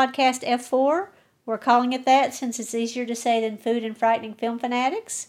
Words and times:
podcast 0.00 0.42
F4. 0.48 1.08
We're 1.44 1.58
calling 1.58 1.92
it 1.92 2.06
that 2.06 2.32
since 2.32 2.58
it's 2.58 2.74
easier 2.74 3.04
to 3.04 3.14
say 3.14 3.42
than 3.42 3.58
Food 3.58 3.84
and 3.84 3.94
Frightening 3.96 4.32
Film 4.32 4.58
Fanatics. 4.58 5.28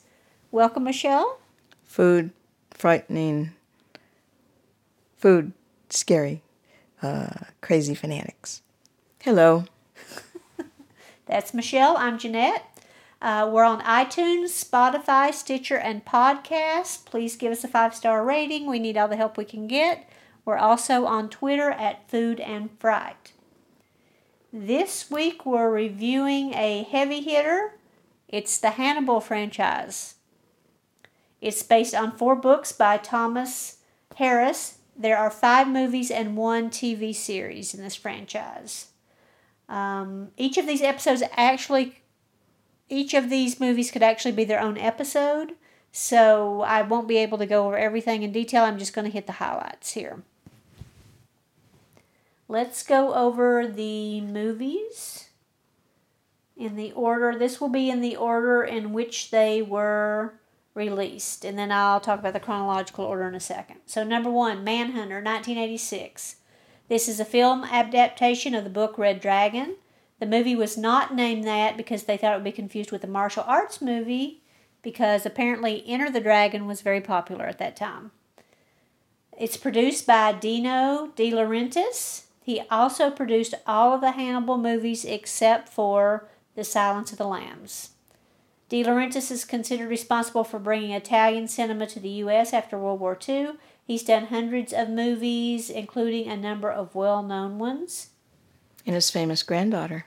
Welcome, 0.50 0.86
Michelle. 0.86 1.40
Food, 1.84 2.32
frightening. 2.70 3.52
Food, 5.18 5.52
scary. 5.90 6.42
Uh, 7.02 7.32
crazy 7.60 7.94
fanatics. 7.94 8.62
Hello. 9.22 9.66
That's 11.26 11.54
Michelle. 11.54 11.98
I'm 11.98 12.18
Jeanette. 12.18 12.64
Uh, 13.22 13.50
we're 13.52 13.66
on 13.66 13.82
iTunes, 13.82 14.52
Spotify, 14.52 15.34
Stitcher, 15.34 15.78
and 15.78 16.06
Podcast. 16.06 17.04
Please 17.04 17.36
give 17.36 17.52
us 17.52 17.66
a 17.66 17.68
five 17.68 17.94
star 17.94 18.24
rating. 18.24 18.68
We 18.68 18.80
need 18.80 18.96
all 18.96 19.10
the 19.10 19.18
help 19.18 19.36
we 19.36 19.44
can 19.44 19.68
get. 19.68 20.10
We're 20.46 20.58
also 20.58 21.06
on 21.06 21.28
Twitter 21.28 21.72
at 21.72 22.10
Food 22.10 22.40
and 22.40 22.70
Fright. 22.80 23.34
This 24.54 25.10
week 25.10 25.46
we're 25.46 25.70
reviewing 25.70 26.54
a 26.54 26.84
heavy 26.84 27.22
hitter. 27.22 27.76
It's 28.28 28.58
the 28.58 28.72
Hannibal 28.72 29.22
franchise. 29.22 30.16
It's 31.40 31.64
based 31.64 31.96
on 31.96 32.18
four 32.18 32.36
books 32.36 32.74
by 32.74 32.98
Thomas 32.98 33.78
Harris. 34.18 34.80
There 34.98 35.18
are 35.18 35.32
five 35.32 35.70
movies 35.70 36.12
and 36.12 36.36
one 36.36 36.70
TV 36.70 37.16
series 37.16 37.74
in 37.74 37.82
this 37.82 37.96
franchise. 37.96 38.88
Um, 39.70 40.32
each 40.36 40.58
of 40.58 40.68
these 40.68 40.82
episodes 40.82 41.24
actually 41.38 42.02
each 42.90 43.14
of 43.14 43.30
these 43.30 43.58
movies 43.58 43.90
could 43.90 44.04
actually 44.04 44.34
be 44.34 44.44
their 44.44 44.60
own 44.60 44.78
episode, 44.78 45.54
so 45.94 46.60
I 46.60 46.82
won't 46.82 47.08
be 47.08 47.16
able 47.16 47.38
to 47.38 47.46
go 47.46 47.68
over 47.68 47.78
everything 47.78 48.22
in 48.22 48.34
detail. 48.34 48.66
I'm 48.66 48.78
just 48.78 48.94
going 48.94 49.06
to 49.06 49.12
hit 49.12 49.28
the 49.28 49.34
highlights 49.34 49.94
here. 49.94 50.24
Let's 52.52 52.84
go 52.84 53.14
over 53.14 53.66
the 53.66 54.20
movies 54.20 55.30
in 56.58 56.76
the 56.76 56.92
order. 56.92 57.40
This 57.40 57.62
will 57.62 57.70
be 57.70 57.90
in 57.90 58.02
the 58.02 58.18
order 58.18 58.62
in 58.62 58.92
which 58.92 59.32
they 59.32 59.62
were 59.62 60.34
released, 60.74 61.46
and 61.46 61.58
then 61.58 61.72
I'll 61.72 62.02
talk 62.02 62.20
about 62.20 62.34
the 62.34 62.42
chronological 62.42 63.06
order 63.06 63.26
in 63.30 63.36
a 63.36 63.40
second. 63.40 63.78
So, 63.86 64.04
number 64.04 64.30
one, 64.30 64.66
Manhunter, 64.66 65.22
1986. 65.22 66.36
This 66.90 67.08
is 67.08 67.22
a 67.22 67.26
film 67.26 67.64
adaptation 67.64 68.54
of 68.54 68.66
the 68.66 68.70
book 68.70 68.98
Red 68.98 69.22
Dragon. 69.22 69.78
The 70.20 70.26
movie 70.26 70.58
was 70.58 70.78
not 70.78 71.16
named 71.16 71.46
that 71.46 71.78
because 71.78 72.04
they 72.04 72.18
thought 72.18 72.34
it 72.34 72.36
would 72.36 72.44
be 72.44 72.52
confused 72.52 72.92
with 72.92 73.06
a 73.06 73.08
martial 73.08 73.46
arts 73.48 73.82
movie 73.82 74.44
because 74.82 75.26
apparently 75.26 75.86
Enter 75.88 76.12
the 76.12 76.20
Dragon 76.20 76.68
was 76.68 76.82
very 76.82 77.00
popular 77.00 77.46
at 77.46 77.60
that 77.60 77.78
time. 77.78 78.12
It's 79.40 79.56
produced 79.56 80.06
by 80.06 80.34
Dino 80.34 81.14
De 81.16 81.32
Laurentiis. 81.32 82.24
He 82.44 82.62
also 82.72 83.10
produced 83.12 83.54
all 83.68 83.94
of 83.94 84.02
the 84.02 84.12
Hannibal 84.12 84.58
movies 84.58 85.06
except 85.06 85.70
for 85.70 86.28
The 86.56 86.64
Silence 86.64 87.12
of 87.12 87.18
the 87.18 87.28
Lambs. 87.28 87.92
De 88.70 88.84
Laurentiis 88.84 89.32
is 89.32 89.44
considered 89.44 89.90
responsible 89.90 90.44
for 90.44 90.58
bringing 90.58 90.92
Italian 90.92 91.48
cinema 91.48 91.86
to 91.88 92.00
the 92.00 92.10
U.S. 92.10 92.54
after 92.54 92.78
World 92.78 93.00
War 93.00 93.18
II. 93.28 93.52
He's 93.86 94.04
done 94.04 94.28
hundreds 94.28 94.72
of 94.72 94.90
movies, 94.90 95.70
including 95.70 96.30
a 96.30 96.38
number 96.38 96.72
of 96.72 96.96
well 96.96 97.22
known 97.22 97.60
ones. 97.60 98.12
And 98.86 98.96
his 98.96 99.12
famous 99.12 99.44
granddaughter 99.44 100.06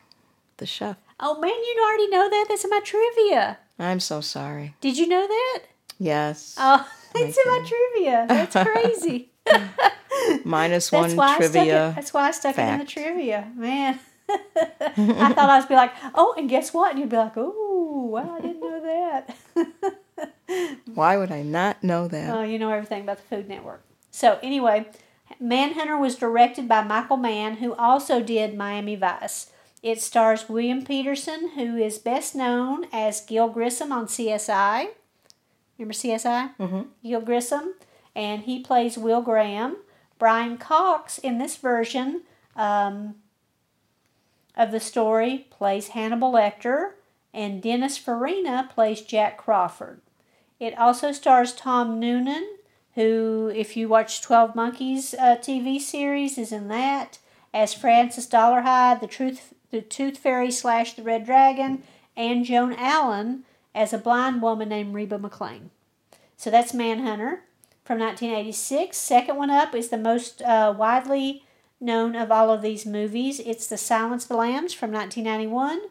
the 0.57 0.67
chef. 0.67 0.97
Oh 1.21 1.39
man, 1.39 1.51
you 1.51 1.87
already 1.87 2.09
know 2.09 2.29
that. 2.31 2.47
That's 2.49 2.65
in 2.65 2.71
my 2.71 2.81
trivia. 2.81 3.59
I'm 3.79 4.01
so 4.01 4.21
sorry. 4.21 4.75
Did 4.81 4.97
you 4.97 5.07
know 5.09 5.27
that? 5.27 5.63
Yes. 5.99 6.57
Oh, 6.59 6.89
it's 7.15 7.37
in 7.37 7.45
my 7.47 7.69
trivia. 7.69 8.27
That's 8.29 8.57
crazy. 8.71 9.31
Minus 10.45 10.91
one 10.91 11.17
that's 11.17 11.37
trivia. 11.37 11.91
It, 11.91 11.95
that's 11.97 12.15
why 12.15 12.29
I 12.29 12.31
stuck 12.31 12.55
fact. 12.55 12.69
it 12.69 12.73
in 12.73 12.79
the 12.81 12.87
trivia, 12.87 13.53
man. 13.55 13.99
I 14.29 15.33
thought 15.33 15.51
I 15.51 15.57
was 15.57 15.67
be 15.67 15.75
like, 15.75 15.93
oh, 16.15 16.35
and 16.37 16.49
guess 16.49 16.73
what? 16.73 16.93
And 16.93 17.01
you'd 17.01 17.11
be 17.11 17.17
like, 17.17 17.37
oh, 17.37 18.09
wow, 18.11 18.37
I 18.37 18.41
didn't 18.41 18.61
know 18.61 18.81
that. 18.81 19.99
why 20.95 21.17
would 21.17 21.31
I 21.31 21.43
not 21.43 21.83
know 21.85 22.09
that? 22.09 22.35
Oh, 22.35 22.43
you 22.43 22.59
know 22.59 22.71
everything 22.71 23.03
about 23.03 23.19
the 23.19 23.37
Food 23.37 23.49
Network. 23.49 23.83
So 24.11 24.39
anyway, 24.43 24.87
Manhunter 25.41 25.99
was 25.99 26.17
directed 26.17 26.69
by 26.69 26.83
Michael 26.83 27.17
Mann, 27.17 27.57
who 27.57 27.75
also 27.75 28.23
did 28.23 28.57
Miami 28.57 28.97
Vice. 28.97 29.51
It 29.83 30.01
stars 30.01 30.49
William 30.49 30.85
Petersen, 30.85 31.51
who 31.57 31.77
is 31.77 31.99
best 31.99 32.35
known 32.35 32.87
as 32.93 33.21
Gil 33.21 33.49
Grissom 33.49 33.93
on 33.93 34.07
CSI. 34.07 34.89
Remember 35.79 35.93
CSI? 35.93 36.57
Mm-hmm. 36.57 36.83
Gil 37.03 37.21
Grissom. 37.21 37.75
And 38.15 38.43
he 38.43 38.61
plays 38.61 38.97
Will 38.97 39.23
Graham. 39.23 39.79
Brian 40.19 40.57
Cox, 40.57 41.19
in 41.19 41.39
this 41.39 41.57
version 41.57 42.23
um, 42.57 43.17
of 44.57 44.71
the 44.71 44.81
story, 44.81 45.47
plays 45.51 45.89
Hannibal 45.89 46.33
Lecter. 46.33 46.93
And 47.33 47.61
Dennis 47.61 47.99
Farina 47.99 48.71
plays 48.73 49.01
Jack 49.01 49.37
Crawford. 49.37 50.01
It 50.61 50.79
also 50.79 51.11
stars 51.11 51.53
Tom 51.53 51.99
Noonan, 51.99 52.49
who, 52.95 53.51
if 53.55 53.77
you 53.77 53.89
watch 53.89 54.23
12 54.23 54.55
Monkeys 54.55 55.15
uh, 55.15 55.37
TV 55.37 55.81
series, 55.81 56.39
is 56.39 56.53
in 56.53 56.69
that, 56.69 57.19
as 57.53 57.75
Francis 57.75 58.27
Dolarhyde, 58.29 59.01
the 59.01 59.09
truth 59.09 59.53
the 59.75 59.83
Tooth 59.83 60.19
Fairy 60.19 60.53
slash 60.53 60.95
the 60.95 61.03
Red 61.03 61.27
Dragon, 61.27 61.83
and 62.17 62.45
Joan 62.45 62.75
Allen 62.75 63.43
as 63.75 63.93
a 63.93 63.99
blind 63.99 64.41
woman 64.41 64.69
named 64.69 64.95
Reba 64.95 65.19
McLean. 65.19 65.71
So 66.37 66.49
that's 66.49 66.73
Manhunter 66.73 67.43
from 67.85 67.99
1986. 67.99 68.97
Second 68.97 69.37
one 69.37 69.51
up 69.51 69.75
is 69.75 69.91
the 69.91 69.99
most 69.99 70.41
uh, 70.43 70.75
widely 70.77 71.45
known 71.81 72.17
of 72.17 72.33
all 72.33 72.51
of 72.51 72.63
these 72.63 72.87
movies. 72.87 73.41
It's 73.41 73.67
The 73.67 73.77
Silence 73.77 74.25
of 74.25 74.29
the 74.31 74.37
Lambs 74.37 74.73
from 74.73 74.91
1991, 74.91 75.83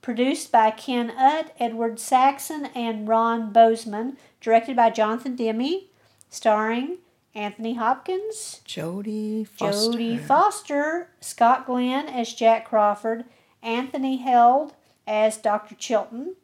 produced 0.00 0.50
by 0.50 0.70
Ken 0.70 1.10
Utt, 1.10 1.54
Edward 1.60 2.00
Saxon, 2.00 2.66
and 2.74 3.06
Ron 3.06 3.52
Bozman, 3.52 4.16
directed 4.40 4.76
by 4.76 4.88
Jonathan 4.90 5.36
Demme, 5.36 5.82
starring 6.30 6.98
Anthony 7.34 7.74
Hopkins, 7.74 8.62
Jodie 8.64 9.46
Foster. 9.46 9.98
Jodie 9.98 10.20
Foster, 10.20 11.10
Scott 11.20 11.66
Glenn 11.66 12.08
as 12.08 12.32
Jack 12.32 12.66
Crawford, 12.68 13.24
Anthony 13.62 14.16
Heald 14.16 14.72
as 15.06 15.36
Dr. 15.36 15.74
Chilton. 15.74 16.36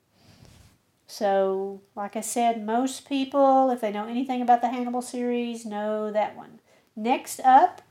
So, 1.17 1.81
like 1.95 2.17
I 2.17 2.21
said, 2.21 2.67
most 2.67 3.09
people, 3.09 3.71
if 3.71 3.81
they 3.81 3.93
know 3.93 4.09
anything 4.09 4.43
about 4.43 4.63
the 4.63 4.69
Hannibal 4.71 5.01
series, 5.01 5.65
know 5.65 6.11
that 6.11 6.37
one. 6.37 6.59
Next 6.97 7.39
up, 7.41 7.83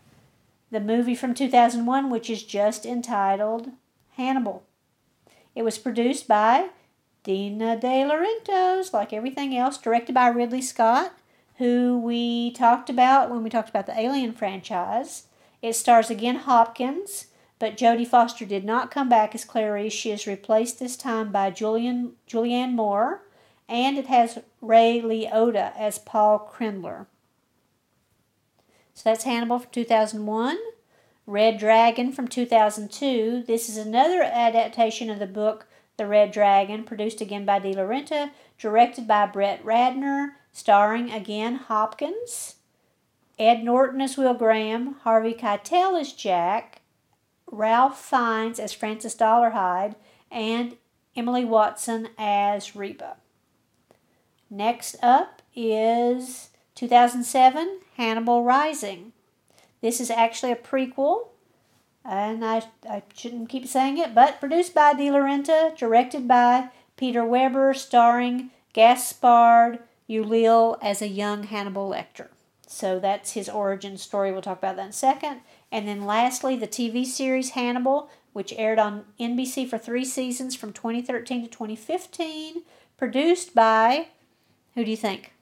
the 0.71 0.81
movie 0.81 1.15
from 1.15 1.33
2001, 1.33 2.09
which 2.09 2.29
is 2.29 2.43
just 2.43 2.85
entitled 2.85 3.71
Hannibal. 4.17 4.63
It 5.55 5.63
was 5.63 5.77
produced 5.77 6.27
by 6.27 6.71
Dino 7.23 7.79
De 7.79 8.03
Laurentiis, 8.03 8.91
like 8.91 9.13
everything 9.13 9.55
else, 9.55 9.77
directed 9.77 10.13
by 10.13 10.27
Ridley 10.27 10.61
Scott 10.61 11.13
who 11.59 11.97
we 12.03 12.51
talked 12.51 12.89
about 12.89 13.29
when 13.29 13.41
we 13.41 13.49
talked 13.49 13.69
about 13.69 13.85
the 13.85 13.97
Alien 13.97 14.33
franchise. 14.33 15.27
It 15.61 15.77
stars 15.77 16.09
again 16.09 16.35
Hopkins, 16.37 17.27
but 17.63 17.77
Jodie 17.77 18.05
Foster 18.05 18.43
did 18.43 18.65
not 18.65 18.91
come 18.91 19.07
back 19.07 19.33
as 19.33 19.45
Clarice. 19.45 19.93
She 19.93 20.11
is 20.11 20.27
replaced 20.27 20.79
this 20.79 20.97
time 20.97 21.31
by 21.31 21.49
Julian 21.49 22.11
Julianne 22.27 22.73
Moore, 22.73 23.23
and 23.69 23.97
it 23.97 24.07
has 24.07 24.39
Ray 24.59 24.99
Liotta 25.01 25.71
as 25.77 25.97
Paul 25.97 26.51
Krendler. 26.53 27.05
So 28.93 29.03
that's 29.05 29.23
Hannibal 29.23 29.59
from 29.59 29.71
2001. 29.71 30.57
Red 31.25 31.57
Dragon 31.57 32.11
from 32.11 32.27
2002. 32.27 33.45
This 33.47 33.69
is 33.69 33.77
another 33.77 34.21
adaptation 34.21 35.09
of 35.09 35.19
the 35.19 35.25
book 35.25 35.65
The 35.95 36.05
Red 36.05 36.33
Dragon, 36.33 36.83
produced 36.83 37.21
again 37.21 37.45
by 37.45 37.59
De 37.59 37.73
Laurentiis, 37.73 38.31
directed 38.57 39.07
by 39.07 39.25
Brett 39.25 39.63
Ratner, 39.63 40.31
starring 40.51 41.09
again 41.09 41.55
Hopkins, 41.55 42.55
Ed 43.39 43.63
Norton 43.63 44.01
as 44.01 44.17
Will 44.17 44.33
Graham, 44.33 44.95
Harvey 45.05 45.33
Keitel 45.33 45.97
as 45.97 46.11
Jack, 46.11 46.81
Ralph 47.53 47.99
Fiennes 47.99 48.59
as 48.59 48.73
Francis 48.73 49.15
Dolarhyde, 49.15 49.95
and 50.31 50.75
Emily 51.15 51.45
Watson 51.45 52.09
as 52.17 52.75
Reba. 52.75 53.17
Next 54.49 54.95
up 55.03 55.41
is 55.55 56.49
2007 56.75 57.79
Hannibal 57.97 58.43
Rising. 58.43 59.13
This 59.81 60.01
is 60.01 60.09
actually 60.09 60.51
a 60.51 60.55
prequel, 60.55 61.27
and 62.03 62.43
I, 62.43 62.63
I 62.89 63.03
shouldn't 63.15 63.49
keep 63.49 63.67
saying 63.67 63.97
it, 63.97 64.15
but 64.15 64.39
produced 64.39 64.73
by 64.73 64.93
De 64.93 65.07
Laurentiis, 65.09 65.77
directed 65.77 66.27
by 66.27 66.69
Peter 66.97 67.23
Webber, 67.23 67.73
starring 67.73 68.49
Gaspard 68.73 69.79
Ulliel 70.09 70.77
as 70.81 71.01
a 71.01 71.07
young 71.07 71.43
Hannibal 71.43 71.89
Lecter. 71.89 72.29
So 72.67 72.99
that's 72.99 73.33
his 73.33 73.47
origin 73.47 73.97
story. 73.97 74.31
We'll 74.31 74.41
talk 74.41 74.57
about 74.57 74.77
that 74.77 74.83
in 74.83 74.89
a 74.89 74.93
second. 74.93 75.41
And 75.73 75.87
then 75.87 76.05
lastly, 76.05 76.55
the 76.55 76.67
TV 76.67 77.03
series 77.03 77.49
Hannibal, 77.49 78.07
which 78.31 78.53
aired 78.55 78.77
on 78.77 79.05
NBC 79.19 79.67
for 79.67 79.79
three 79.79 80.05
seasons 80.05 80.55
from 80.55 80.71
2013 80.71 81.41
to 81.41 81.47
2015, 81.49 82.61
produced 82.95 83.55
by, 83.55 84.09
who 84.75 84.85
do 84.85 84.91
you 84.91 84.97
think? 84.97 85.33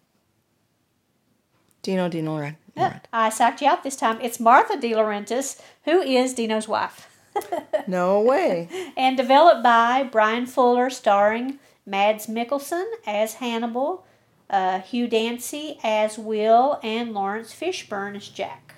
Dino 1.82 2.08
De, 2.08 2.22
Yep, 2.22 3.08
I 3.12 3.30
psyched 3.30 3.60
you 3.60 3.68
out 3.68 3.84
this 3.84 3.98
time. 3.98 4.20
It's 4.22 4.40
Martha 4.40 4.80
De 4.80 4.94
Laurentiis, 4.94 5.60
who 5.84 6.00
is 6.02 6.34
Dino's 6.34 6.68
wife. 6.68 7.10
no 7.88 8.22
way. 8.22 8.70
and 8.96 9.18
developed 9.18 9.64
by 9.64 10.02
Bryan 10.02 10.46
Fuller, 10.46 10.90
starring 10.90 11.60
Mads 11.86 12.28
Mikkelsen 12.28 12.86
as 13.06 13.36
Hannibal, 13.36 14.06
uh, 14.50 14.80
Hugh 14.80 15.10
Dancy 15.10 15.78
as 15.84 16.18
Will, 16.18 16.80
and 16.82 17.14
Laurence 17.14 17.54
Fishburne 17.54 18.16
as 18.16 18.30
Jack. 18.30 18.76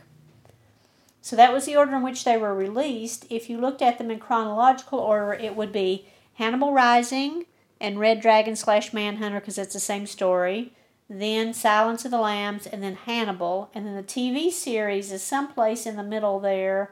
So 1.24 1.38
that 1.38 1.54
was 1.54 1.66
the 1.66 1.78
order 1.78 1.96
in 1.96 2.04
which 2.04 2.26
they 2.26 2.36
were 2.36 2.54
released. 2.54 3.26
If 3.30 3.50
you 3.50 3.58
looked 3.58 3.82
at 3.82 3.98
them 3.98 4.12
in 4.12 4.20
chronological 4.20 5.00
order, 5.00 5.32
it 5.34 5.56
would 5.56 5.72
be 5.72 6.06
Hannibal 6.34 6.74
Rising 6.74 7.46
and 7.80 7.98
Red 7.98 8.20
Dragon 8.20 8.58
slash 8.58 8.92
Manhunter 8.92 9.40
because 9.40 9.58
it's 9.58 9.74
the 9.74 9.80
same 9.80 10.06
story. 10.06 10.74
Then 11.10 11.54
Silence 11.54 12.04
of 12.04 12.12
the 12.12 12.20
Lambs, 12.20 12.68
and 12.68 12.84
then 12.84 12.96
Hannibal, 12.96 13.70
and 13.74 13.88
then 13.88 13.96
the 13.96 14.04
TV 14.04 14.52
series 14.52 15.14
is 15.14 15.24
someplace 15.24 15.86
in 15.86 15.96
the 15.96 16.04
middle 16.04 16.42
there 16.42 16.92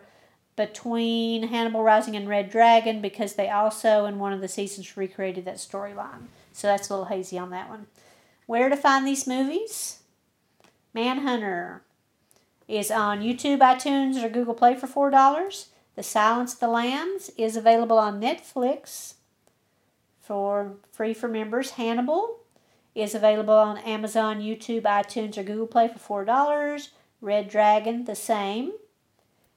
between 0.56 1.50
Hannibal 1.50 1.84
Rising 1.84 2.16
and 2.16 2.30
Red 2.30 2.50
Dragon 2.50 3.02
because 3.02 3.34
they 3.34 3.50
also, 3.50 4.06
in 4.06 4.18
one 4.18 4.32
of 4.32 4.40
the 4.40 4.48
seasons, 4.48 4.96
recreated 4.96 5.44
that 5.44 5.56
storyline. 5.56 6.28
So 6.54 6.68
that's 6.68 6.90
a 6.90 6.94
little 6.94 7.08
hazy 7.08 7.38
on 7.38 7.50
that 7.50 7.68
one. 7.68 7.88
Where 8.46 8.70
to 8.70 8.78
find 8.78 9.06
these 9.06 9.28
movies? 9.28 10.00
Manhunter 10.94 11.82
is 12.72 12.90
on 12.90 13.20
YouTube, 13.20 13.60
iTunes, 13.60 14.24
or 14.24 14.30
Google 14.30 14.54
Play 14.54 14.76
for 14.76 14.88
$4. 14.88 15.68
The 15.96 16.04
Silence 16.04 16.54
of 16.54 16.62
the 16.62 16.70
Lambs 16.70 17.30
is 17.38 17.58
available 17.58 18.00
on 18.00 18.22
Netflix 18.22 19.16
for 20.22 20.76
free 20.90 21.14
for 21.14 21.28
members. 21.28 21.72
Hannibal 21.72 22.40
is 22.96 23.14
available 23.14 23.56
on 23.56 23.78
Amazon, 23.80 24.40
YouTube, 24.40 24.84
iTunes, 24.84 25.38
or 25.38 25.44
Google 25.44 25.68
Play 25.68 25.90
for 25.90 26.24
$4. 26.26 26.90
Red 27.20 27.50
Dragon, 27.50 28.06
the 28.06 28.16
same. 28.16 28.72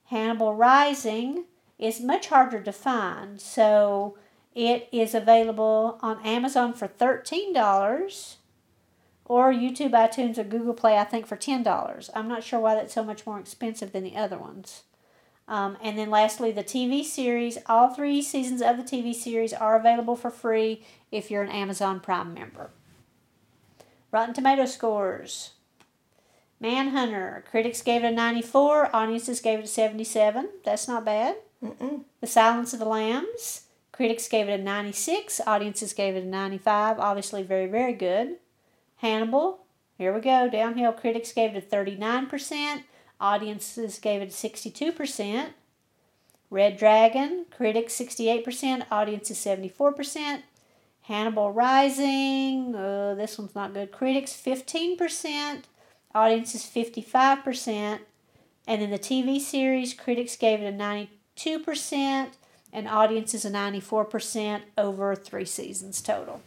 Hannibal 0.06 0.54
Rising 0.54 1.44
is 1.78 2.00
much 2.00 2.26
harder 2.26 2.60
to 2.62 2.72
find, 2.72 3.40
so 3.40 4.18
it 4.56 4.88
is 4.90 5.14
available 5.14 6.00
on 6.02 6.20
Amazon 6.24 6.74
for 6.74 6.88
$13 6.88 8.36
or 9.24 9.52
YouTube, 9.52 9.92
iTunes, 9.92 10.38
or 10.38 10.44
Google 10.44 10.74
Play, 10.74 10.98
I 10.98 11.04
think, 11.04 11.26
for 11.26 11.36
$10. 11.36 12.10
I'm 12.14 12.28
not 12.28 12.44
sure 12.44 12.60
why 12.60 12.74
that's 12.74 12.94
so 12.94 13.04
much 13.04 13.26
more 13.26 13.40
expensive 13.40 13.92
than 13.92 14.04
the 14.04 14.16
other 14.16 14.38
ones. 14.38 14.82
Um, 15.46 15.76
and 15.82 15.98
then 15.98 16.10
lastly, 16.10 16.52
the 16.52 16.64
TV 16.64 17.04
series. 17.04 17.58
All 17.66 17.88
three 17.88 18.22
seasons 18.22 18.62
of 18.62 18.76
the 18.76 18.82
TV 18.82 19.14
series 19.14 19.52
are 19.52 19.78
available 19.78 20.16
for 20.16 20.30
free 20.30 20.84
if 21.10 21.30
you're 21.30 21.42
an 21.42 21.50
Amazon 21.50 22.00
Prime 22.00 22.32
member. 22.32 22.70
Rotten 24.10 24.34
Tomato 24.34 24.64
scores. 24.64 25.50
Manhunter. 26.60 27.44
Critics 27.50 27.82
gave 27.82 28.04
it 28.04 28.12
a 28.12 28.14
94. 28.14 28.94
Audiences 28.94 29.40
gave 29.40 29.58
it 29.58 29.64
a 29.66 29.68
77. 29.68 30.48
That's 30.64 30.88
not 30.88 31.04
bad. 31.04 31.36
Mm-mm. 31.62 32.04
The 32.20 32.26
Silence 32.26 32.72
of 32.72 32.78
the 32.78 32.84
Lambs. 32.86 33.62
Critics 33.92 34.28
gave 34.28 34.48
it 34.48 34.60
a 34.60 34.62
96. 34.62 35.40
Audiences 35.46 35.92
gave 35.92 36.16
it 36.16 36.24
a 36.24 36.26
95. 36.26 36.98
Obviously, 36.98 37.42
very, 37.42 37.66
very 37.66 37.92
good. 37.92 38.36
Hannibal. 39.04 39.66
Here 39.98 40.14
we 40.14 40.22
go. 40.22 40.48
Downhill. 40.48 40.94
Critics 40.94 41.30
gave 41.30 41.54
it 41.54 41.62
a 41.62 41.76
39%. 41.76 42.84
Audiences 43.20 43.98
gave 43.98 44.22
it 44.22 44.30
a 44.30 44.32
62%. 44.32 45.48
Red 46.48 46.78
Dragon. 46.78 47.44
Critics 47.54 47.94
68%. 48.00 48.86
Audiences 48.90 49.36
74%. 49.36 50.40
Hannibal 51.02 51.52
Rising. 51.52 52.74
Uh, 52.74 53.14
this 53.14 53.36
one's 53.38 53.54
not 53.54 53.74
good. 53.74 53.92
Critics 53.92 54.32
15%. 54.42 55.64
audiences 56.14 56.62
55%. 56.62 57.98
And 58.66 58.82
in 58.82 58.90
the 58.90 58.98
TV 58.98 59.38
series, 59.38 59.92
critics 59.92 60.34
gave 60.34 60.62
it 60.62 60.74
a 60.74 61.08
92%, 61.36 62.28
and 62.72 62.88
audiences 62.88 63.44
a 63.44 63.50
94% 63.50 64.62
over 64.78 65.14
three 65.14 65.44
seasons 65.44 66.00
total. 66.00 66.40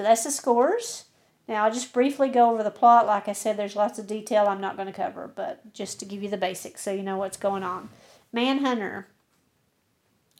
So 0.00 0.04
that's 0.04 0.24
the 0.24 0.30
scores. 0.30 1.04
Now, 1.46 1.64
I'll 1.64 1.70
just 1.70 1.92
briefly 1.92 2.30
go 2.30 2.50
over 2.50 2.62
the 2.62 2.70
plot. 2.70 3.06
Like 3.06 3.28
I 3.28 3.34
said, 3.34 3.58
there's 3.58 3.76
lots 3.76 3.98
of 3.98 4.06
detail 4.06 4.46
I'm 4.46 4.62
not 4.62 4.76
going 4.76 4.86
to 4.86 4.94
cover, 4.94 5.30
but 5.36 5.74
just 5.74 6.00
to 6.00 6.06
give 6.06 6.22
you 6.22 6.30
the 6.30 6.38
basics 6.38 6.80
so 6.80 6.90
you 6.90 7.02
know 7.02 7.18
what's 7.18 7.36
going 7.36 7.62
on. 7.62 7.90
Manhunter 8.32 9.08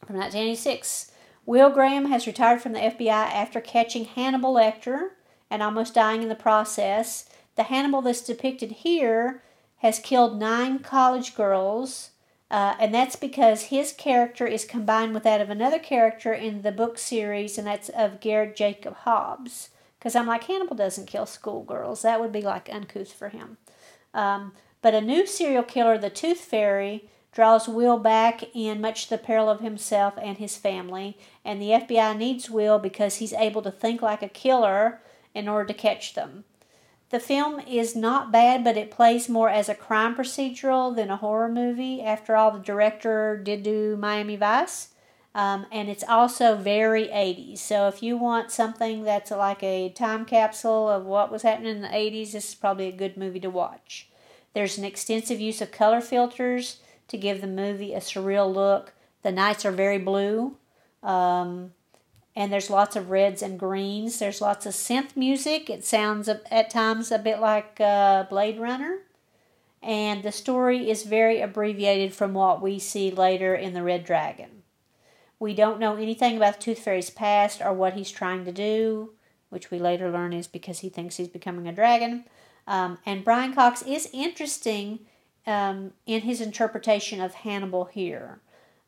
from 0.07 0.17
1986. 0.17 1.13
Will 1.45 1.69
Graham 1.69 2.07
has 2.07 2.27
retired 2.27 2.63
from 2.63 2.73
the 2.73 2.79
FBI 2.79 3.11
after 3.11 3.61
catching 3.61 4.07
Hannibal 4.07 4.55
Lecter 4.55 5.11
and 5.51 5.63
almost 5.63 5.93
dying 5.93 6.23
in 6.23 6.31
the 6.31 6.35
process. 6.35 7.29
The 7.57 7.65
Hannibal 7.65 8.01
that's 8.01 8.23
depicted 8.23 8.71
here 8.73 9.43
has 9.81 9.99
killed 9.99 10.41
nine 10.41 10.79
college 10.79 11.35
girls, 11.35 12.13
uh, 12.51 12.75
and 12.81 12.93
that's 12.93 13.17
because 13.17 13.65
his 13.65 13.93
character 13.93 14.47
is 14.47 14.65
combined 14.65 15.15
with 15.15 15.23
that 15.23 15.41
of 15.41 15.51
another 15.51 15.79
character 15.79 16.33
in 16.33 16.63
the 16.63 16.73
book 16.73 16.99
series, 16.99 17.57
and 17.57 17.67
that's 17.67 17.89
of 17.91 18.21
Garrett 18.21 18.57
Jacob 18.57 18.97
Hobbs. 18.99 19.71
Because 19.99 20.17
I'm 20.17 20.27
like, 20.27 20.45
Hannibal 20.45 20.77
doesn't 20.77 21.07
kill 21.07 21.27
schoolgirls. 21.27 22.03
That 22.03 22.21
would 22.21 22.33
be 22.33 22.41
like 22.41 22.69
uncouth 22.73 23.13
for 23.13 23.29
him. 23.29 23.59
Um, 24.15 24.53
but 24.83 24.95
a 24.95 25.01
new 25.01 25.27
serial 25.27 25.63
killer, 25.63 25.99
the 25.99 26.11
Tooth 26.11 26.41
Fairy, 26.41 27.09
draws 27.33 27.69
Will 27.69 27.99
back 27.99 28.43
in 28.55 28.81
much 28.81 29.09
the 29.09 29.19
peril 29.19 29.49
of 29.49 29.61
himself 29.61 30.15
and 30.21 30.39
his 30.39 30.57
family, 30.57 31.17
and 31.45 31.63
the 31.63 31.71
FBI 31.71 32.17
needs 32.17 32.51
Will 32.51 32.79
because 32.79 33.17
he's 33.17 33.33
able 33.33 33.63
to 33.63 33.71
think 33.71 34.03
like 34.03 34.23
a 34.23 34.29
killer 34.29 35.01
in 35.35 35.49
order 35.49 35.67
to 35.67 35.75
catch 35.75 36.15
them. 36.15 36.45
The 37.11 37.21
film 37.21 37.61
is 37.61 37.97
not 37.97 38.31
bad, 38.31 38.63
but 38.63 38.77
it 38.77 38.91
plays 38.91 39.29
more 39.29 39.51
as 39.51 39.69
a 39.69 39.75
crime 39.75 40.15
procedural 40.15 40.95
than 40.95 41.11
a 41.11 41.17
horror 41.17 41.49
movie. 41.49 42.01
After 42.03 42.37
all, 42.37 42.53
the 42.53 42.61
director 42.61 43.37
did 43.37 43.65
do 43.65 43.97
Miami 43.97 44.37
Vice. 44.37 44.91
Um, 45.35 45.67
and 45.71 45.89
it's 45.89 46.05
also 46.09 46.57
very 46.57 47.07
80s. 47.07 47.59
So 47.59 47.89
if 47.89 48.03
you 48.03 48.17
want 48.17 48.51
something 48.51 49.03
that's 49.03 49.31
like 49.31 49.63
a 49.63 49.91
time 49.91 50.25
capsule 50.25 50.89
of 50.89 51.05
what 51.05 51.31
was 51.31 51.43
happening 51.43 51.77
in 51.77 51.83
the 51.83 51.89
80s, 51.89 52.33
this 52.33 52.49
is 52.51 52.55
probably 52.55 52.89
a 52.89 52.93
good 52.93 53.17
movie 53.17 53.41
to 53.41 53.51
watch. 53.51 54.09
There's 54.55 54.79
an 54.79 54.85
extensive 54.85 55.41
use 55.41 55.61
of 55.61 55.71
color 55.71 56.01
filters 56.01 56.79
to 57.09 57.17
give 57.17 57.41
the 57.41 57.47
movie 57.47 57.95
a 57.95 58.01
surreal 58.01 58.53
look. 58.53 58.93
The 59.23 59.31
nights 59.31 59.65
are 59.65 59.73
very 59.73 59.99
blue, 59.99 60.57
um, 61.03 61.73
and 62.41 62.51
there's 62.51 62.71
lots 62.71 62.97
of 62.97 63.11
reds 63.11 63.43
and 63.43 63.59
greens. 63.59 64.19
There's 64.19 64.41
lots 64.41 64.65
of 64.65 64.73
synth 64.73 65.15
music. 65.15 65.69
It 65.69 65.85
sounds 65.85 66.27
at 66.27 66.71
times 66.71 67.13
a 67.13 67.19
bit 67.19 67.39
like 67.39 67.79
uh, 67.79 68.23
Blade 68.31 68.59
Runner. 68.59 69.01
And 69.83 70.23
the 70.23 70.33
story 70.33 70.89
is 70.89 71.03
very 71.03 71.43
abbreviated 71.43 72.15
from 72.15 72.33
what 72.33 72.63
we 72.63 72.79
see 72.79 73.11
later 73.11 73.55
in 73.55 73.75
The 73.75 73.83
Red 73.83 74.07
Dragon. 74.07 74.63
We 75.39 75.53
don't 75.53 75.79
know 75.79 75.97
anything 75.97 76.39
about 76.39 76.55
the 76.55 76.63
Tooth 76.63 76.79
Fairy's 76.79 77.11
past 77.11 77.61
or 77.61 77.75
what 77.75 77.93
he's 77.93 78.11
trying 78.11 78.47
to 78.47 78.53
do, 78.53 79.11
which 79.51 79.71
we 79.71 79.79
later 79.79 80.11
learn 80.11 80.33
is 80.33 80.47
because 80.47 80.79
he 80.79 80.89
thinks 80.89 81.17
he's 81.17 81.29
becoming 81.29 81.69
a 81.69 81.73
dragon. 81.73 82.25
Um, 82.67 82.97
and 83.05 83.23
Brian 83.23 83.53
Cox 83.53 83.83
is 83.83 84.09
interesting 84.15 85.01
um, 85.47 85.93
in 86.07 86.23
his 86.23 86.41
interpretation 86.41 87.21
of 87.21 87.35
Hannibal 87.35 87.85
here. 87.85 88.41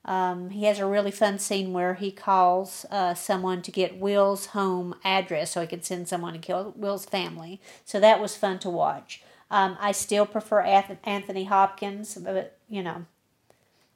Um, 0.04 0.50
he 0.50 0.64
has 0.64 0.80
a 0.80 0.87
really 0.87 1.12
fun 1.12 1.38
scene 1.38 1.73
where 1.73 1.94
he 1.94 2.11
calls 2.11 2.85
uh, 2.90 3.14
someone 3.14 3.62
to 3.62 3.71
get 3.71 3.99
Will's 3.99 4.47
home 4.47 4.97
address 5.04 5.52
so 5.52 5.61
he 5.61 5.66
can 5.66 5.82
send 5.82 6.09
someone 6.09 6.32
to 6.32 6.38
kill 6.40 6.75
Will's 6.76 7.04
family. 7.04 7.61
So 7.85 8.00
that 8.00 8.21
was 8.21 8.37
fun 8.37 8.59
to 8.61 8.71
watch. 8.71 9.23
Um, 9.50 9.76
I 9.80 9.92
still 9.92 10.26
prefer 10.26 10.61
Anthony 10.61 11.44
Hopkins, 11.44 12.16
but 12.16 12.59
you 12.68 12.82
know, 12.82 13.04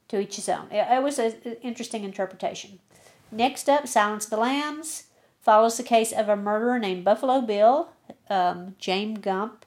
to 0.07 0.19
each 0.19 0.37
his 0.37 0.47
own. 0.47 0.67
It, 0.71 0.87
it 0.89 1.03
was 1.03 1.19
an 1.19 1.33
interesting 1.61 2.03
interpretation. 2.03 2.79
Next 3.31 3.67
up, 3.67 3.87
Silence 3.87 4.25
the 4.25 4.37
Lambs 4.37 5.05
follows 5.41 5.77
the 5.77 5.83
case 5.83 6.13
of 6.13 6.29
a 6.29 6.35
murderer 6.35 6.79
named 6.79 7.03
Buffalo 7.03 7.41
Bill, 7.41 7.89
um, 8.29 8.75
James 8.79 9.19
Gump, 9.19 9.65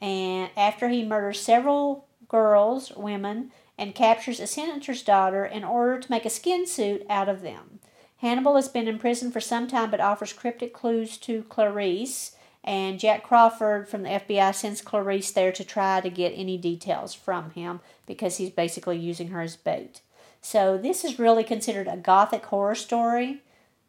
and 0.00 0.50
after 0.56 0.88
he 0.88 1.04
murders 1.04 1.40
several 1.40 2.06
girls, 2.28 2.92
women, 2.96 3.52
and 3.80 3.94
captures 3.94 4.38
a 4.38 4.46
senator's 4.46 5.02
daughter 5.02 5.42
in 5.42 5.64
order 5.64 5.98
to 5.98 6.10
make 6.10 6.26
a 6.26 6.30
skin 6.30 6.66
suit 6.66 7.02
out 7.08 7.30
of 7.30 7.40
them. 7.40 7.80
Hannibal 8.18 8.56
has 8.56 8.68
been 8.68 8.86
in 8.86 8.98
prison 8.98 9.32
for 9.32 9.40
some 9.40 9.66
time 9.66 9.90
but 9.90 10.00
offers 10.00 10.34
cryptic 10.34 10.74
clues 10.74 11.16
to 11.16 11.44
Clarice, 11.44 12.36
and 12.62 13.00
Jack 13.00 13.22
Crawford 13.22 13.88
from 13.88 14.02
the 14.02 14.10
FBI 14.10 14.54
sends 14.54 14.82
Clarice 14.82 15.30
there 15.30 15.50
to 15.50 15.64
try 15.64 16.02
to 16.02 16.10
get 16.10 16.34
any 16.36 16.58
details 16.58 17.14
from 17.14 17.52
him 17.52 17.80
because 18.04 18.36
he's 18.36 18.50
basically 18.50 18.98
using 18.98 19.28
her 19.28 19.40
as 19.40 19.56
bait. 19.56 20.02
So, 20.42 20.76
this 20.76 21.02
is 21.02 21.18
really 21.18 21.44
considered 21.44 21.88
a 21.88 21.96
gothic 21.96 22.44
horror 22.44 22.74
story 22.74 23.42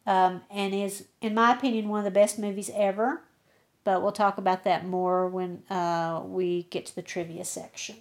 um, 0.08 0.42
and 0.50 0.74
is, 0.74 1.06
in 1.22 1.34
my 1.34 1.54
opinion, 1.54 1.90
one 1.90 2.00
of 2.00 2.06
the 2.06 2.12
best 2.12 2.40
movies 2.40 2.72
ever. 2.74 3.24
But 3.84 4.02
we'll 4.02 4.14
talk 4.14 4.38
about 4.38 4.64
that 4.64 4.86
more 4.86 5.28
when 5.28 5.64
uh, 5.70 6.22
we 6.24 6.64
get 6.70 6.86
to 6.86 6.96
the 6.96 7.02
trivia 7.02 7.44
section. 7.44 7.98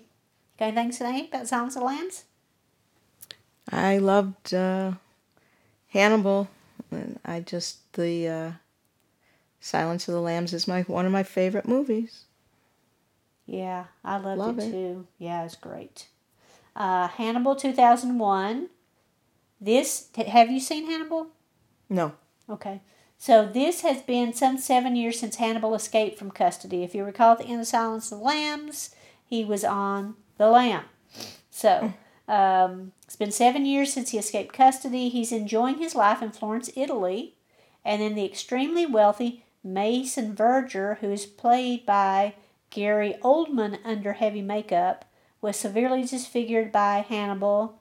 Anything 0.61 0.90
to 0.90 0.97
say 0.97 1.29
about 1.29 1.49
Silence 1.49 1.76
of 1.76 1.81
the 1.81 1.87
Lambs? 1.87 2.25
I 3.73 3.99
loved 3.99 4.52
uh, 4.52 4.93
Hannibal. 5.88 6.49
I 7.25 7.40
just 7.40 7.93
the 7.95 8.29
uh, 8.29 8.50
Silence 9.61 10.09
of 10.09 10.14
the 10.14 10.21
Lambs 10.21 10.52
is 10.52 10.67
my 10.69 10.83
one 10.83 11.07
of 11.07 11.12
my 11.12 11.23
favorite 11.23 11.69
movies. 11.69 12.25
Yeah, 13.47 13.87
I 14.05 14.19
loved 14.19 14.38
Love 14.38 14.59
it, 14.59 14.64
it. 14.64 14.71
too. 14.71 15.07
Yeah, 15.19 15.45
it's 15.45 15.57
great. 15.57 16.07
Uh, 16.76 17.09
Hannibal 17.09 17.57
2001. 17.57 18.69
This, 19.61 20.09
have 20.14 20.50
you 20.50 20.61
seen 20.61 20.87
Hannibal? 20.87 21.26
No. 21.88 22.12
Okay. 22.49 22.81
So 23.19 23.45
this 23.47 23.83
has 23.83 24.00
been 24.02 24.33
some 24.33 24.57
seven 24.57 24.97
years 24.97 25.19
since 25.21 25.37
Hannibal 25.37 25.75
escaped 25.75 26.19
from 26.19 26.31
custody. 26.31 26.83
If 26.83 26.95
you 26.95 27.05
recall 27.05 27.33
at 27.33 27.38
the 27.38 27.45
end 27.45 27.61
of 27.61 27.67
Silence 27.67 28.11
of 28.11 28.19
the 28.19 28.25
Lambs, 28.25 28.95
he 29.26 29.45
was 29.45 29.64
on 29.64 30.14
the 30.40 30.49
lam. 30.49 30.85
So 31.50 31.92
um, 32.26 32.92
it's 33.04 33.14
been 33.14 33.30
seven 33.30 33.66
years 33.66 33.92
since 33.92 34.11
he 34.11 34.18
escaped 34.18 34.54
custody. 34.54 35.11
He's 35.11 35.32
enjoying 35.32 35.76
his 35.76 35.94
life 35.94 36.23
in 36.23 36.32
Florence, 36.32 36.70
Italy. 36.75 37.35
And 37.85 38.00
then 38.00 38.14
the 38.14 38.25
extremely 38.25 38.87
wealthy 38.87 39.44
Mason 39.62 40.35
Verger, 40.35 40.97
who 41.00 41.11
is 41.11 41.26
played 41.26 41.85
by 41.85 42.35
Gary 42.70 43.16
Oldman 43.23 43.80
under 43.85 44.14
heavy 44.14 44.40
makeup, 44.40 45.04
was 45.42 45.59
severely 45.59 46.04
disfigured 46.04 46.73
by 46.73 47.04
Hannibal. 47.06 47.78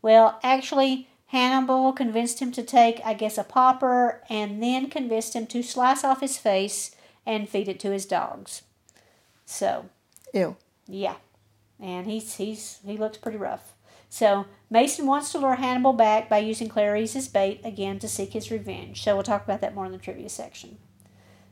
Well, 0.00 0.40
actually, 0.42 1.08
Hannibal 1.26 1.92
convinced 1.92 2.40
him 2.40 2.52
to 2.52 2.62
take, 2.62 3.02
I 3.04 3.12
guess, 3.12 3.36
a 3.36 3.44
popper 3.44 4.22
and 4.30 4.62
then 4.62 4.88
convinced 4.88 5.34
him 5.34 5.46
to 5.48 5.62
slice 5.62 6.04
off 6.04 6.22
his 6.22 6.38
face 6.38 6.96
and 7.26 7.50
feed 7.50 7.68
it 7.68 7.78
to 7.80 7.90
his 7.90 8.06
dogs. 8.06 8.62
So, 9.44 9.90
Ew. 10.32 10.56
yeah. 10.86 11.16
And 11.80 12.06
he's 12.06 12.36
he's 12.36 12.78
he 12.84 12.96
looks 12.96 13.18
pretty 13.18 13.38
rough. 13.38 13.74
So 14.08 14.46
Mason 14.70 15.06
wants 15.06 15.32
to 15.32 15.38
lure 15.38 15.56
Hannibal 15.56 15.92
back 15.92 16.28
by 16.28 16.38
using 16.38 16.68
Clarice 16.68 17.14
as 17.14 17.28
bait 17.28 17.60
again 17.62 17.98
to 17.98 18.08
seek 18.08 18.32
his 18.32 18.50
revenge. 18.50 19.02
So 19.02 19.14
we'll 19.14 19.22
talk 19.22 19.44
about 19.44 19.60
that 19.60 19.74
more 19.74 19.86
in 19.86 19.92
the 19.92 19.98
trivia 19.98 20.28
section. 20.28 20.78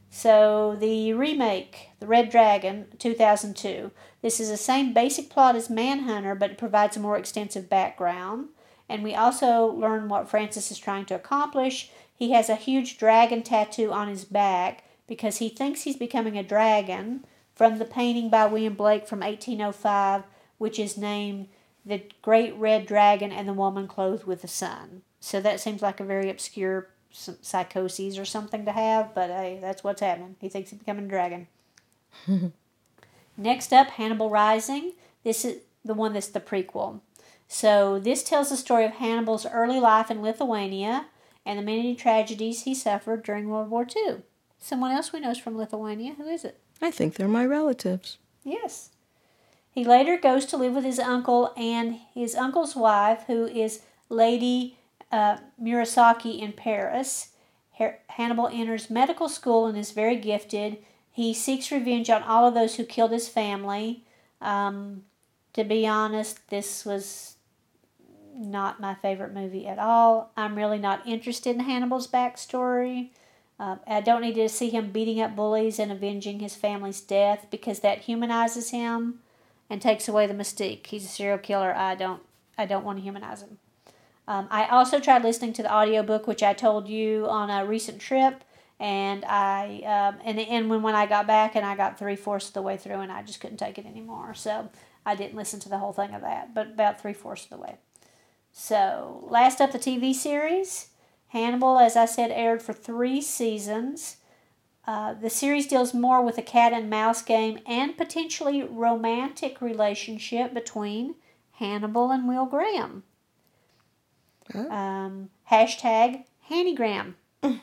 So 0.08 0.76
the 0.78 1.12
remake, 1.12 1.90
The 2.00 2.06
Red 2.06 2.30
Dragon, 2.30 2.86
2002. 2.98 3.90
This 4.22 4.40
is 4.40 4.48
the 4.48 4.56
same 4.56 4.94
basic 4.94 5.28
plot 5.28 5.56
as 5.56 5.68
Manhunter, 5.68 6.34
but 6.34 6.52
it 6.52 6.58
provides 6.58 6.96
a 6.96 7.00
more 7.00 7.18
extensive 7.18 7.68
background. 7.68 8.48
And 8.88 9.02
we 9.02 9.14
also 9.14 9.66
learn 9.66 10.08
what 10.08 10.28
Francis 10.28 10.70
is 10.70 10.78
trying 10.78 11.06
to 11.06 11.14
accomplish. 11.14 11.90
He 12.14 12.30
has 12.30 12.48
a 12.48 12.54
huge 12.54 12.98
dragon 12.98 13.42
tattoo 13.42 13.92
on 13.92 14.08
his 14.08 14.24
back 14.24 14.84
because 15.06 15.38
he 15.38 15.48
thinks 15.48 15.82
he's 15.82 15.96
becoming 15.96 16.38
a 16.38 16.42
dragon 16.42 17.26
from 17.56 17.78
the 17.78 17.84
painting 17.84 18.28
by 18.28 18.46
William 18.46 18.74
Blake 18.74 19.08
from 19.08 19.20
1805, 19.20 20.22
which 20.58 20.78
is 20.78 20.96
named 20.96 21.48
The 21.84 22.02
Great 22.22 22.54
Red 22.54 22.86
Dragon 22.86 23.32
and 23.32 23.48
the 23.48 23.54
Woman 23.54 23.88
Clothed 23.88 24.24
with 24.24 24.42
the 24.42 24.48
Sun. 24.48 25.02
So 25.18 25.40
that 25.40 25.58
seems 25.58 25.82
like 25.82 25.98
a 25.98 26.04
very 26.04 26.30
obscure 26.30 26.90
psychoses 27.10 28.18
or 28.18 28.26
something 28.26 28.66
to 28.66 28.72
have, 28.72 29.14
but 29.14 29.30
hey, 29.30 29.58
that's 29.60 29.82
what's 29.82 30.02
happening. 30.02 30.36
He 30.38 30.50
thinks 30.50 30.70
he's 30.70 30.78
becoming 30.78 31.06
a 31.06 31.08
dragon. 31.08 31.48
Next 33.36 33.72
up, 33.72 33.88
Hannibal 33.88 34.30
Rising. 34.30 34.92
This 35.24 35.44
is 35.44 35.62
the 35.84 35.94
one 35.94 36.12
that's 36.12 36.28
the 36.28 36.40
prequel. 36.40 37.00
So 37.48 37.98
this 37.98 38.22
tells 38.22 38.50
the 38.50 38.56
story 38.56 38.84
of 38.84 38.92
Hannibal's 38.92 39.46
early 39.46 39.80
life 39.80 40.10
in 40.10 40.20
Lithuania 40.20 41.06
and 41.44 41.58
the 41.58 41.62
many 41.62 41.94
tragedies 41.94 42.62
he 42.62 42.74
suffered 42.74 43.22
during 43.22 43.48
World 43.48 43.70
War 43.70 43.86
II. 43.86 44.22
Someone 44.58 44.90
else 44.90 45.12
we 45.12 45.20
know 45.20 45.30
is 45.30 45.38
from 45.38 45.56
Lithuania. 45.56 46.14
Who 46.14 46.26
is 46.26 46.44
it? 46.44 46.60
I 46.80 46.90
think 46.90 47.14
they're 47.14 47.28
my 47.28 47.44
relatives. 47.44 48.18
Yes. 48.44 48.90
He 49.70 49.84
later 49.84 50.16
goes 50.16 50.46
to 50.46 50.56
live 50.56 50.74
with 50.74 50.84
his 50.84 50.98
uncle 50.98 51.52
and 51.56 51.98
his 52.14 52.34
uncle's 52.34 52.74
wife, 52.74 53.24
who 53.26 53.46
is 53.46 53.82
Lady 54.08 54.78
uh, 55.12 55.38
Murasaki 55.62 56.40
in 56.40 56.52
Paris. 56.52 57.28
Her- 57.78 57.98
Hannibal 58.08 58.48
enters 58.48 58.88
medical 58.90 59.28
school 59.28 59.66
and 59.66 59.76
is 59.76 59.90
very 59.92 60.16
gifted. 60.16 60.78
He 61.10 61.34
seeks 61.34 61.70
revenge 61.72 62.10
on 62.10 62.22
all 62.22 62.46
of 62.46 62.54
those 62.54 62.76
who 62.76 62.84
killed 62.84 63.10
his 63.12 63.28
family. 63.28 64.04
Um, 64.40 65.04
to 65.54 65.64
be 65.64 65.86
honest, 65.86 66.48
this 66.48 66.84
was 66.84 67.36
not 68.34 68.80
my 68.80 68.94
favorite 68.94 69.32
movie 69.32 69.66
at 69.66 69.78
all. 69.78 70.30
I'm 70.36 70.56
really 70.56 70.78
not 70.78 71.06
interested 71.06 71.56
in 71.56 71.60
Hannibal's 71.60 72.06
backstory. 72.06 73.10
Um, 73.58 73.80
I 73.86 74.00
don't 74.00 74.20
need 74.20 74.34
to 74.34 74.48
see 74.48 74.68
him 74.68 74.90
beating 74.90 75.20
up 75.20 75.34
bullies 75.34 75.78
and 75.78 75.90
avenging 75.90 76.40
his 76.40 76.54
family's 76.54 77.00
death 77.00 77.46
because 77.50 77.80
that 77.80 78.02
humanizes 78.02 78.70
him 78.70 79.20
and 79.70 79.80
takes 79.80 80.08
away 80.08 80.26
the 80.26 80.34
mystique. 80.34 80.86
He's 80.86 81.04
a 81.04 81.08
serial 81.08 81.38
killer. 81.38 81.74
I 81.74 81.94
don't. 81.94 82.22
I 82.58 82.64
don't 82.64 82.84
want 82.84 82.98
to 82.98 83.02
humanize 83.02 83.42
him. 83.42 83.58
Um, 84.28 84.48
I 84.50 84.66
also 84.66 84.98
tried 84.98 85.22
listening 85.22 85.52
to 85.54 85.62
the 85.62 85.72
audiobook, 85.72 86.26
which 86.26 86.42
I 86.42 86.52
told 86.52 86.88
you 86.88 87.26
on 87.28 87.50
a 87.50 87.66
recent 87.66 88.00
trip, 88.00 88.42
and 88.80 89.24
I 89.24 89.82
um, 89.84 90.20
and 90.24 90.38
and 90.38 90.68
when 90.70 90.82
when 90.82 90.94
I 90.94 91.06
got 91.06 91.26
back 91.26 91.54
and 91.54 91.64
I 91.64 91.76
got 91.76 91.98
three 91.98 92.16
fourths 92.16 92.48
of 92.48 92.54
the 92.54 92.62
way 92.62 92.76
through, 92.76 93.00
and 93.00 93.12
I 93.12 93.22
just 93.22 93.40
couldn't 93.40 93.58
take 93.58 93.78
it 93.78 93.86
anymore. 93.86 94.34
So 94.34 94.70
I 95.04 95.14
didn't 95.14 95.36
listen 95.36 95.60
to 95.60 95.68
the 95.68 95.78
whole 95.78 95.92
thing 95.92 96.14
of 96.14 96.22
that, 96.22 96.54
but 96.54 96.68
about 96.68 97.00
three 97.00 97.12
fourths 97.12 97.44
of 97.44 97.50
the 97.50 97.58
way. 97.58 97.76
So 98.52 99.24
last 99.28 99.60
up, 99.60 99.72
the 99.72 99.78
TV 99.78 100.14
series. 100.14 100.88
Hannibal, 101.28 101.78
as 101.78 101.96
I 101.96 102.06
said, 102.06 102.30
aired 102.30 102.62
for 102.62 102.72
three 102.72 103.20
seasons. 103.20 104.18
Uh, 104.86 105.14
the 105.14 105.30
series 105.30 105.66
deals 105.66 105.92
more 105.92 106.22
with 106.22 106.38
a 106.38 106.42
cat 106.42 106.72
and 106.72 106.88
mouse 106.88 107.20
game 107.20 107.58
and 107.66 107.96
potentially 107.96 108.62
romantic 108.62 109.60
relationship 109.60 110.54
between 110.54 111.16
Hannibal 111.52 112.12
and 112.12 112.28
Will 112.28 112.46
Graham. 112.46 113.02
Oh. 114.54 114.70
Um, 114.70 115.30
hashtag 115.50 116.24
Hannigram. 116.48 117.14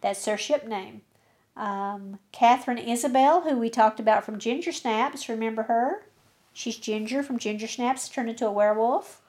That's 0.00 0.24
their 0.24 0.36
ship 0.36 0.66
name. 0.66 1.02
Um, 1.56 2.18
Katharine 2.32 2.78
Isabelle, 2.78 3.42
who 3.42 3.56
we 3.56 3.70
talked 3.70 4.00
about 4.00 4.24
from 4.24 4.40
Ginger 4.40 4.72
Snaps, 4.72 5.28
remember 5.28 5.64
her? 5.64 6.06
She's 6.52 6.76
Ginger 6.76 7.22
from 7.22 7.38
Ginger 7.38 7.68
Snaps, 7.68 8.08
turned 8.08 8.28
into 8.28 8.46
a 8.46 8.52
werewolf. 8.52 9.20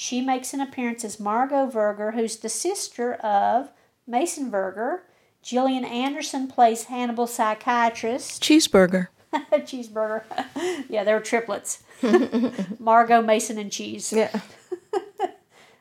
She 0.00 0.22
makes 0.22 0.54
an 0.54 0.62
appearance 0.62 1.04
as 1.04 1.20
Margot 1.20 1.66
Verger, 1.66 2.12
who's 2.12 2.38
the 2.38 2.48
sister 2.48 3.16
of 3.16 3.70
Mason 4.06 4.50
Verger. 4.50 5.00
Gillian 5.42 5.84
Anderson 5.84 6.48
plays 6.48 6.84
Hannibal's 6.84 7.34
psychiatrist. 7.34 8.42
Cheeseburger. 8.42 9.08
Cheeseburger. 9.34 10.22
yeah, 10.88 11.04
they're 11.04 11.20
triplets. 11.20 11.82
Margot, 12.78 13.20
Mason, 13.20 13.58
and 13.58 13.70
Cheese. 13.70 14.10
Yeah. 14.10 14.40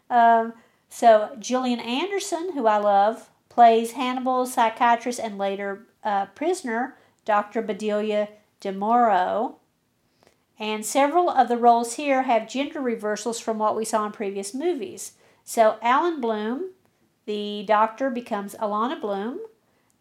Um, 0.09 0.51
so 0.89 1.37
Gillian 1.39 1.79
Anderson, 1.79 2.51
who 2.55 2.67
I 2.67 2.75
love, 2.75 3.29
plays 3.47 3.93
Hannibal's 3.93 4.53
psychiatrist 4.53 5.21
and 5.21 5.37
later 5.37 5.87
uh, 6.03 6.25
prisoner, 6.25 6.97
Dr. 7.23 7.61
Bedelia 7.61 8.27
Du 8.59 8.73
Maurier. 8.73 9.53
And 10.59 10.85
several 10.85 11.29
of 11.29 11.47
the 11.47 11.57
roles 11.57 11.93
here 11.95 12.23
have 12.23 12.49
gender 12.49 12.81
reversals 12.81 13.39
from 13.39 13.57
what 13.57 13.77
we 13.77 13.85
saw 13.85 14.05
in 14.05 14.11
previous 14.11 14.53
movies. 14.53 15.13
So 15.45 15.77
Alan 15.81 16.19
Bloom, 16.19 16.71
the 17.25 17.63
doctor, 17.65 18.09
becomes 18.09 18.55
Alana 18.55 18.99
Bloom, 18.99 19.39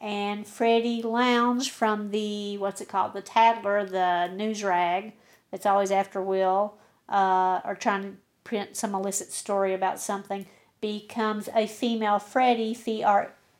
and 0.00 0.46
Freddie 0.46 1.02
Lounds 1.02 1.68
from 1.68 2.10
the 2.10 2.58
what's 2.58 2.80
it 2.80 2.88
called, 2.88 3.12
the 3.12 3.22
Tattler, 3.22 3.84
the 3.84 4.28
news 4.34 4.64
rag 4.64 5.12
that's 5.50 5.66
always 5.66 5.90
after 5.90 6.20
Will, 6.20 6.74
uh, 7.08 7.60
or 7.64 7.74
trying 7.74 8.02
to 8.02 8.12
print 8.44 8.76
some 8.76 8.94
illicit 8.94 9.32
story 9.32 9.74
about 9.74 10.00
something, 10.00 10.46
becomes 10.80 11.48
a 11.54 11.66
female 11.66 12.18
Freddie, 12.18 12.76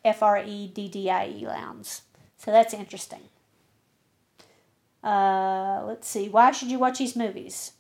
F 0.04 0.22
R 0.22 0.42
E 0.44 0.68
D 0.68 0.88
D 0.88 1.10
I 1.10 1.28
E 1.28 1.46
Lounds. 1.46 2.02
So 2.36 2.50
that's 2.50 2.74
interesting. 2.74 3.22
Uh, 5.02 5.82
let's 5.86 6.08
see. 6.08 6.28
Why 6.28 6.50
should 6.50 6.70
you 6.70 6.78
watch 6.78 6.98
these 6.98 7.16
movies? 7.16 7.72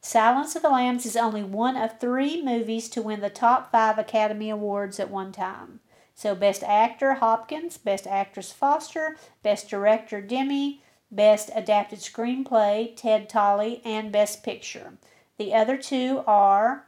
Silence 0.00 0.54
of 0.54 0.62
the 0.62 0.68
Lambs 0.68 1.04
is 1.04 1.16
only 1.16 1.42
one 1.42 1.76
of 1.76 1.98
three 1.98 2.40
movies 2.40 2.88
to 2.90 3.02
win 3.02 3.20
the 3.20 3.30
top 3.30 3.72
five 3.72 3.98
Academy 3.98 4.50
Awards 4.50 5.00
at 5.00 5.10
one 5.10 5.32
time. 5.32 5.80
So, 6.14 6.34
Best 6.34 6.62
Actor 6.62 7.14
Hopkins, 7.14 7.76
Best 7.76 8.06
Actress 8.06 8.52
Foster, 8.52 9.16
Best 9.42 9.68
Director 9.68 10.20
Demme, 10.22 10.78
Best 11.10 11.50
Adapted 11.54 11.98
Screenplay 11.98 12.94
Ted 12.96 13.28
Tally, 13.28 13.82
and 13.84 14.12
Best 14.12 14.42
Picture. 14.42 14.94
The 15.38 15.52
other 15.52 15.76
two 15.76 16.22
are, 16.26 16.86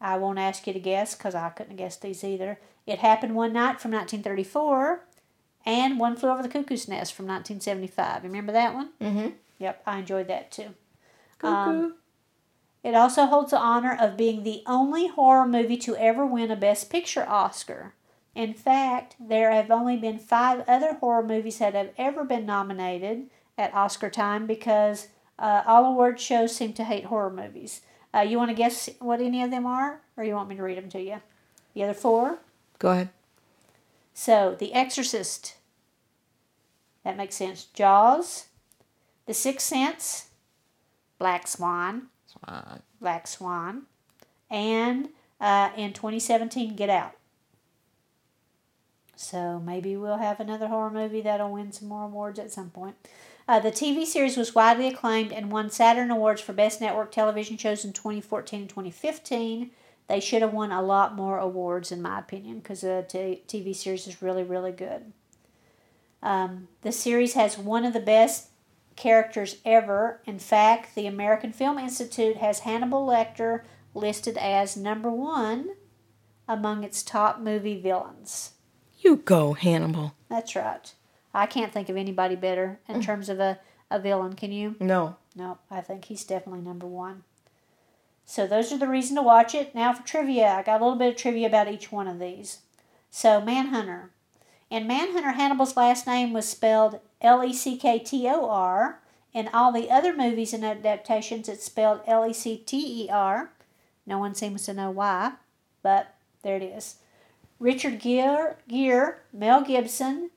I 0.00 0.16
won't 0.16 0.38
ask 0.38 0.66
you 0.66 0.72
to 0.72 0.80
guess 0.80 1.14
because 1.14 1.34
I 1.34 1.50
couldn't 1.50 1.76
guess 1.76 1.96
these 1.96 2.24
either. 2.24 2.58
It 2.86 3.00
Happened 3.00 3.34
One 3.34 3.52
Night 3.52 3.80
from 3.80 3.90
1934 3.90 5.04
and 5.66 5.98
One 5.98 6.16
Flew 6.16 6.30
Over 6.30 6.42
the 6.42 6.48
Cuckoo's 6.48 6.88
Nest 6.88 7.12
from 7.14 7.26
1975. 7.26 8.24
Remember 8.24 8.52
that 8.52 8.74
one? 8.74 8.90
Mm-hmm. 9.00 9.28
Yep, 9.58 9.82
I 9.86 9.98
enjoyed 9.98 10.28
that 10.28 10.50
too. 10.50 10.74
Cuckoo. 11.38 11.54
Um, 11.54 11.94
It 12.82 12.94
also 12.94 13.26
holds 13.26 13.50
the 13.50 13.58
honor 13.58 13.96
of 13.98 14.16
being 14.16 14.42
the 14.42 14.62
only 14.66 15.08
horror 15.08 15.46
movie 15.46 15.76
to 15.78 15.96
ever 15.96 16.24
win 16.24 16.50
a 16.50 16.56
Best 16.56 16.88
Picture 16.90 17.28
Oscar. 17.28 17.92
In 18.34 18.54
fact, 18.54 19.16
there 19.20 19.50
have 19.52 19.70
only 19.70 19.96
been 19.96 20.18
five 20.18 20.64
other 20.66 20.94
horror 20.94 21.22
movies 21.22 21.58
that 21.58 21.74
have 21.74 21.90
ever 21.98 22.24
been 22.24 22.46
nominated 22.46 23.28
at 23.58 23.74
Oscar 23.74 24.08
time 24.08 24.46
because 24.46 25.08
uh, 25.38 25.62
all 25.66 25.84
award 25.84 26.18
shows 26.20 26.54
seem 26.56 26.72
to 26.74 26.84
hate 26.84 27.06
horror 27.06 27.30
movies. 27.30 27.82
Uh, 28.14 28.20
you 28.20 28.38
want 28.38 28.50
to 28.50 28.54
guess 28.56 28.88
what 28.98 29.20
any 29.20 29.42
of 29.42 29.50
them 29.50 29.66
are, 29.66 30.00
or 30.16 30.24
you 30.24 30.34
want 30.34 30.48
me 30.48 30.56
to 30.56 30.62
read 30.62 30.78
them 30.78 30.88
to 30.90 31.00
you? 31.02 31.20
The 31.74 31.84
other 31.84 31.94
four? 31.94 32.38
Go 32.78 32.90
ahead. 32.90 33.10
So, 34.20 34.54
The 34.58 34.74
Exorcist. 34.74 35.54
That 37.04 37.16
makes 37.16 37.36
sense. 37.36 37.64
Jaws. 37.72 38.48
The 39.24 39.32
Sixth 39.32 39.66
Sense, 39.66 40.28
Black 41.18 41.48
Swan, 41.48 42.08
Swan. 42.26 42.82
Black 43.00 43.26
Swan, 43.26 43.84
and 44.50 45.08
uh, 45.40 45.70
in 45.74 45.94
2017, 45.94 46.76
Get 46.76 46.90
Out. 46.90 47.12
So 49.16 49.58
maybe 49.58 49.96
we'll 49.96 50.18
have 50.18 50.38
another 50.38 50.68
horror 50.68 50.90
movie 50.90 51.22
that'll 51.22 51.52
win 51.52 51.72
some 51.72 51.88
more 51.88 52.04
awards 52.04 52.38
at 52.38 52.52
some 52.52 52.68
point. 52.68 52.96
Uh, 53.48 53.58
the 53.58 53.72
TV 53.72 54.04
series 54.04 54.36
was 54.36 54.54
widely 54.54 54.88
acclaimed 54.88 55.32
and 55.32 55.50
won 55.50 55.70
Saturn 55.70 56.10
Awards 56.10 56.42
for 56.42 56.52
Best 56.52 56.78
Network 56.82 57.10
Television 57.10 57.56
Shows 57.56 57.86
in 57.86 57.94
2014 57.94 58.60
and 58.60 58.68
2015. 58.68 59.70
They 60.10 60.18
should 60.18 60.42
have 60.42 60.52
won 60.52 60.72
a 60.72 60.82
lot 60.82 61.14
more 61.14 61.38
awards, 61.38 61.92
in 61.92 62.02
my 62.02 62.18
opinion, 62.18 62.58
because 62.58 62.80
the 62.80 63.06
t- 63.08 63.44
TV 63.46 63.72
series 63.72 64.08
is 64.08 64.20
really, 64.20 64.42
really 64.42 64.72
good. 64.72 65.12
Um, 66.20 66.66
the 66.82 66.90
series 66.90 67.34
has 67.34 67.56
one 67.56 67.84
of 67.84 67.92
the 67.92 68.00
best 68.00 68.48
characters 68.96 69.58
ever. 69.64 70.20
In 70.26 70.40
fact, 70.40 70.96
the 70.96 71.06
American 71.06 71.52
Film 71.52 71.78
Institute 71.78 72.38
has 72.38 72.58
Hannibal 72.60 73.06
Lecter 73.06 73.62
listed 73.94 74.36
as 74.36 74.76
number 74.76 75.12
one 75.12 75.76
among 76.48 76.82
its 76.82 77.04
top 77.04 77.38
movie 77.38 77.80
villains. 77.80 78.54
You 78.98 79.14
go, 79.14 79.52
Hannibal. 79.52 80.14
That's 80.28 80.56
right. 80.56 80.92
I 81.32 81.46
can't 81.46 81.72
think 81.72 81.88
of 81.88 81.96
anybody 81.96 82.34
better 82.34 82.80
in 82.88 83.00
terms 83.00 83.28
of 83.28 83.38
a, 83.38 83.60
a 83.92 84.00
villain. 84.00 84.32
Can 84.32 84.50
you? 84.50 84.74
No. 84.80 85.14
No, 85.36 85.58
I 85.70 85.82
think 85.82 86.06
he's 86.06 86.24
definitely 86.24 86.62
number 86.62 86.88
one. 86.88 87.22
So 88.30 88.46
those 88.46 88.70
are 88.70 88.78
the 88.78 88.86
reason 88.86 89.16
to 89.16 89.22
watch 89.22 89.56
it. 89.56 89.74
Now 89.74 89.92
for 89.92 90.06
trivia, 90.06 90.46
I 90.46 90.62
got 90.62 90.80
a 90.80 90.84
little 90.84 90.96
bit 90.96 91.08
of 91.08 91.16
trivia 91.16 91.48
about 91.48 91.66
each 91.66 91.90
one 91.90 92.06
of 92.06 92.20
these. 92.20 92.60
So 93.10 93.40
Manhunter. 93.40 94.12
In 94.70 94.86
Manhunter, 94.86 95.32
Hannibal's 95.32 95.76
last 95.76 96.06
name 96.06 96.32
was 96.32 96.48
spelled 96.48 97.00
L 97.20 97.42
E 97.42 97.52
C 97.52 97.76
K 97.76 97.98
T 97.98 98.28
O 98.28 98.48
R. 98.48 99.00
In 99.34 99.48
all 99.52 99.72
the 99.72 99.90
other 99.90 100.16
movies 100.16 100.52
and 100.52 100.64
adaptations, 100.64 101.48
it's 101.48 101.64
spelled 101.64 102.02
L 102.06 102.24
E 102.24 102.32
C 102.32 102.56
T 102.56 103.04
E 103.04 103.10
R. 103.10 103.50
No 104.06 104.20
one 104.20 104.36
seems 104.36 104.64
to 104.66 104.74
know 104.74 104.92
why, 104.92 105.32
but 105.82 106.14
there 106.44 106.54
it 106.54 106.62
is. 106.62 106.98
Richard 107.58 107.98
Gere, 107.98 108.54
Gere 108.68 109.16
Mel 109.32 109.62
Gibson, 109.62 110.30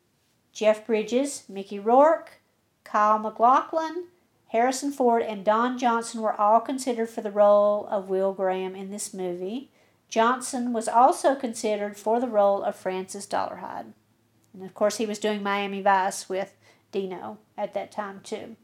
Jeff 0.52 0.88
Bridges, 0.88 1.44
Mickey 1.48 1.78
Rourke, 1.78 2.40
Kyle 2.84 3.20
MacLachlan, 3.20 4.06
Harrison 4.54 4.92
Ford, 4.92 5.24
and 5.24 5.44
Don 5.44 5.80
Johnson 5.80 6.22
were 6.22 6.40
all 6.40 6.60
considered 6.60 7.10
for 7.10 7.22
the 7.22 7.32
role 7.32 7.88
of 7.90 8.08
Will 8.08 8.34
Graham 8.34 8.76
in 8.76 8.92
this 8.92 9.12
movie. 9.12 9.72
Johnson 10.08 10.74
was 10.74 10.88
also 10.88 11.34
considered 11.34 11.98
for 11.98 12.20
the 12.20 12.28
role 12.28 12.62
of 12.62 12.76
Francis 12.76 13.26
Dolarhyde. 13.26 13.94
And 14.54 14.64
of 14.64 14.76
course, 14.76 14.98
he 14.98 15.08
was 15.08 15.18
doing 15.18 15.42
Miami 15.42 15.82
Vice 15.82 16.30
with 16.30 16.56
Dino 16.92 17.40
at 17.58 17.74
that 17.74 17.92
time, 17.92 18.22
too. 18.24 18.56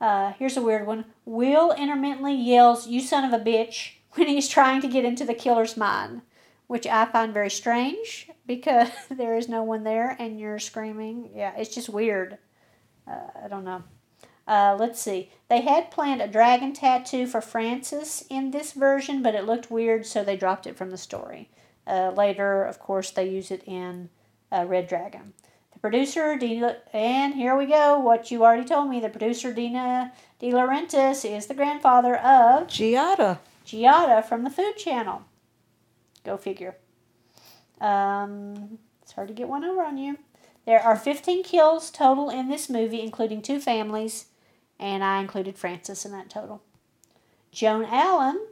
Uh, 0.00 0.32
here's 0.38 0.56
a 0.56 0.62
weird 0.62 0.86
one. 0.86 1.04
Will 1.26 1.72
intermittently 1.72 2.34
yells, 2.34 2.86
You 2.86 3.02
son 3.02 3.30
of 3.30 3.38
a 3.38 3.44
bitch, 3.44 3.96
when 4.14 4.26
he's 4.26 4.48
trying 4.48 4.80
to 4.80 4.88
get 4.88 5.04
into 5.04 5.26
the 5.26 5.34
killer's 5.34 5.76
mind, 5.76 6.22
which 6.66 6.86
I 6.86 7.04
find 7.04 7.34
very 7.34 7.50
strange 7.50 8.30
because 8.46 8.88
there 9.10 9.36
is 9.36 9.50
no 9.50 9.62
one 9.62 9.84
there 9.84 10.16
and 10.18 10.40
you're 10.40 10.58
screaming. 10.58 11.28
Yeah, 11.34 11.52
it's 11.58 11.74
just 11.74 11.90
weird. 11.90 12.38
Uh, 13.06 13.44
I 13.44 13.48
don't 13.48 13.64
know. 13.64 13.84
Uh, 14.50 14.76
let's 14.76 15.00
see. 15.00 15.30
They 15.48 15.60
had 15.60 15.92
planned 15.92 16.20
a 16.20 16.26
dragon 16.26 16.72
tattoo 16.72 17.28
for 17.28 17.40
Francis 17.40 18.24
in 18.28 18.50
this 18.50 18.72
version, 18.72 19.22
but 19.22 19.36
it 19.36 19.46
looked 19.46 19.70
weird, 19.70 20.04
so 20.04 20.24
they 20.24 20.36
dropped 20.36 20.66
it 20.66 20.76
from 20.76 20.90
the 20.90 20.98
story. 20.98 21.48
Uh, 21.86 22.10
later, 22.10 22.64
of 22.64 22.80
course, 22.80 23.12
they 23.12 23.28
use 23.28 23.52
it 23.52 23.62
in 23.64 24.08
uh, 24.50 24.64
Red 24.66 24.88
Dragon. 24.88 25.34
The 25.72 25.78
producer, 25.78 26.36
Dino, 26.36 26.74
and 26.92 27.34
here 27.34 27.56
we 27.56 27.66
go. 27.66 28.00
What 28.00 28.32
you 28.32 28.42
already 28.42 28.64
told 28.64 28.90
me. 28.90 28.98
The 28.98 29.08
producer, 29.08 29.52
Dino 29.52 30.10
De 30.40 30.50
Laurentiis, 30.50 31.24
is 31.24 31.46
the 31.46 31.54
grandfather 31.54 32.16
of 32.16 32.66
Giada. 32.66 33.38
Giada 33.64 34.24
from 34.24 34.42
the 34.42 34.50
Food 34.50 34.76
Channel. 34.76 35.22
Go 36.24 36.36
figure. 36.36 36.76
Um, 37.80 38.80
it's 39.00 39.12
hard 39.12 39.28
to 39.28 39.34
get 39.34 39.48
one 39.48 39.64
over 39.64 39.84
on 39.84 39.96
you. 39.96 40.18
There 40.66 40.82
are 40.82 40.96
15 40.96 41.44
kills 41.44 41.88
total 41.92 42.30
in 42.30 42.48
this 42.48 42.68
movie, 42.68 43.00
including 43.00 43.42
two 43.42 43.60
families, 43.60 44.26
and 44.80 45.04
I 45.04 45.20
included 45.20 45.56
Francis 45.56 46.04
in 46.04 46.10
that 46.12 46.30
total. 46.30 46.62
Joan 47.52 47.84
Allen 47.84 48.46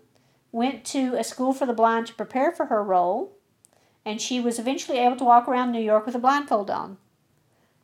went 0.52 0.84
to 0.86 1.14
a 1.14 1.24
school 1.24 1.52
for 1.52 1.66
the 1.66 1.72
blind 1.72 2.06
to 2.08 2.14
prepare 2.14 2.52
for 2.52 2.66
her 2.66 2.84
role, 2.84 3.32
and 4.04 4.20
she 4.20 4.38
was 4.38 4.58
eventually 4.58 4.98
able 4.98 5.16
to 5.16 5.24
walk 5.24 5.48
around 5.48 5.72
New 5.72 5.80
York 5.82 6.06
with 6.06 6.14
a 6.14 6.20
blindfold 6.20 6.70
on. 6.70 6.98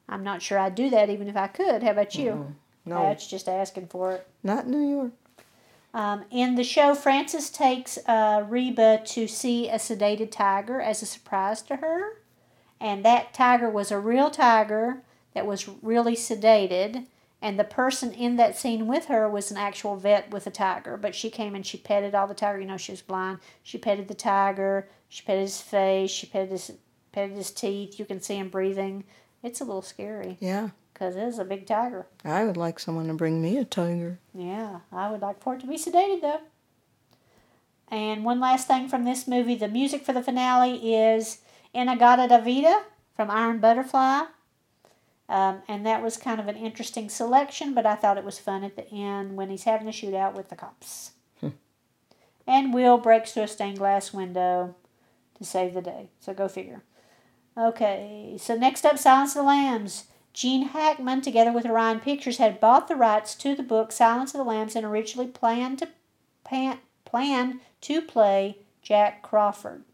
I'm 0.08 0.22
not 0.22 0.42
sure 0.42 0.58
I'd 0.58 0.74
do 0.74 0.90
that 0.90 1.10
even 1.10 1.28
if 1.28 1.36
I 1.36 1.46
could. 1.48 1.82
How 1.82 1.90
about 1.92 2.14
you? 2.14 2.54
No, 2.84 3.02
That's 3.02 3.26
just 3.26 3.48
asking 3.48 3.86
for 3.86 4.12
it. 4.12 4.28
not 4.42 4.68
New 4.68 4.86
York. 4.88 5.12
Um, 5.94 6.24
in 6.30 6.56
the 6.56 6.64
show, 6.64 6.94
Francis 6.94 7.48
takes 7.48 7.98
uh, 8.06 8.44
Reba 8.46 9.00
to 9.06 9.26
see 9.28 9.68
a 9.68 9.76
sedated 9.76 10.30
tiger 10.32 10.80
as 10.80 11.02
a 11.02 11.06
surprise 11.06 11.62
to 11.62 11.76
her. 11.76 12.18
And 12.80 13.04
that 13.04 13.32
tiger 13.32 13.70
was 13.70 13.90
a 13.92 13.98
real 13.98 14.28
tiger 14.28 15.02
that 15.34 15.46
was 15.46 15.68
really 15.82 16.16
sedated. 16.16 17.06
And 17.44 17.58
the 17.60 17.64
person 17.64 18.12
in 18.12 18.36
that 18.36 18.56
scene 18.56 18.86
with 18.86 19.04
her 19.06 19.28
was 19.28 19.50
an 19.50 19.58
actual 19.58 19.96
vet 19.96 20.30
with 20.30 20.46
a 20.46 20.50
tiger. 20.50 20.96
But 20.96 21.14
she 21.14 21.28
came 21.28 21.54
and 21.54 21.64
she 21.66 21.76
petted 21.76 22.14
all 22.14 22.26
the 22.26 22.32
tiger. 22.32 22.58
You 22.58 22.66
know, 22.66 22.78
she 22.78 22.92
was 22.92 23.02
blind. 23.02 23.38
She 23.62 23.76
petted 23.76 24.08
the 24.08 24.14
tiger. 24.14 24.88
She 25.10 25.22
petted 25.24 25.42
his 25.42 25.60
face. 25.60 26.10
She 26.10 26.26
petted 26.26 26.48
his, 26.52 26.70
petted 27.12 27.36
his 27.36 27.50
teeth. 27.50 27.98
You 27.98 28.06
can 28.06 28.22
see 28.22 28.36
him 28.38 28.48
breathing. 28.48 29.04
It's 29.42 29.60
a 29.60 29.64
little 29.64 29.82
scary 29.82 30.38
Yeah. 30.40 30.70
because 30.94 31.16
it 31.16 31.22
is 31.22 31.38
a 31.38 31.44
big 31.44 31.66
tiger. 31.66 32.06
I 32.24 32.44
would 32.44 32.56
like 32.56 32.78
someone 32.78 33.08
to 33.08 33.14
bring 33.14 33.42
me 33.42 33.58
a 33.58 33.64
tiger. 33.66 34.18
Yeah, 34.32 34.78
I 34.90 35.10
would 35.10 35.20
like 35.20 35.42
for 35.42 35.54
it 35.54 35.60
to 35.60 35.66
be 35.66 35.76
sedated 35.76 36.22
though. 36.22 36.40
And 37.88 38.24
one 38.24 38.40
last 38.40 38.66
thing 38.66 38.88
from 38.88 39.04
this 39.04 39.28
movie 39.28 39.54
the 39.54 39.68
music 39.68 40.02
for 40.02 40.14
the 40.14 40.22
finale 40.22 40.94
is 40.94 41.42
In-A-Gadda-Da-Vida 41.74 42.84
from 43.14 43.30
Iron 43.30 43.58
Butterfly. 43.58 44.22
Um, 45.28 45.62
and 45.68 45.86
that 45.86 46.02
was 46.02 46.16
kind 46.16 46.38
of 46.38 46.48
an 46.48 46.56
interesting 46.56 47.08
selection, 47.08 47.72
but 47.72 47.86
I 47.86 47.94
thought 47.94 48.18
it 48.18 48.24
was 48.24 48.38
fun 48.38 48.62
at 48.62 48.76
the 48.76 48.86
end 48.90 49.36
when 49.36 49.48
he's 49.48 49.64
having 49.64 49.88
a 49.88 49.90
shootout 49.90 50.34
with 50.34 50.50
the 50.50 50.56
cops. 50.56 51.12
and 52.46 52.74
Will 52.74 52.98
breaks 52.98 53.32
through 53.32 53.44
a 53.44 53.48
stained 53.48 53.78
glass 53.78 54.12
window 54.12 54.74
to 55.38 55.44
save 55.44 55.74
the 55.74 55.80
day. 55.80 56.10
So 56.20 56.34
go 56.34 56.46
figure. 56.48 56.82
Okay, 57.56 58.36
so 58.38 58.54
next 58.54 58.84
up 58.84 58.98
Silence 58.98 59.30
of 59.30 59.42
the 59.42 59.48
Lambs. 59.48 60.04
Gene 60.32 60.68
Hackman, 60.68 61.20
together 61.20 61.52
with 61.52 61.64
Orion 61.64 62.00
Pictures, 62.00 62.38
had 62.38 62.60
bought 62.60 62.88
the 62.88 62.96
rights 62.96 63.36
to 63.36 63.54
the 63.54 63.62
book 63.62 63.92
Silence 63.92 64.34
of 64.34 64.38
the 64.38 64.44
Lambs 64.44 64.74
and 64.74 64.84
originally 64.84 65.28
planned 65.28 65.78
to 65.78 65.88
pan, 66.42 66.78
planned 67.04 67.60
to 67.82 68.02
play 68.02 68.58
Jack 68.82 69.22
Crawford. 69.22 69.84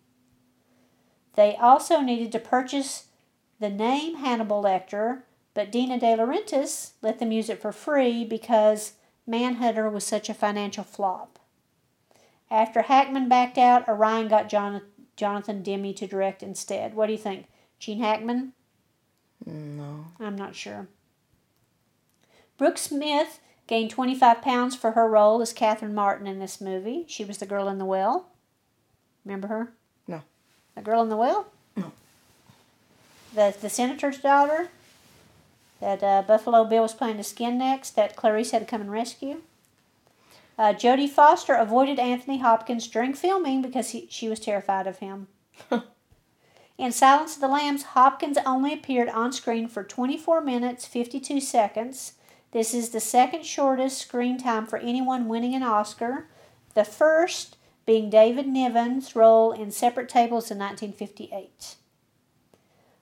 They 1.35 1.57
also 1.57 2.01
needed 2.01 2.33
to 2.33 2.39
purchase 2.39 3.09
the 3.61 3.71
name 3.71 4.17
Hannibal 4.17 4.63
Lecter, 4.63 5.23
but 5.55 5.71
Dino 5.71 5.99
De 5.99 6.17
Laurentiis 6.17 6.93
let 7.03 7.19
them 7.19 7.31
use 7.31 7.49
it 7.49 7.61
for 7.61 7.73
free 7.73 8.25
because 8.25 8.95
Manhunter 9.27 9.89
was 9.91 10.05
such 10.05 10.29
a 10.29 10.35
financial 10.35 10.85
flop. 10.85 11.39
After 12.51 12.83
Hackman 12.83 13.29
backed 13.29 13.59
out, 13.59 13.89
Orion 13.89 14.29
got 14.29 14.49
Jon- 14.49 14.83
Jonathan 15.17 15.63
Demme 15.63 15.95
to 15.95 16.07
direct 16.07 16.43
instead. 16.43 16.95
What 16.95 17.07
do 17.07 17.13
you 17.13 17.19
think? 17.19 17.47
Gene 17.79 18.01
Hackman? 18.01 18.55
No. 19.47 20.07
I'm 20.19 20.37
not 20.37 20.55
sure. 20.57 20.89
Brooke 22.59 22.79
Smith 22.79 23.41
gained 23.67 23.91
25 23.91 24.43
pounds 24.43 24.75
for 24.75 24.93
her 24.93 25.09
role 25.09 25.41
as 25.41 25.53
Catherine 25.53 25.95
Martin 25.95 26.27
in 26.27 26.41
this 26.41 26.61
movie. 26.61 27.05
She 27.07 27.25
was 27.25 27.39
the 27.39 27.47
girl 27.47 27.69
in 27.69 27.79
the 27.79 27.85
well. 27.85 28.29
Remember 29.25 29.49
her? 29.49 29.73
No. 30.09 30.23
The 30.75 30.83
girl 30.83 31.03
in 31.03 31.09
the 31.09 31.17
well? 31.17 31.47
No. 31.77 31.93
The, 33.35 33.55
the 33.61 33.71
senator's 33.71 34.19
daughter 34.19 34.69
that 35.81 36.03
uh, 36.03 36.23
Buffalo 36.27 36.65
Bill 36.65 36.83
was 36.83 36.95
planning 36.95 37.17
to 37.17 37.25
skin 37.25 37.59
next 37.59 37.97
that 37.97 38.17
Clarice 38.17 38.51
had 38.51 38.61
to 38.61 38.67
come 38.67 38.81
and 38.81 38.91
rescue. 38.91 39.43
Uh, 40.59 40.75
Jodie 40.75 41.09
Foster 41.09 41.55
avoided 41.55 41.99
Anthony 41.99 42.39
Hopkins 42.39 42.87
during 42.87 43.15
filming 43.15 43.63
because 43.63 43.91
he, 43.91 44.07
she 44.11 44.29
was 44.29 44.41
terrified 44.41 44.87
of 44.87 44.99
him. 44.99 45.29
In 46.79 46.93
Silence 46.93 47.35
of 47.35 47.41
the 47.41 47.49
Lambs, 47.49 47.83
Hopkins 47.83 48.39
only 48.45 48.73
appeared 48.73 49.09
on 49.11 49.33
screen 49.33 49.69
for 49.69 49.85
24 49.85 50.41
minutes 50.41 50.87
52 50.87 51.41
seconds. 51.41 52.15
This 52.53 52.75
is 52.75 52.91
the 52.91 53.01
second 53.01 53.47
shortest 53.47 53.99
screen 53.99 54.39
time 54.39 54.67
for 54.67 54.79
anyone 54.79 55.29
winning 55.29 55.55
an 55.55 55.63
Oscar, 55.63 56.27
the 56.75 56.85
first 56.85 57.57
being 57.87 58.11
David 58.11 58.47
Niven's 58.47 59.15
role 59.15 59.53
in 59.53 59.71
Separate 59.71 60.09
Tables 60.09 60.51
in 60.51 60.59
1958. 60.59 61.77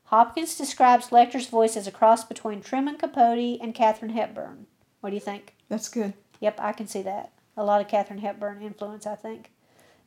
Hopkins 0.08 0.56
describes 0.56 1.12
Lecter's 1.12 1.48
voice 1.48 1.76
as 1.76 1.86
a 1.86 1.92
cross 1.92 2.24
between 2.24 2.62
Truman 2.62 2.96
Capote 2.96 3.60
and 3.60 3.74
Katharine 3.74 4.12
Hepburn. 4.12 4.66
What 5.00 5.10
do 5.10 5.16
you 5.16 5.20
think? 5.20 5.54
That's 5.68 5.90
good. 5.90 6.14
Yep, 6.40 6.58
I 6.58 6.72
can 6.72 6.86
see 6.86 7.02
that. 7.02 7.32
A 7.58 7.62
lot 7.64 7.82
of 7.82 7.88
Katharine 7.88 8.20
Hepburn 8.20 8.62
influence, 8.62 9.06
I 9.06 9.16
think. 9.16 9.50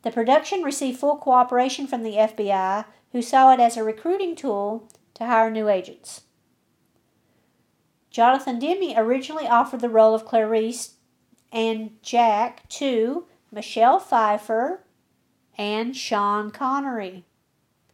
The 0.02 0.10
production 0.10 0.64
received 0.64 1.00
full 1.00 1.18
cooperation 1.18 1.86
from 1.86 2.02
the 2.02 2.16
FBI, 2.16 2.86
who 3.12 3.22
saw 3.22 3.54
it 3.54 3.60
as 3.60 3.78
a 3.78 3.84
recruiting 3.84 4.36
tool 4.36 4.90
to 5.14 5.28
hire 5.28 5.52
new 5.52 5.70
agents. 5.70 6.22
Jonathan 8.10 8.58
Demme 8.58 8.98
originally 8.98 9.48
offered 9.48 9.82
the 9.82 9.90
role 9.90 10.16
of 10.16 10.26
Clarice 10.26 10.96
and 11.52 11.92
Jack 12.02 12.68
to 12.70 13.28
Michelle 13.52 14.00
Pfeiffer 14.00 14.84
and 15.60 15.96
Sean 15.96 16.50
Connery. 16.50 17.24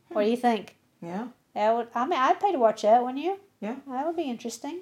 What 0.07 0.23
do 0.23 0.29
you 0.29 0.37
hmm. 0.37 0.41
think? 0.41 0.77
Yeah. 1.01 1.27
That 1.57 1.75
would 1.75 1.87
I 1.95 2.05
mean 2.05 2.19
I'd 2.19 2.39
pay 2.39 2.51
to 2.51 2.59
watch 2.59 2.83
that, 2.83 3.03
wouldn't 3.03 3.23
you? 3.23 3.39
Yeah. 3.59 3.77
That 3.87 4.05
would 4.05 4.15
be 4.15 4.29
interesting. 4.29 4.81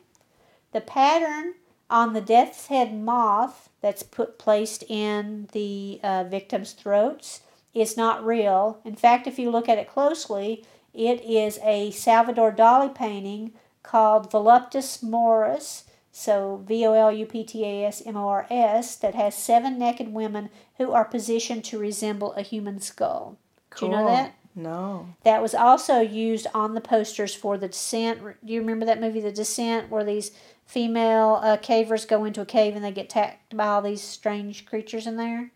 The 0.74 0.82
pattern 0.82 1.54
on 1.90 2.12
the 2.12 2.20
death's 2.20 2.68
head 2.68 2.94
moth 2.94 3.70
that's 3.80 4.04
put 4.04 4.38
placed 4.38 4.84
in 4.90 5.48
the 5.54 6.02
uh, 6.04 6.26
victim's 6.26 6.74
throats 6.74 7.40
is 7.74 7.96
not 7.96 8.26
real. 8.26 8.82
In 8.84 8.98
fact, 8.98 9.26
if 9.26 9.40
you 9.40 9.50
look 9.52 9.70
at 9.70 9.78
it 9.78 9.90
closely, 9.90 10.66
it 10.94 11.24
is 11.24 11.60
a 11.64 11.92
Salvador 11.92 12.52
Dali 12.52 12.94
painting 12.94 13.54
called 13.82 14.30
Voluptas 14.30 15.02
Mors, 15.02 15.86
so 16.12 16.62
V 16.68 16.86
O 16.86 16.92
L 16.92 17.12
U 17.12 17.26
P 17.26 17.46
T 17.46 17.64
A 17.64 17.86
S 17.86 18.02
M 18.06 18.18
O 18.18 18.28
R 18.28 18.48
S, 18.50 18.98
that 18.98 19.16
has 19.16 19.34
seven 19.34 19.80
naked 19.80 20.12
women 20.12 20.50
who 20.78 20.92
are 20.92 21.06
positioned 21.06 21.64
to 21.66 21.80
resemble 21.80 22.34
a 22.34 22.42
human 22.42 22.82
skull. 22.82 23.38
Do 23.78 23.86
you 23.86 23.92
know 23.94 24.08
that? 24.08 24.36
No. 24.56 25.10
That 25.24 25.42
was 25.42 25.54
also 25.54 26.00
used 26.00 26.48
on 26.54 26.74
the 26.74 26.82
posters 26.82 27.36
for 27.36 27.58
The 27.58 27.68
Descent. 27.68 28.22
Do 28.22 28.54
you 28.54 28.62
remember 28.62 28.86
that 28.86 29.02
movie, 29.02 29.20
The 29.20 29.32
Descent, 29.32 29.90
where 29.90 30.06
these 30.06 30.32
female 30.66 31.42
uh, 31.44 31.58
cavers 31.58 32.08
go 32.08 32.24
into 32.24 32.42
a 32.42 32.46
cave 32.46 32.76
and 32.76 32.84
they 32.84 32.92
get 32.92 33.06
attacked 33.06 33.56
by 33.56 33.68
all 33.68 33.82
these 33.82 34.02
strange 34.02 34.66
creatures 34.66 35.06
in 35.06 35.18
there? 35.18 35.52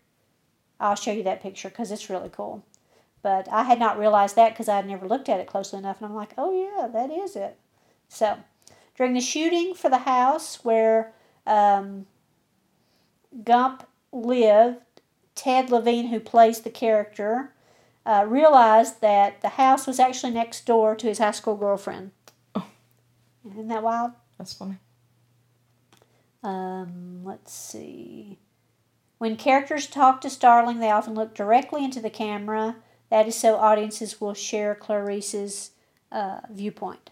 I'll 0.78 0.96
show 0.96 1.12
you 1.12 1.22
that 1.24 1.42
picture 1.42 1.70
because 1.70 1.90
it's 1.90 2.10
really 2.10 2.30
cool. 2.30 2.62
But 3.22 3.48
I 3.50 3.64
had 3.64 3.78
not 3.78 3.98
realized 3.98 4.36
that 4.36 4.50
because 4.52 4.68
I 4.68 4.76
had 4.76 4.86
never 4.86 5.06
looked 5.06 5.28
at 5.28 5.40
it 5.40 5.46
closely 5.46 5.78
enough, 5.78 6.00
and 6.00 6.08
I'm 6.08 6.16
like, 6.16 6.32
oh 6.38 6.52
yeah, 6.52 6.86
that 6.88 7.10
is 7.10 7.36
it. 7.36 7.58
So, 8.08 8.38
during 8.96 9.14
the 9.14 9.20
shooting 9.20 9.74
for 9.74 9.90
the 9.90 9.98
house 9.98 10.64
where 10.64 11.12
um, 11.46 12.06
Gump 13.44 13.86
lived, 14.12 14.78
Ted 15.34 15.70
Levine, 15.70 16.08
who 16.08 16.18
plays 16.20 16.60
the 16.60 16.70
character, 16.70 17.52
uh, 18.06 18.24
realized 18.28 19.00
that 19.00 19.40
the 19.40 19.50
house 19.50 19.86
was 19.86 20.00
actually 20.00 20.32
next 20.32 20.66
door 20.66 20.94
to 20.96 21.06
his 21.06 21.18
high 21.18 21.30
school 21.30 21.56
girlfriend. 21.56 22.12
Oh. 22.54 22.66
Isn't 23.48 23.68
that 23.68 23.82
wild? 23.82 24.12
That's 24.38 24.52
funny. 24.52 24.76
Um, 26.42 27.22
let's 27.24 27.52
see. 27.52 28.38
When 29.18 29.36
characters 29.36 29.86
talk 29.86 30.22
to 30.22 30.30
Starling, 30.30 30.80
they 30.80 30.90
often 30.90 31.14
look 31.14 31.34
directly 31.34 31.84
into 31.84 32.00
the 32.00 32.08
camera. 32.08 32.76
That 33.10 33.28
is 33.28 33.34
so 33.34 33.56
audiences 33.56 34.20
will 34.20 34.34
share 34.34 34.74
Clarice's 34.74 35.72
uh, 36.10 36.40
viewpoint. 36.50 37.10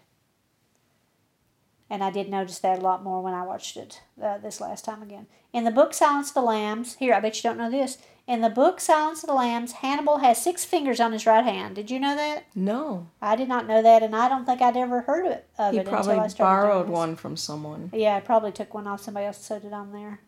And 1.89 2.03
I 2.03 2.11
did 2.11 2.29
notice 2.29 2.59
that 2.59 2.79
a 2.79 2.81
lot 2.81 3.03
more 3.03 3.21
when 3.21 3.33
I 3.33 3.43
watched 3.43 3.75
it 3.77 4.01
uh, 4.21 4.37
this 4.37 4.61
last 4.61 4.85
time 4.85 5.01
again. 5.01 5.27
In 5.53 5.63
the 5.63 5.71
book 5.71 5.93
Silence 5.93 6.29
of 6.29 6.35
the 6.35 6.41
Lambs, 6.41 6.95
here, 6.95 7.13
I 7.13 7.19
bet 7.19 7.35
you 7.35 7.47
don't 7.47 7.57
know 7.57 7.71
this. 7.71 7.97
In 8.29 8.41
the 8.41 8.49
book 8.51 8.79
Silence 8.79 9.23
of 9.23 9.27
the 9.27 9.33
Lambs, 9.33 9.71
Hannibal 9.71 10.19
has 10.19 10.39
six 10.39 10.63
fingers 10.63 10.99
on 10.99 11.13
his 11.13 11.25
right 11.25 11.43
hand. 11.43 11.73
Did 11.75 11.89
you 11.89 11.99
know 11.99 12.15
that? 12.15 12.45
No. 12.53 13.07
I 13.23 13.35
did 13.35 13.49
not 13.49 13.65
know 13.65 13.81
that, 13.81 14.03
and 14.03 14.15
I 14.15 14.29
don't 14.29 14.45
think 14.45 14.61
I'd 14.61 14.77
ever 14.77 15.01
heard 15.01 15.25
of 15.25 15.31
it, 15.31 15.49
of 15.57 15.73
He 15.73 15.79
it 15.79 15.87
probably 15.87 16.11
until 16.11 16.25
I 16.25 16.27
started 16.27 16.67
borrowed 16.67 16.89
one 16.89 17.15
from 17.15 17.35
someone. 17.35 17.89
Yeah, 17.91 18.15
I 18.15 18.19
probably 18.19 18.51
took 18.51 18.71
one 18.71 18.85
off 18.85 19.01
somebody 19.01 19.25
else 19.25 19.37
and 19.37 19.63
sewed 19.63 19.67
it 19.67 19.73
on 19.73 19.93
there. 19.93 20.19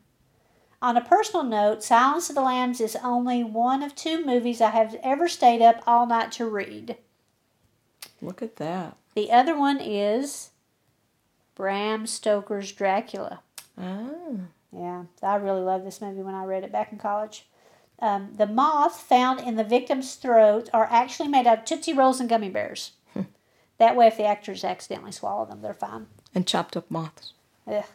On 0.81 0.97
a 0.97 1.05
personal 1.05 1.43
note, 1.43 1.83
Silence 1.83 2.27
of 2.27 2.35
the 2.35 2.41
Lambs 2.41 2.81
is 2.81 2.97
only 3.03 3.43
one 3.43 3.83
of 3.83 3.93
two 3.93 4.25
movies 4.25 4.61
I 4.61 4.71
have 4.71 4.95
ever 5.03 5.27
stayed 5.27 5.61
up 5.61 5.83
all 5.85 6.07
night 6.07 6.31
to 6.33 6.49
read. 6.49 6.97
Look 8.19 8.41
at 8.41 8.55
that. 8.55 8.97
The 9.13 9.31
other 9.31 9.55
one 9.55 9.79
is 9.79 10.49
Bram 11.53 12.07
Stoker's 12.07 12.71
Dracula. 12.71 13.41
Ah. 13.77 14.09
Yeah, 14.75 15.03
I 15.21 15.35
really 15.35 15.61
loved 15.61 15.85
this 15.85 16.01
movie 16.01 16.23
when 16.23 16.33
I 16.33 16.45
read 16.45 16.63
it 16.63 16.71
back 16.71 16.91
in 16.91 16.97
college. 16.97 17.45
Um, 18.01 18.33
the 18.35 18.47
moth 18.47 18.99
found 18.99 19.39
in 19.39 19.55
the 19.55 19.63
victim's 19.63 20.15
throat 20.15 20.69
are 20.73 20.87
actually 20.89 21.29
made 21.29 21.45
out 21.45 21.59
of 21.59 21.65
Tootsie 21.65 21.93
Rolls 21.93 22.19
and 22.19 22.27
gummy 22.27 22.49
bears. 22.49 22.91
that 23.77 23.95
way, 23.95 24.07
if 24.07 24.17
the 24.17 24.25
actors 24.25 24.63
accidentally 24.63 25.11
swallow 25.11 25.45
them, 25.45 25.61
they're 25.61 25.73
fine. 25.73 26.07
And 26.33 26.47
chopped 26.47 26.75
up 26.75 26.89
moths. 26.89 27.33
Ugh. 27.67 27.85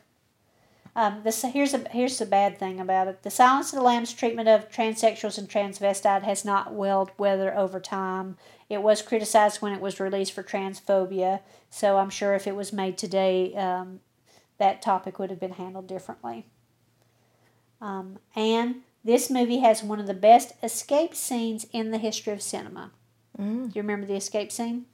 Um, 0.96 1.20
this 1.24 1.42
here's 1.42 1.74
a 1.74 1.86
here's 1.90 2.18
the 2.18 2.24
bad 2.24 2.56
thing 2.56 2.80
about 2.80 3.06
it. 3.06 3.22
The 3.22 3.30
Silence 3.30 3.70
of 3.70 3.78
the 3.78 3.84
Lambs 3.84 4.14
treatment 4.14 4.48
of 4.48 4.70
transsexuals 4.70 5.36
and 5.36 5.46
transvestite 5.46 6.22
has 6.22 6.42
not 6.42 6.72
welled 6.72 7.10
weather 7.18 7.54
over 7.54 7.78
time. 7.78 8.38
It 8.70 8.80
was 8.80 9.02
criticized 9.02 9.60
when 9.60 9.74
it 9.74 9.80
was 9.82 10.00
released 10.00 10.32
for 10.32 10.42
transphobia, 10.42 11.40
so 11.68 11.98
I'm 11.98 12.08
sure 12.08 12.34
if 12.34 12.46
it 12.46 12.56
was 12.56 12.72
made 12.72 12.96
today, 12.96 13.54
um, 13.56 14.00
that 14.56 14.80
topic 14.80 15.18
would 15.18 15.28
have 15.28 15.38
been 15.38 15.52
handled 15.52 15.86
differently. 15.86 16.46
Um, 17.82 18.18
and 18.34 18.76
this 19.06 19.30
movie 19.30 19.58
has 19.58 19.84
one 19.84 20.00
of 20.00 20.08
the 20.08 20.14
best 20.14 20.52
escape 20.64 21.14
scenes 21.14 21.64
in 21.72 21.92
the 21.92 21.98
history 21.98 22.32
of 22.32 22.42
cinema. 22.42 22.90
Mm. 23.38 23.72
Do 23.72 23.78
you 23.78 23.82
remember 23.82 24.04
the 24.06 24.16
escape 24.16 24.50
scene? 24.50 24.86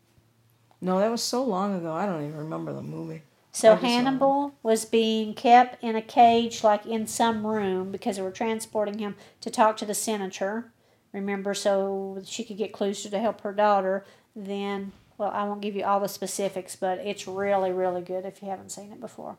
No, 0.82 0.98
that 0.98 1.10
was 1.10 1.22
so 1.22 1.42
long 1.42 1.74
ago. 1.74 1.92
I 1.92 2.04
don't 2.04 2.22
even 2.22 2.36
remember 2.36 2.74
the 2.74 2.82
movie. 2.82 3.22
So 3.52 3.70
I 3.70 3.74
just 3.74 3.82
saw 3.82 3.88
Hannibal 3.88 4.54
was 4.62 4.84
being 4.84 5.32
kept 5.32 5.82
in 5.82 5.96
a 5.96 6.02
cage, 6.02 6.62
like 6.62 6.84
in 6.84 7.06
some 7.06 7.46
room, 7.46 7.90
because 7.90 8.16
they 8.16 8.22
were 8.22 8.30
transporting 8.30 8.98
him 8.98 9.16
to 9.40 9.50
talk 9.50 9.78
to 9.78 9.86
the 9.86 9.94
senator. 9.94 10.72
Remember, 11.12 11.54
so 11.54 12.20
she 12.24 12.44
could 12.44 12.58
get 12.58 12.72
clues 12.72 13.02
to 13.02 13.18
help 13.18 13.40
her 13.40 13.52
daughter. 13.52 14.04
Then, 14.36 14.92
well, 15.16 15.30
I 15.30 15.44
won't 15.44 15.62
give 15.62 15.74
you 15.74 15.84
all 15.84 16.00
the 16.00 16.08
specifics, 16.08 16.76
but 16.76 16.98
it's 16.98 17.26
really, 17.26 17.72
really 17.72 18.02
good 18.02 18.26
if 18.26 18.42
you 18.42 18.48
haven't 18.50 18.72
seen 18.72 18.92
it 18.92 19.00
before. 19.00 19.38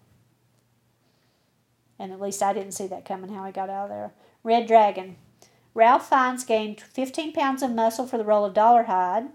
And 1.99 2.12
at 2.12 2.19
least 2.19 2.41
I 2.41 2.53
didn't 2.53 2.73
see 2.73 2.88
that 2.88 3.05
coming, 3.05 3.33
how 3.33 3.45
he 3.45 3.51
got 3.51 3.69
out 3.69 3.86
of 3.86 3.89
there. 3.89 4.12
Red 4.43 4.67
Dragon. 4.67 5.15
Ralph 5.73 6.08
Fiennes 6.08 6.43
gained 6.43 6.82
15 6.82 7.34
pounds 7.34 7.63
of 7.63 7.71
muscle 7.71 8.06
for 8.06 8.17
the 8.17 8.25
role 8.25 8.45
of 8.45 8.53
Dolarhyde 8.53 9.29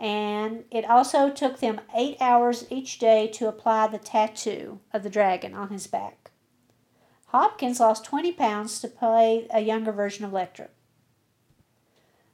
and 0.00 0.64
it 0.70 0.88
also 0.88 1.28
took 1.28 1.60
them 1.60 1.82
eight 1.94 2.16
hours 2.20 2.66
each 2.70 2.98
day 2.98 3.26
to 3.26 3.46
apply 3.46 3.86
the 3.86 3.98
tattoo 3.98 4.80
of 4.94 5.02
the 5.02 5.10
dragon 5.10 5.54
on 5.54 5.68
his 5.68 5.86
back. 5.86 6.30
Hopkins 7.26 7.80
lost 7.80 8.06
20 8.06 8.32
pounds 8.32 8.80
to 8.80 8.88
play 8.88 9.46
a 9.50 9.60
younger 9.60 9.92
version 9.92 10.24
of 10.24 10.32
Lecter. 10.32 10.68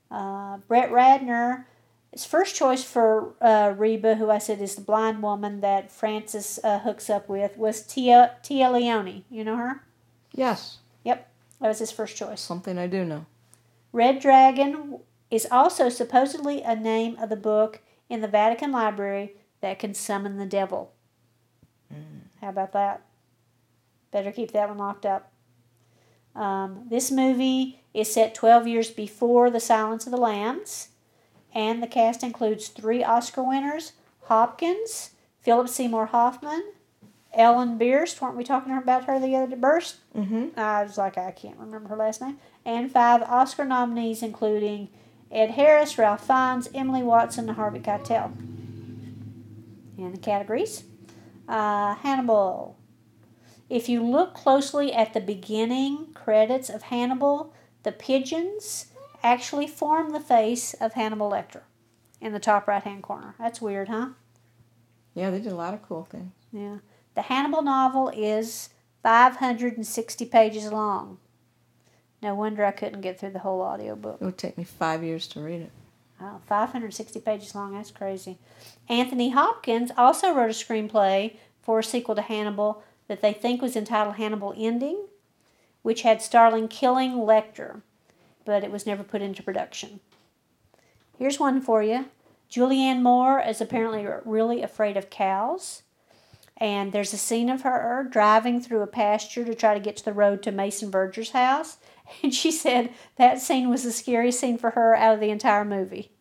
Uh, 0.09 0.59
Brett 0.69 0.91
Ratner, 0.91 1.65
his 2.13 2.25
first 2.25 2.55
choice 2.55 2.85
for 2.85 3.35
uh, 3.41 3.75
Reba, 3.77 4.15
who 4.15 4.31
I 4.31 4.39
said 4.39 4.61
is 4.61 4.77
the 4.77 4.81
blind 4.81 5.21
woman 5.21 5.61
that 5.61 5.91
Francis 5.91 6.61
uh, 6.63 6.79
hooks 6.79 7.11
up 7.11 7.29
with, 7.29 7.57
was 7.59 7.83
Téa, 7.83 8.31
Téa 8.45 8.73
Leoni. 8.73 9.25
You 9.29 9.43
know 9.43 9.57
her? 9.57 9.83
Yes. 10.33 10.79
That 11.61 11.69
was 11.69 11.79
his 11.79 11.93
first 11.93 12.17
choice. 12.17 12.41
Something 12.41 12.79
I 12.79 12.87
do 12.87 13.05
know. 13.05 13.27
Red 13.93 14.21
Dragon 14.21 15.01
is 15.31 15.47
also 15.51 15.89
supposedly 15.89 16.63
a 16.63 16.77
name 16.77 17.17
of 17.19 17.31
the 17.31 17.37
book 17.37 17.81
in 18.09 18.21
the 18.21 18.29
Vatican 18.29 18.73
Library 18.73 19.33
that 19.61 19.79
can 19.79 19.95
summon 19.95 20.37
the 20.37 20.47
devil. 20.47 20.93
How 22.41 22.51
about 22.51 22.73
that? 22.73 23.03
Better 24.11 24.31
keep 24.33 24.53
that 24.53 24.69
one 24.69 24.79
locked 24.79 25.07
up. 25.07 25.33
Um, 26.35 26.87
this 26.89 27.11
movie 27.11 27.81
is 27.95 28.13
set 28.13 28.35
12 28.35 28.67
years 28.67 28.91
before 28.91 29.51
The 29.51 29.61
Silence 29.61 30.07
of 30.07 30.13
the 30.13 30.19
Lambs, 30.19 30.89
and 31.55 31.83
the 31.83 31.87
cast 31.87 32.23
includes 32.23 32.69
three 32.69 33.03
Oscar 33.03 33.43
winners 33.43 33.93
Hopkins, 34.25 35.13
Philip 35.41 35.69
Seymour 35.69 36.07
Hoffman, 36.07 36.73
Ellen 37.37 37.79
Burst. 37.79 38.21
Weren't 38.21 38.37
we 38.37 38.45
talking 38.45 38.77
about 38.77 39.05
her 39.05 39.21
the 39.21 39.37
other 39.37 39.49
day? 39.49 39.57
Burst? 39.57 39.97
Mm-hmm. 40.17 40.59
I 40.59 40.83
was 40.83 40.99
like, 40.99 41.19
I 41.19 41.31
can't 41.31 41.59
remember 41.59 41.91
her 41.91 41.97
last 41.97 42.21
name. 42.21 42.39
And 42.65 42.91
five 42.91 43.23
Oscar 43.23 43.65
nominees, 43.65 44.23
including 44.23 44.89
Ed 45.31 45.51
Harris, 45.51 45.99
Ralph 45.99 46.27
Fiennes, 46.27 46.69
Emily 46.75 47.03
Watson, 47.03 47.49
and 47.49 47.57
Harvey 47.57 47.81
Keitel. 47.81 48.33
And 49.99 50.15
the 50.15 50.19
categories 50.19 50.85
uh, 51.49 51.95
Hannibal. 51.97 52.77
If 53.69 53.89
you 53.89 54.03
look 54.03 54.35
closely 54.35 54.93
at 54.93 55.13
the 55.13 55.21
beginning 55.21 56.13
credits 56.15 56.69
of 56.69 56.83
Hannibal, 56.83 57.53
the 57.83 57.93
pigeons 57.93 58.87
actually 59.23 59.67
form 59.67 60.11
the 60.11 60.21
face 60.21 60.75
of 60.75 60.93
Hannibal 60.93 61.31
Lecter 61.31 61.63
in 62.21 62.33
the 62.33 62.39
top 62.39 62.69
right 62.69 62.83
hand 62.83 63.03
corner. 63.03 63.35
That's 63.39 63.61
weird, 63.61 63.89
huh? 63.89 64.11
Yeah, 65.15 65.31
they 65.31 65.41
did 65.41 65.53
a 65.53 65.57
lot 65.57 65.75
of 65.75 65.83
cool 65.83 66.05
things. 66.05 66.33
Yeah. 66.53 66.79
The 67.17 67.23
Hannibal 67.23 67.63
novel 67.63 68.11
is 68.11 68.69
560 69.03 70.27
pages 70.27 70.71
long. 70.71 71.17
No 72.23 72.35
wonder 72.35 72.65
I 72.65 72.73
couldn't 72.73 73.01
get 73.01 73.19
through 73.19 73.31
the 73.31 73.39
whole 73.39 73.63
audiobook. 73.63 74.19
It 74.21 74.25
would 74.25 74.39
take 74.39 74.59
me 74.59 74.65
five 74.65 75.03
years 75.03 75.27
to 75.29 75.41
read 75.41 75.63
it. 75.63 75.71
Wow, 76.21 76.43
560 76.47 77.21
pages 77.21 77.55
long. 77.55 77.75
That's 77.75 77.91
crazy. 77.91 78.37
Anthony 78.89 79.31
Hopkins 79.31 79.91
also 79.97 80.33
wrote 80.33 80.51
a 80.51 80.53
screenplay 80.53 81.37
for 81.63 81.79
a 81.79 81.85
sequel 81.85 82.15
to 82.15 82.23
Hannibal 82.23 82.83
that 83.09 83.23
they 83.23 83.33
think 83.33 83.63
was 83.63 83.77
entitled 83.77 84.17
Hannibal 84.17 84.55
Ending, 84.57 85.07
which 85.81 86.03
had 86.03 86.21
Starling 86.21 86.69
killing 86.69 87.13
Lecter, 87.13 87.81
but 88.45 88.63
it 88.63 88.71
was 88.71 88.87
never 88.87 89.03
put 89.03 89.23
into 89.23 89.43
production. 89.43 90.01
Here's 91.19 91.41
one 91.41 91.63
for 91.63 91.83
you. 91.83 92.07
Julianne 92.51 93.01
Moore 93.01 93.41
is 93.41 93.61
apparently 93.63 94.07
really 94.25 94.63
afraid 94.63 94.99
of 94.99 95.09
cows. 95.09 95.83
And 96.59 96.93
there's 96.93 97.13
a 97.13 97.19
scene 97.19 97.51
of 97.51 97.63
her 97.63 98.07
driving 98.11 98.61
through 98.61 98.81
a 98.83 98.87
pasture 98.87 99.45
to 99.45 99.55
try 99.55 99.75
to 99.75 99.81
get 99.81 99.97
to 99.99 100.05
the 100.05 100.13
road 100.13 100.43
to 100.43 100.53
Mason 100.53 100.91
Verger's 100.91 101.31
house. 101.31 101.79
And 102.23 102.33
she 102.33 102.53
said 102.53 102.91
that 103.17 103.41
scene 103.41 103.69
was 103.69 103.83
the 103.83 103.91
scariest 103.91 104.39
scene 104.39 104.59
for 104.59 104.71
her 104.71 104.95
out 104.95 105.15
of 105.15 105.21
the 105.21 105.31
entire 105.31 105.65
movie. 105.65 106.13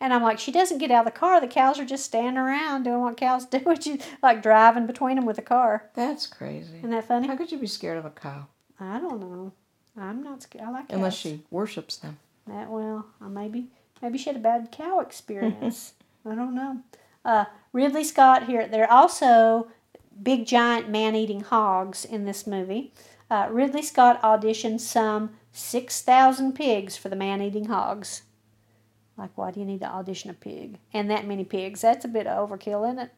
And 0.00 0.12
I'm 0.14 0.22
like, 0.22 0.38
she 0.38 0.52
doesn't 0.52 0.78
get 0.78 0.92
out 0.92 1.06
of 1.06 1.12
the 1.12 1.18
car. 1.18 1.40
The 1.40 1.48
cows 1.48 1.80
are 1.80 1.84
just 1.84 2.04
standing 2.04 2.36
around 2.36 2.84
doing 2.84 3.00
what 3.00 3.16
cows 3.16 3.44
do, 3.50 3.58
which 3.58 3.88
is 3.88 4.00
like 4.22 4.40
driving 4.40 4.86
between 4.86 5.16
them 5.16 5.26
with 5.26 5.38
a 5.38 5.42
car. 5.42 5.90
That's 5.94 6.28
crazy. 6.28 6.78
Isn't 6.78 6.90
that 6.90 7.08
funny? 7.08 7.26
How 7.26 7.36
could 7.36 7.50
you 7.50 7.58
be 7.58 7.66
scared 7.66 7.98
of 7.98 8.04
a 8.04 8.10
cow? 8.10 8.46
I 8.78 9.00
don't 9.00 9.18
know. 9.20 9.52
I'm 9.98 10.22
not 10.22 10.42
scared. 10.42 10.66
I 10.66 10.70
like 10.70 10.88
cows. 10.88 10.96
Unless 10.96 11.16
she 11.16 11.42
worships 11.50 11.96
them. 11.96 12.18
That 12.46 12.70
well, 12.70 13.06
maybe 13.20 13.66
maybe 14.02 14.18
she 14.18 14.30
had 14.30 14.36
a 14.36 14.40
bad 14.40 14.70
cow 14.70 15.00
experience. 15.08 15.94
I 16.24 16.34
don't 16.34 16.54
know. 16.54 16.82
Uh, 17.26 17.46
Ridley 17.72 18.04
Scott 18.04 18.46
here. 18.46 18.68
There 18.68 18.84
are 18.84 18.90
also 18.90 19.66
big 20.22 20.46
giant 20.46 20.88
man-eating 20.88 21.40
hogs 21.40 22.04
in 22.04 22.24
this 22.24 22.46
movie. 22.46 22.92
Uh, 23.28 23.48
Ridley 23.50 23.82
Scott 23.82 24.22
auditioned 24.22 24.80
some 24.80 25.30
six 25.52 26.00
thousand 26.00 26.52
pigs 26.54 26.96
for 26.96 27.08
the 27.08 27.16
man-eating 27.16 27.66
hogs. 27.66 28.22
Like, 29.18 29.30
why 29.34 29.50
do 29.50 29.60
you 29.60 29.66
need 29.66 29.80
to 29.80 29.90
audition 29.90 30.30
a 30.30 30.34
pig 30.34 30.78
and 30.92 31.10
that 31.10 31.26
many 31.26 31.44
pigs? 31.44 31.80
That's 31.80 32.04
a 32.04 32.08
bit 32.08 32.26
of 32.26 32.48
overkill, 32.48 32.86
isn't 32.86 32.98
it? 33.00 33.10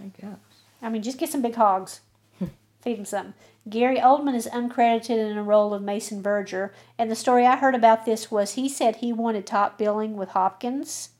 I 0.00 0.04
guess. 0.20 0.38
I 0.80 0.88
mean, 0.88 1.02
just 1.02 1.18
get 1.18 1.30
some 1.30 1.42
big 1.42 1.56
hogs. 1.56 2.00
Feed 2.82 2.98
them 2.98 3.04
something. 3.04 3.34
Gary 3.68 3.98
Oldman 3.98 4.36
is 4.36 4.46
uncredited 4.46 5.30
in 5.30 5.36
a 5.36 5.42
role 5.42 5.74
of 5.74 5.82
Mason 5.82 6.22
Verger, 6.22 6.72
and 6.96 7.10
the 7.10 7.16
story 7.16 7.46
I 7.46 7.56
heard 7.56 7.74
about 7.74 8.04
this 8.04 8.30
was 8.30 8.54
he 8.54 8.68
said 8.68 8.96
he 8.96 9.12
wanted 9.12 9.46
top 9.46 9.76
billing 9.76 10.16
with 10.16 10.30
Hopkins, 10.30 11.10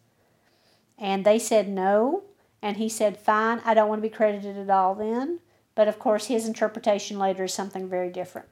and 0.99 1.25
they 1.25 1.39
said 1.39 1.69
no, 1.69 2.25
and 2.61 2.77
he 2.77 2.89
said, 2.89 3.17
fine, 3.17 3.61
I 3.65 3.75
don't 3.75 3.89
want 3.89 4.03
to 4.03 4.09
be 4.09 4.15
credited 4.15 4.57
at 4.57 4.71
all 4.71 4.95
then. 4.95 5.41
But 5.75 5.89
of 5.89 5.99
course, 5.99 6.27
his 6.27 6.47
interpretation 6.47 7.19
later 7.19 7.45
is 7.45 7.55
something 7.55 7.89
very 7.89 8.11
different. 8.11 8.49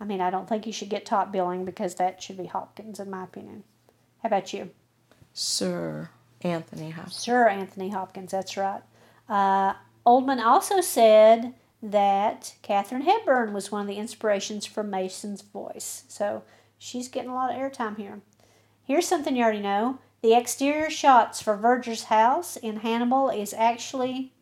I 0.00 0.04
mean, 0.04 0.20
I 0.20 0.30
don't 0.30 0.48
think 0.48 0.64
he 0.64 0.72
should 0.72 0.88
get 0.88 1.04
top 1.04 1.30
billing 1.30 1.64
because 1.64 1.96
that 1.96 2.22
should 2.22 2.38
be 2.38 2.46
Hopkins, 2.46 2.98
in 2.98 3.10
my 3.10 3.24
opinion. 3.24 3.64
How 4.22 4.28
about 4.28 4.52
you? 4.52 4.70
Sir 5.34 6.10
Anthony 6.40 6.90
Hopkins. 6.90 7.16
Sir 7.16 7.48
Anthony 7.48 7.90
Hopkins, 7.90 8.32
that's 8.32 8.56
right. 8.56 8.82
Uh, 9.28 9.74
Oldman 10.06 10.42
also 10.42 10.80
said 10.80 11.54
that 11.82 12.54
Katharine 12.62 13.02
Hepburn 13.02 13.52
was 13.52 13.70
one 13.70 13.82
of 13.82 13.86
the 13.86 13.96
inspirations 13.96 14.66
for 14.66 14.82
Mason's 14.82 15.42
voice. 15.42 16.04
So 16.08 16.42
she's 16.78 17.08
getting 17.08 17.30
a 17.30 17.34
lot 17.34 17.50
of 17.50 17.56
airtime 17.56 17.96
here. 17.96 18.20
Here's 18.84 19.06
something 19.06 19.36
you 19.36 19.42
already 19.44 19.60
know. 19.60 19.98
The 20.22 20.34
exterior 20.34 20.88
shots 20.88 21.42
for 21.42 21.56
Verger's 21.56 22.04
house 22.04 22.56
in 22.56 22.78
Hannibal 22.78 23.28
is 23.28 23.52
actually. 23.52 24.32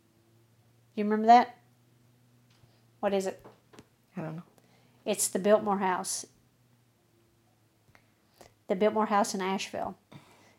Do 0.94 1.00
you 1.00 1.04
remember 1.04 1.26
that? 1.26 1.56
What 3.00 3.14
is 3.14 3.26
it? 3.26 3.44
I 4.14 4.20
don't 4.20 4.36
know. 4.36 4.42
It's 5.06 5.28
the 5.28 5.38
Biltmore 5.38 5.78
House. 5.78 6.26
The 8.68 8.76
Biltmore 8.76 9.06
House 9.06 9.34
in 9.34 9.40
Asheville. 9.40 9.96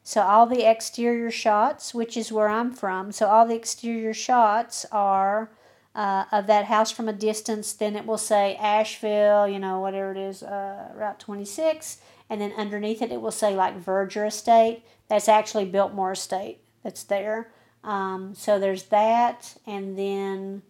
So 0.04 0.22
all 0.22 0.48
the 0.48 0.68
exterior 0.68 1.30
shots, 1.30 1.94
which 1.94 2.18
is 2.18 2.32
where 2.32 2.50
I'm 2.50 2.72
from, 2.72 3.12
so 3.12 3.28
all 3.28 3.46
the 3.46 3.56
exterior 3.56 4.16
shots 4.16 4.88
are 4.92 5.52
uh, 5.94 6.26
of 6.32 6.48
that 6.48 6.66
house 6.66 6.90
from 6.90 7.08
a 7.08 7.14
distance. 7.14 7.74
Then 7.74 7.96
it 7.96 8.08
will 8.08 8.18
say 8.18 8.56
Asheville, 8.56 9.48
you 9.48 9.60
know, 9.60 9.80
whatever 9.80 10.12
it 10.12 10.18
is, 10.18 10.42
uh, 10.42 10.92
Route 10.96 11.20
26, 11.20 12.00
and 12.32 12.40
then 12.40 12.54
underneath 12.54 13.02
it 13.02 13.12
it 13.12 13.22
will 13.22 13.30
say 13.30 13.54
like 13.54 13.76
Verger 13.76 14.26
Estate. 14.26 14.86
That's 15.10 15.28
actually 15.28 15.66
Biltmore 15.66 16.14
Estate 16.14 16.60
that's 16.82 17.04
there. 17.04 17.52
Um, 17.84 18.34
so 18.34 18.58
there's 18.58 18.84
that, 18.84 19.58
and 19.68 20.00
then 20.00 20.62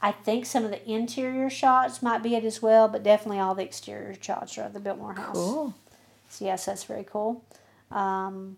I 0.00 0.12
think 0.12 0.46
some 0.46 0.64
of 0.64 0.70
the 0.70 0.90
interior 0.90 1.50
shots 1.50 2.02
might 2.02 2.22
be 2.22 2.34
it 2.34 2.44
as 2.44 2.62
well, 2.62 2.88
but 2.88 3.02
definitely 3.02 3.38
all 3.38 3.54
the 3.54 3.64
exterior 3.64 4.14
shots 4.18 4.56
are 4.56 4.62
of 4.62 4.72
the 4.72 4.80
Biltmore 4.80 5.12
House. 5.12 5.36
Cool. 5.36 5.74
So 6.30 6.46
yes, 6.46 6.64
that's 6.64 6.84
very 6.84 7.04
cool. 7.04 7.44
Um, 7.90 8.56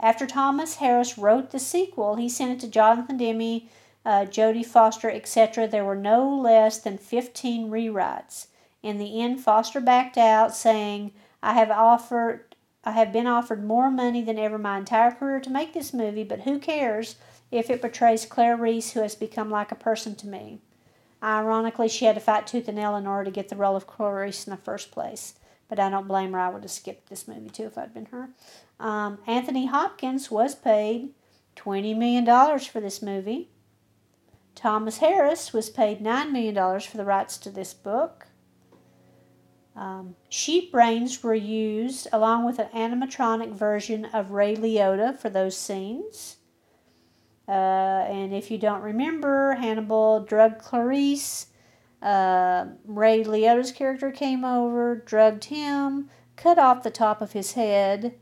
after 0.00 0.26
Thomas 0.26 0.76
Harris 0.76 1.18
wrote 1.18 1.50
the 1.50 1.58
sequel, 1.58 2.16
he 2.16 2.30
sent 2.30 2.52
it 2.52 2.60
to 2.60 2.68
Jonathan 2.68 3.18
Demme, 3.18 3.68
uh, 4.06 4.24
Jodie 4.24 4.64
Foster, 4.64 5.10
etc. 5.10 5.68
There 5.68 5.84
were 5.84 5.94
no 5.94 6.26
less 6.26 6.78
than 6.78 6.96
15 6.96 7.68
rewrites. 7.70 8.46
In 8.82 8.96
the 8.96 9.20
end, 9.20 9.40
Foster 9.40 9.78
backed 9.78 10.16
out, 10.16 10.56
saying, 10.56 11.12
"I 11.42 11.54
have 11.54 11.70
offered, 11.70 12.54
I 12.84 12.92
have 12.92 13.12
been 13.12 13.26
offered 13.26 13.64
more 13.64 13.90
money 13.90 14.22
than 14.22 14.38
ever 14.38 14.58
my 14.58 14.78
entire 14.78 15.10
career 15.10 15.40
to 15.40 15.50
make 15.50 15.72
this 15.72 15.92
movie, 15.92 16.24
but 16.24 16.42
who 16.42 16.58
cares 16.58 17.16
if 17.50 17.70
it 17.70 17.80
portrays 17.80 18.26
Clarice, 18.26 18.92
who 18.92 19.00
has 19.00 19.14
become 19.14 19.50
like 19.50 19.72
a 19.72 19.76
person 19.76 20.14
to 20.16 20.26
me." 20.26 20.60
Ironically, 21.22 21.88
she 21.88 22.06
had 22.06 22.14
to 22.14 22.20
fight 22.20 22.46
tooth 22.46 22.68
and 22.68 22.78
nail 22.78 22.96
in 22.96 23.06
order 23.06 23.24
to 23.24 23.30
get 23.30 23.48
the 23.48 23.56
role 23.56 23.76
of 23.76 23.86
Clarice 23.86 24.46
in 24.46 24.50
the 24.50 24.56
first 24.56 24.90
place. 24.90 25.34
But 25.68 25.78
I 25.78 25.90
don't 25.90 26.08
blame 26.08 26.32
her. 26.32 26.38
I 26.38 26.48
would 26.48 26.62
have 26.62 26.70
skipped 26.70 27.08
this 27.08 27.28
movie 27.28 27.50
too 27.50 27.64
if 27.64 27.78
I'd 27.78 27.94
been 27.94 28.06
her. 28.06 28.30
Um, 28.80 29.18
Anthony 29.26 29.66
Hopkins 29.66 30.30
was 30.30 30.54
paid 30.54 31.10
$20 31.56 31.96
million 31.96 32.58
for 32.58 32.80
this 32.80 33.02
movie. 33.02 33.50
Thomas 34.54 34.98
Harris 34.98 35.52
was 35.52 35.70
paid 35.70 36.00
$9 36.00 36.32
million 36.32 36.80
for 36.80 36.96
the 36.96 37.04
rights 37.04 37.38
to 37.38 37.50
this 37.50 37.72
book. 37.72 38.26
Um, 39.76 40.16
sheep 40.28 40.72
brains 40.72 41.22
were 41.22 41.34
used 41.34 42.08
along 42.12 42.44
with 42.44 42.58
an 42.58 42.68
animatronic 42.74 43.52
version 43.52 44.04
of 44.06 44.32
Ray 44.32 44.56
Liotta 44.56 45.18
for 45.18 45.30
those 45.30 45.56
scenes. 45.56 46.36
Uh, 47.48 48.04
and 48.08 48.34
if 48.34 48.50
you 48.50 48.58
don't 48.58 48.82
remember, 48.82 49.54
Hannibal 49.54 50.24
drugged 50.24 50.58
Clarice. 50.58 51.46
Uh, 52.02 52.66
Ray 52.84 53.24
Liotta's 53.24 53.72
character 53.72 54.10
came 54.10 54.44
over, 54.44 54.96
drugged 54.96 55.44
him, 55.44 56.10
cut 56.36 56.58
off 56.58 56.82
the 56.82 56.90
top 56.90 57.20
of 57.20 57.32
his 57.32 57.52
head, 57.52 58.14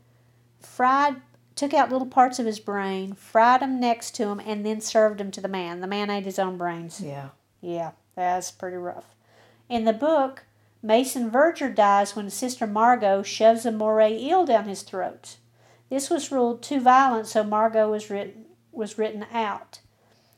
fried, 0.59 1.21
took 1.55 1.73
out 1.73 1.91
little 1.91 2.07
parts 2.07 2.39
of 2.39 2.45
his 2.45 2.59
brain, 2.59 3.13
fried 3.13 3.61
them 3.61 3.79
next 3.79 4.15
to 4.15 4.27
him, 4.27 4.41
and 4.45 4.65
then 4.65 4.81
served 4.81 5.19
them 5.19 5.31
to 5.31 5.41
the 5.41 5.47
man. 5.47 5.79
The 5.79 5.87
man 5.87 6.09
ate 6.09 6.25
his 6.25 6.39
own 6.39 6.57
brains. 6.57 7.01
Yeah. 7.01 7.29
Yeah, 7.61 7.91
that's 8.15 8.51
pretty 8.51 8.77
rough. 8.77 9.15
In 9.69 9.85
the 9.85 9.93
book, 9.93 10.45
Mason 10.81 11.29
Verger 11.29 11.69
dies 11.69 12.15
when 12.15 12.29
sister 12.29 12.65
Margot 12.65 13.21
shoves 13.21 13.65
a 13.65 13.71
moray 13.71 14.17
eel 14.17 14.45
down 14.45 14.65
his 14.65 14.81
throat. 14.81 15.37
This 15.89 16.09
was 16.09 16.31
ruled 16.31 16.61
too 16.61 16.79
violent, 16.79 17.27
so 17.27 17.43
Margot 17.43 17.89
was 17.89 18.09
written 18.09 18.45
was 18.71 18.97
written 18.97 19.25
out. 19.33 19.79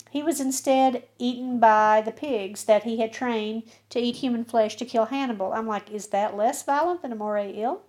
He 0.09 0.23
was 0.23 0.41
instead 0.41 1.03
eaten 1.19 1.59
by 1.59 2.01
the 2.01 2.11
pigs 2.11 2.63
that 2.63 2.83
he 2.83 2.97
had 2.99 3.13
trained 3.13 3.63
to 3.89 3.99
eat 3.99 4.17
human 4.17 4.43
flesh 4.43 4.75
to 4.77 4.85
kill 4.85 5.05
Hannibal. 5.05 5.53
I'm 5.53 5.67
like, 5.67 5.91
is 5.91 6.07
that 6.07 6.35
less 6.35 6.63
violent 6.63 7.01
than 7.01 7.11
a 7.11 7.15
moray 7.15 7.55
eel? 7.55 7.81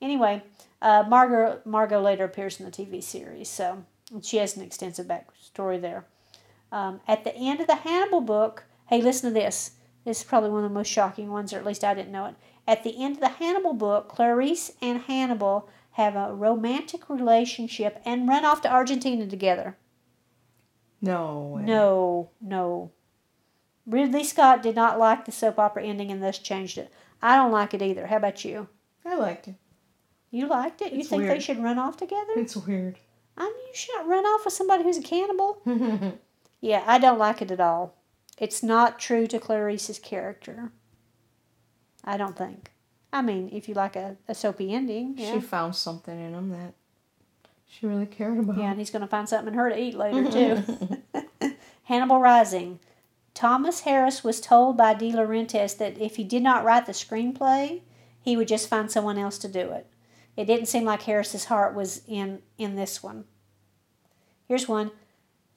Anyway, 0.00 0.42
uh, 0.80 1.04
Margot 1.08 1.60
Margot 1.64 2.00
later 2.00 2.24
appears 2.24 2.60
in 2.60 2.66
the 2.66 2.72
TV 2.72 3.02
series, 3.02 3.48
so 3.48 3.84
she 4.22 4.36
has 4.36 4.56
an 4.56 4.62
extensive 4.62 5.06
backstory 5.06 5.80
there. 5.80 6.04
Um, 6.70 7.00
at 7.08 7.24
the 7.24 7.34
end 7.34 7.60
of 7.60 7.66
the 7.66 7.76
Hannibal 7.76 8.20
book, 8.20 8.64
hey, 8.86 9.02
listen 9.02 9.30
to 9.30 9.34
this. 9.34 9.72
This 10.04 10.18
is 10.18 10.24
probably 10.24 10.50
one 10.50 10.64
of 10.64 10.70
the 10.70 10.74
most 10.74 10.88
shocking 10.90 11.30
ones, 11.30 11.52
or 11.52 11.58
at 11.58 11.64
least 11.66 11.84
I 11.84 11.94
didn't 11.94 12.12
know 12.12 12.26
it. 12.26 12.34
At 12.66 12.82
the 12.84 13.02
end 13.02 13.14
of 13.16 13.20
the 13.20 13.28
Hannibal 13.28 13.74
book, 13.74 14.08
Clarice 14.08 14.72
and 14.80 15.02
Hannibal 15.02 15.68
have 15.92 16.16
a 16.16 16.34
romantic 16.34 17.08
relationship 17.08 18.00
and 18.04 18.28
run 18.28 18.44
off 18.44 18.62
to 18.62 18.72
Argentina 18.72 19.26
together. 19.26 19.76
No 21.00 21.52
way. 21.56 21.62
No, 21.62 22.30
no. 22.40 22.90
Ridley 23.86 24.24
Scott 24.24 24.62
did 24.62 24.76
not 24.76 24.98
like 24.98 25.24
the 25.24 25.32
soap 25.32 25.58
opera 25.58 25.84
ending 25.84 26.10
and 26.10 26.22
thus 26.22 26.38
changed 26.38 26.78
it. 26.78 26.92
I 27.20 27.36
don't 27.36 27.52
like 27.52 27.74
it 27.74 27.82
either. 27.82 28.06
How 28.06 28.16
about 28.16 28.44
you? 28.44 28.68
I 29.04 29.16
liked 29.16 29.48
it. 29.48 29.54
You 30.30 30.46
liked 30.46 30.80
it? 30.80 30.92
you 30.92 31.00
It's 31.00 31.08
think 31.08 31.24
they 31.24 31.40
should 31.40 31.62
run 31.62 31.78
off 31.78 31.96
together? 31.96 32.32
It's 32.36 32.56
weird. 32.56 32.98
I 33.36 33.44
mean, 33.44 33.52
you 33.68 33.74
should 33.74 33.94
not 33.96 34.06
run 34.08 34.24
off 34.24 34.44
with 34.44 34.54
somebody 34.54 34.84
who's 34.84 34.98
a 34.98 35.02
cannibal. 35.02 35.60
Yeah, 36.64 36.84
I 36.86 36.98
don't 36.98 37.18
like 37.18 37.42
it 37.42 37.50
at 37.50 37.58
all. 37.58 37.96
It's 38.38 38.62
not 38.62 38.98
true 38.98 39.26
to 39.26 39.38
Clarice's 39.38 39.98
character. 39.98 40.72
I 42.04 42.16
don't 42.16 42.36
think. 42.36 42.72
I 43.12 43.22
mean, 43.22 43.50
if 43.52 43.68
you 43.68 43.74
like 43.74 43.94
a, 43.94 44.16
a 44.26 44.34
soapy 44.34 44.72
ending, 44.72 45.14
yeah. 45.16 45.34
She 45.34 45.40
found 45.40 45.76
something 45.76 46.18
in 46.18 46.34
him 46.34 46.50
that 46.50 46.74
she 47.68 47.86
really 47.86 48.06
cared 48.06 48.38
about. 48.38 48.58
Yeah, 48.58 48.70
and 48.70 48.78
he's 48.78 48.90
going 48.90 49.02
to 49.02 49.08
find 49.08 49.28
something 49.28 49.52
in 49.52 49.58
her 49.58 49.68
to 49.68 49.78
eat 49.78 49.94
later, 49.94 50.30
too. 51.42 51.52
Hannibal 51.84 52.20
Rising. 52.20 52.80
Thomas 53.34 53.80
Harris 53.80 54.22
was 54.22 54.40
told 54.40 54.76
by 54.76 54.94
De 54.94 55.10
Laurentiis 55.10 55.76
that 55.78 55.98
if 55.98 56.16
he 56.16 56.24
did 56.24 56.42
not 56.42 56.64
write 56.64 56.86
the 56.86 56.92
screenplay, 56.92 57.80
he 58.20 58.36
would 58.36 58.48
just 58.48 58.68
find 58.68 58.90
someone 58.90 59.18
else 59.18 59.38
to 59.38 59.48
do 59.48 59.72
it. 59.72 59.86
It 60.36 60.46
didn't 60.46 60.66
seem 60.66 60.84
like 60.84 61.02
Harris's 61.02 61.46
heart 61.46 61.74
was 61.74 62.02
in, 62.06 62.40
in 62.58 62.76
this 62.76 63.02
one. 63.02 63.24
Here's 64.46 64.68
one. 64.68 64.90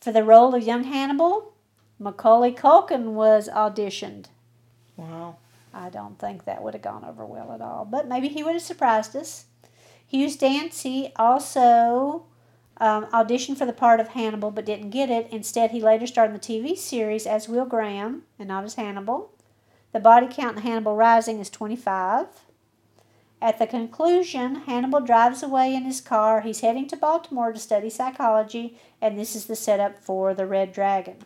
For 0.01 0.11
the 0.11 0.23
role 0.23 0.53
of 0.53 0.63
young 0.63 0.83
Hannibal, 0.83 1.53
Macaulay 1.99 2.51
Culkin 2.51 3.13
was 3.13 3.49
auditioned. 3.49 4.25
Wow. 4.97 5.37
I 5.73 5.89
don't 5.89 6.17
think 6.17 6.45
that 6.45 6.63
would 6.63 6.73
have 6.73 6.83
gone 6.83 7.03
over 7.03 7.25
well 7.25 7.51
at 7.51 7.61
all, 7.61 7.85
but 7.85 8.07
maybe 8.07 8.29
he 8.29 8.43
would 8.43 8.53
have 8.53 8.61
surprised 8.61 9.15
us. 9.15 9.45
Hughes 10.07 10.37
Dancy 10.37 11.11
also 11.17 12.25
um, 12.77 13.05
auditioned 13.07 13.57
for 13.57 13.65
the 13.65 13.73
part 13.73 13.99
of 13.99 14.09
Hannibal 14.09 14.51
but 14.51 14.65
didn't 14.65 14.91
get 14.91 15.09
it. 15.09 15.27
Instead, 15.31 15.71
he 15.71 15.81
later 15.81 16.07
starred 16.07 16.29
in 16.29 16.33
the 16.33 16.39
TV 16.39 16.77
series 16.77 17.25
as 17.27 17.49
Will 17.49 17.65
Graham 17.65 18.23
and 18.39 18.47
not 18.47 18.63
as 18.63 18.75
Hannibal. 18.75 19.33
The 19.91 19.99
body 19.99 20.27
count 20.29 20.57
in 20.57 20.63
Hannibal 20.63 20.95
Rising 20.95 21.39
is 21.39 21.49
25. 21.49 22.27
At 23.41 23.59
the 23.59 23.67
conclusion, 23.67 24.55
Hannibal 24.55 25.01
drives 25.01 25.43
away 25.43 25.75
in 25.75 25.83
his 25.83 26.01
car. 26.01 26.41
He's 26.41 26.61
heading 26.61 26.87
to 26.87 26.97
Baltimore 26.97 27.51
to 27.51 27.59
study 27.59 27.89
psychology, 27.89 28.77
and 29.01 29.19
this 29.19 29.35
is 29.35 29.45
the 29.45 29.55
setup 29.55 29.99
for 30.01 30.33
the 30.33 30.47
Red 30.47 30.71
Dragon. 30.71 31.17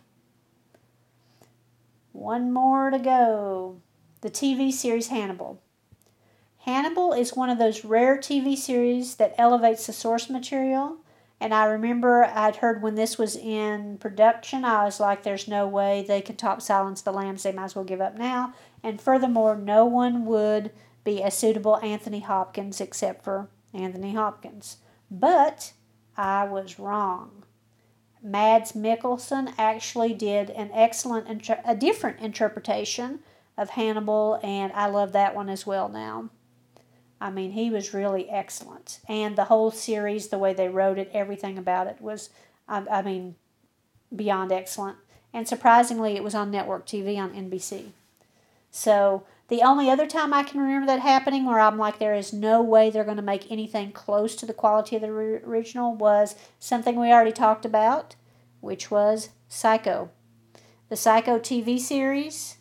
One 2.20 2.52
more 2.52 2.90
to 2.90 2.98
go. 2.98 3.80
The 4.20 4.28
TV 4.28 4.70
series 4.70 5.08
Hannibal. 5.08 5.62
Hannibal 6.58 7.14
is 7.14 7.32
one 7.32 7.48
of 7.48 7.56
those 7.56 7.82
rare 7.82 8.18
TV 8.18 8.58
series 8.58 9.14
that 9.14 9.34
elevates 9.38 9.86
the 9.86 9.94
source 9.94 10.28
material. 10.28 10.98
And 11.40 11.54
I 11.54 11.64
remember 11.64 12.26
I'd 12.26 12.56
heard 12.56 12.82
when 12.82 12.94
this 12.94 13.16
was 13.16 13.36
in 13.36 13.96
production, 13.96 14.66
I 14.66 14.84
was 14.84 15.00
like, 15.00 15.22
there's 15.22 15.48
no 15.48 15.66
way 15.66 16.04
they 16.06 16.20
could 16.20 16.38
top 16.38 16.60
Silence 16.60 17.00
the 17.00 17.10
Lambs. 17.10 17.42
They 17.42 17.52
might 17.52 17.64
as 17.64 17.74
well 17.74 17.86
give 17.86 18.02
up 18.02 18.18
now. 18.18 18.52
And 18.82 19.00
furthermore, 19.00 19.56
no 19.56 19.86
one 19.86 20.26
would 20.26 20.72
be 21.04 21.22
a 21.22 21.30
suitable 21.30 21.78
Anthony 21.78 22.20
Hopkins 22.20 22.82
except 22.82 23.24
for 23.24 23.48
Anthony 23.72 24.12
Hopkins. 24.12 24.76
But 25.10 25.72
I 26.18 26.44
was 26.44 26.78
wrong. 26.78 27.44
Mads 28.22 28.72
Mikkelsen 28.72 29.54
actually 29.56 30.12
did 30.12 30.50
an 30.50 30.70
excellent, 30.72 31.26
and 31.28 31.58
a 31.64 31.74
different 31.74 32.20
interpretation 32.20 33.20
of 33.56 33.70
Hannibal, 33.70 34.38
and 34.42 34.72
I 34.72 34.86
love 34.86 35.12
that 35.12 35.34
one 35.34 35.48
as 35.48 35.66
well 35.66 35.88
now. 35.88 36.30
I 37.20 37.30
mean, 37.30 37.52
he 37.52 37.70
was 37.70 37.92
really 37.92 38.28
excellent. 38.30 39.00
And 39.08 39.36
the 39.36 39.44
whole 39.44 39.70
series, 39.70 40.28
the 40.28 40.38
way 40.38 40.54
they 40.54 40.68
wrote 40.68 40.98
it, 40.98 41.10
everything 41.12 41.58
about 41.58 41.86
it 41.86 42.00
was, 42.00 42.30
I, 42.66 42.84
I 42.90 43.02
mean, 43.02 43.36
beyond 44.14 44.52
excellent. 44.52 44.96
And 45.32 45.46
surprisingly, 45.46 46.16
it 46.16 46.24
was 46.24 46.34
on 46.34 46.50
network 46.50 46.86
TV 46.86 47.18
on 47.18 47.32
NBC. 47.34 47.90
So 48.70 49.24
the 49.50 49.62
only 49.62 49.90
other 49.90 50.06
time 50.06 50.32
I 50.32 50.44
can 50.44 50.60
remember 50.60 50.86
that 50.86 51.00
happening 51.00 51.44
where 51.44 51.58
I'm 51.58 51.76
like, 51.76 51.98
there 51.98 52.14
is 52.14 52.32
no 52.32 52.62
way 52.62 52.88
they're 52.88 53.04
going 53.04 53.16
to 53.16 53.22
make 53.22 53.50
anything 53.50 53.90
close 53.90 54.36
to 54.36 54.46
the 54.46 54.54
quality 54.54 54.94
of 54.94 55.02
the 55.02 55.08
original 55.08 55.92
was 55.96 56.36
something 56.60 56.98
we 56.98 57.10
already 57.10 57.32
talked 57.32 57.64
about, 57.64 58.14
which 58.60 58.92
was 58.92 59.30
Psycho. 59.48 60.10
The 60.88 60.94
Psycho 60.94 61.40
TV 61.40 61.80
series. 61.80 62.58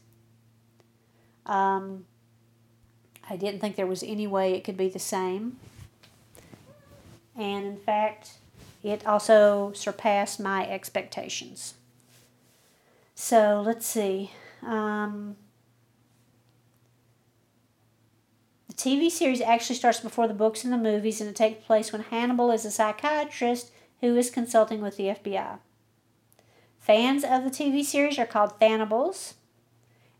Um, 1.45 2.06
I 3.30 3.38
didn't 3.38 3.60
think 3.60 3.75
there 3.75 3.86
was 3.86 4.02
any 4.02 4.25
way 4.25 4.54
it 4.54 4.63
could 4.63 4.78
be 4.78 4.89
the 4.89 4.97
same. 4.97 5.58
And 7.36 7.65
in 7.67 7.78
fact, 7.78 8.32
it 8.82 9.06
also 9.06 9.73
surpassed 9.75 10.39
my 10.39 10.67
expectations. 10.67 11.75
So 13.13 13.62
let's 13.63 13.86
see. 13.86 14.32
Um, 14.63 15.36
TV 18.80 19.12
series 19.12 19.42
actually 19.42 19.76
starts 19.76 20.00
before 20.00 20.26
the 20.26 20.34
books 20.34 20.63
and 20.63 20.72
the 20.72 20.78
movies, 20.78 21.20
and 21.20 21.30
it 21.30 21.36
takes 21.36 21.65
place 21.65 21.92
when 21.92 22.02
Hannibal 22.02 22.50
is 22.50 22.63
a 22.63 22.72
psychiatrist 22.72 23.72
who 24.00 24.15
is 24.15 24.30
consulting 24.30 24.80
with 24.80 24.96
the 24.96 25.08
FBI. 25.08 25.60
Fans 26.80 27.26
of 27.26 27.44
the 27.44 27.50
TV 27.50 27.84
series 27.84 28.18
are 28.18 28.26
called 28.26 28.58
Fannibals, 28.58 29.34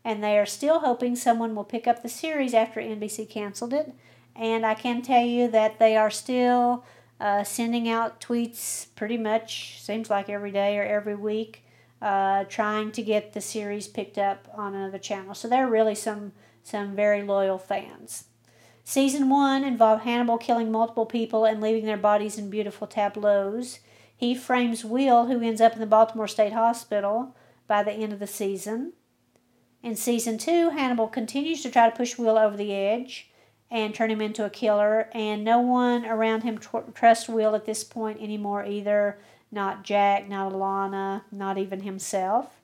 and 0.04 0.22
they 0.22 0.38
are 0.38 0.44
still 0.44 0.80
hoping 0.80 1.16
someone 1.16 1.54
will 1.54 1.64
pick 1.64 1.86
up 1.86 2.02
the 2.02 2.08
series 2.10 2.52
after 2.52 2.82
NBC 2.82 3.30
canceled 3.30 3.72
it. 3.72 3.94
And 4.36 4.66
I 4.66 4.74
can 4.74 5.00
tell 5.00 5.24
you 5.24 5.48
that 5.48 5.78
they 5.78 5.96
are 5.96 6.10
still 6.10 6.84
uh, 7.18 7.44
sending 7.44 7.88
out 7.88 8.20
tweets 8.20 8.88
pretty 8.94 9.16
much, 9.16 9.80
seems 9.80 10.10
like 10.10 10.28
every 10.28 10.52
day 10.52 10.78
or 10.78 10.84
every 10.84 11.16
week, 11.16 11.64
uh, 12.02 12.44
trying 12.44 12.92
to 12.92 13.02
get 13.02 13.32
the 13.32 13.40
series 13.40 13.88
picked 13.88 14.18
up 14.18 14.48
on 14.52 14.74
another 14.74 14.98
channel. 14.98 15.34
So 15.34 15.48
they're 15.48 15.66
really 15.66 15.94
some, 15.94 16.32
some 16.62 16.94
very 16.94 17.22
loyal 17.22 17.56
fans. 17.56 18.24
Season 18.90 19.28
1 19.28 19.62
involved 19.62 20.02
Hannibal 20.02 20.36
killing 20.36 20.72
multiple 20.72 21.06
people 21.06 21.44
and 21.44 21.60
leaving 21.60 21.84
their 21.84 21.96
bodies 21.96 22.36
in 22.36 22.50
beautiful 22.50 22.88
tableaus. 22.88 23.78
He 24.16 24.34
frames 24.34 24.84
Will, 24.84 25.26
who 25.26 25.40
ends 25.40 25.60
up 25.60 25.74
in 25.74 25.78
the 25.78 25.86
Baltimore 25.86 26.26
State 26.26 26.54
Hospital 26.54 27.36
by 27.68 27.84
the 27.84 27.92
end 27.92 28.12
of 28.12 28.18
the 28.18 28.26
season. 28.26 28.94
In 29.80 29.94
season 29.94 30.38
2, 30.38 30.70
Hannibal 30.70 31.06
continues 31.06 31.62
to 31.62 31.70
try 31.70 31.88
to 31.88 31.96
push 31.96 32.18
Will 32.18 32.36
over 32.36 32.56
the 32.56 32.74
edge 32.74 33.30
and 33.70 33.94
turn 33.94 34.10
him 34.10 34.20
into 34.20 34.44
a 34.44 34.50
killer, 34.50 35.08
and 35.12 35.44
no 35.44 35.60
one 35.60 36.04
around 36.04 36.42
him 36.42 36.58
tr- 36.58 36.78
trusts 36.92 37.28
Will 37.28 37.54
at 37.54 37.66
this 37.66 37.84
point 37.84 38.20
anymore 38.20 38.66
either. 38.66 39.20
Not 39.52 39.84
Jack, 39.84 40.28
not 40.28 40.52
Alana, 40.52 41.22
not 41.30 41.58
even 41.58 41.82
himself. 41.82 42.60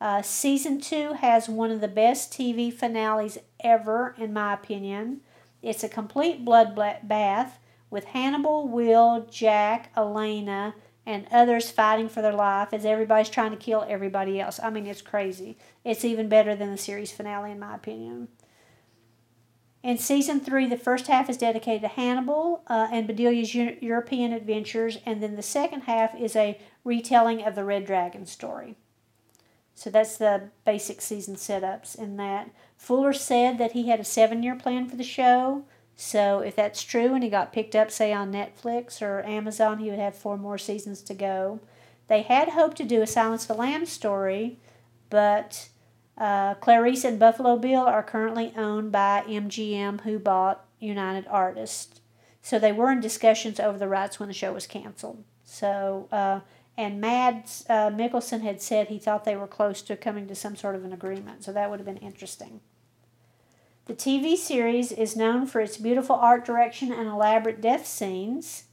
Uh, 0.00 0.20
season 0.20 0.80
2 0.80 1.12
has 1.20 1.48
one 1.48 1.70
of 1.70 1.80
the 1.80 1.86
best 1.86 2.32
TV 2.32 2.74
finales 2.74 3.38
ever, 3.62 4.16
in 4.18 4.32
my 4.32 4.52
opinion. 4.52 5.20
It's 5.62 5.84
a 5.84 5.88
complete 5.88 6.44
blood 6.44 6.74
bath 7.02 7.58
with 7.90 8.04
Hannibal, 8.06 8.68
Will, 8.68 9.26
Jack, 9.30 9.94
Alana, 9.94 10.74
and 11.06 11.26
others 11.32 11.70
fighting 11.70 12.08
for 12.08 12.22
their 12.22 12.32
life 12.32 12.72
as 12.72 12.84
everybody's 12.84 13.28
trying 13.28 13.50
to 13.50 13.56
kill 13.56 13.84
everybody 13.88 14.40
else. 14.40 14.60
I 14.62 14.70
mean, 14.70 14.86
it's 14.86 15.02
crazy. 15.02 15.58
It's 15.84 16.04
even 16.04 16.28
better 16.28 16.54
than 16.54 16.70
the 16.70 16.78
series 16.78 17.10
finale, 17.12 17.50
in 17.50 17.58
my 17.58 17.74
opinion. 17.74 18.28
In 19.82 19.96
season 19.96 20.40
three, 20.40 20.66
the 20.66 20.76
first 20.76 21.06
half 21.06 21.30
is 21.30 21.38
dedicated 21.38 21.80
to 21.82 21.88
Hannibal 21.88 22.62
uh, 22.66 22.88
and 22.92 23.08
Bedelia's 23.08 23.54
European 23.54 24.32
adventures, 24.32 24.98
and 25.06 25.22
then 25.22 25.36
the 25.36 25.42
second 25.42 25.82
half 25.82 26.14
is 26.14 26.36
a 26.36 26.60
retelling 26.84 27.42
of 27.42 27.54
the 27.54 27.64
Red 27.64 27.86
Dragon 27.86 28.26
story. 28.26 28.76
So 29.80 29.88
that's 29.88 30.18
the 30.18 30.50
basic 30.66 31.00
season 31.00 31.36
setups 31.36 31.98
in 31.98 32.18
that. 32.18 32.50
Fuller 32.76 33.14
said 33.14 33.56
that 33.56 33.72
he 33.72 33.88
had 33.88 33.98
a 33.98 34.04
seven 34.04 34.42
year 34.42 34.54
plan 34.54 34.86
for 34.86 34.96
the 34.96 35.02
show. 35.02 35.64
So 35.96 36.40
if 36.40 36.54
that's 36.54 36.82
true 36.82 37.14
and 37.14 37.24
he 37.24 37.30
got 37.30 37.54
picked 37.54 37.74
up, 37.74 37.90
say, 37.90 38.12
on 38.12 38.30
Netflix 38.30 39.00
or 39.00 39.22
Amazon, 39.22 39.78
he 39.78 39.88
would 39.88 39.98
have 39.98 40.14
four 40.14 40.36
more 40.36 40.58
seasons 40.58 41.00
to 41.04 41.14
go. 41.14 41.60
They 42.08 42.20
had 42.20 42.50
hoped 42.50 42.76
to 42.76 42.84
do 42.84 43.00
a 43.00 43.06
Silence 43.06 43.44
of 43.44 43.56
the 43.56 43.62
Lambs 43.62 43.90
story, 43.90 44.58
but 45.08 45.70
uh, 46.18 46.56
Clarice 46.56 47.04
and 47.04 47.18
Buffalo 47.18 47.56
Bill 47.56 47.84
are 47.84 48.02
currently 48.02 48.52
owned 48.58 48.92
by 48.92 49.24
MGM, 49.26 50.02
who 50.02 50.18
bought 50.18 50.62
United 50.78 51.26
Artists. 51.26 52.02
So 52.42 52.58
they 52.58 52.72
were 52.72 52.92
in 52.92 53.00
discussions 53.00 53.58
over 53.58 53.78
the 53.78 53.88
rights 53.88 54.20
when 54.20 54.28
the 54.28 54.34
show 54.34 54.52
was 54.52 54.66
canceled. 54.66 55.24
So, 55.42 56.06
uh, 56.12 56.40
and 56.76 57.00
Mads 57.00 57.64
uh, 57.68 57.90
Mikkelsen 57.90 58.42
had 58.42 58.62
said 58.62 58.88
he 58.88 58.98
thought 58.98 59.24
they 59.24 59.36
were 59.36 59.46
close 59.46 59.82
to 59.82 59.96
coming 59.96 60.26
to 60.28 60.34
some 60.34 60.56
sort 60.56 60.74
of 60.74 60.84
an 60.84 60.92
agreement. 60.92 61.44
So 61.44 61.52
that 61.52 61.70
would 61.70 61.78
have 61.78 61.86
been 61.86 61.96
interesting. 61.98 62.60
The 63.86 63.94
TV 63.94 64.36
series 64.36 64.92
is 64.92 65.16
known 65.16 65.46
for 65.46 65.60
its 65.60 65.76
beautiful 65.76 66.16
art 66.16 66.44
direction 66.44 66.92
and 66.92 67.08
elaborate 67.08 67.60
death 67.60 67.86
scenes 67.86 68.64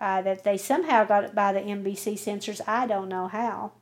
uh, 0.00 0.22
that 0.22 0.44
they 0.44 0.56
somehow 0.56 1.04
got 1.04 1.24
it 1.24 1.34
by 1.34 1.52
the 1.52 1.60
NBC 1.60 2.18
censors. 2.18 2.60
I 2.66 2.86
don't 2.86 3.08
know 3.08 3.28
how. 3.28 3.72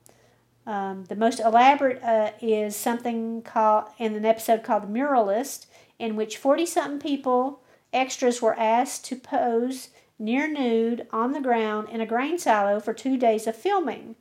Um, 0.67 1.05
the 1.05 1.17
most 1.17 1.41
elaborate 1.41 2.03
uh, 2.03 2.33
is 2.43 2.77
something 2.77 3.43
called 3.43 3.85
in 3.99 4.15
an 4.15 4.25
episode 4.25 4.63
called 4.63 4.83
The 4.83 4.99
Muralist, 4.99 5.67
in 5.99 6.17
which 6.17 6.37
40 6.37 6.67
something 6.67 6.99
people, 6.99 7.63
extras, 7.93 8.43
were 8.43 8.59
asked 8.59 9.05
to 9.07 9.17
pose 9.17 9.89
near 10.19 10.49
nude 10.49 11.07
on 11.13 11.33
the 11.33 11.41
ground 11.41 11.89
in 11.91 12.01
a 12.01 12.07
grain 12.07 12.39
silo 12.39 12.81
for 12.81 12.93
two 12.93 13.17
days 13.17 13.47
of 13.47 13.57
filming. 13.57 14.17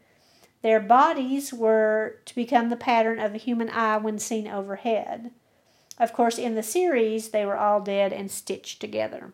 Their 0.62 0.80
bodies 0.80 1.54
were 1.54 2.18
to 2.26 2.36
become 2.36 2.70
the 2.70 2.76
pattern 2.76 3.20
of 3.20 3.34
a 3.34 3.38
human 3.38 3.70
eye 3.70 3.98
when 3.98 4.20
seen 4.20 4.48
overhead. 4.48 5.32
Of 6.00 6.14
course, 6.14 6.38
in 6.38 6.56
the 6.56 6.64
series, 6.64 7.30
they 7.30 7.46
were 7.46 7.58
all 7.58 7.82
dead 7.82 8.14
and 8.14 8.30
stitched 8.30 8.80
together. 8.80 9.34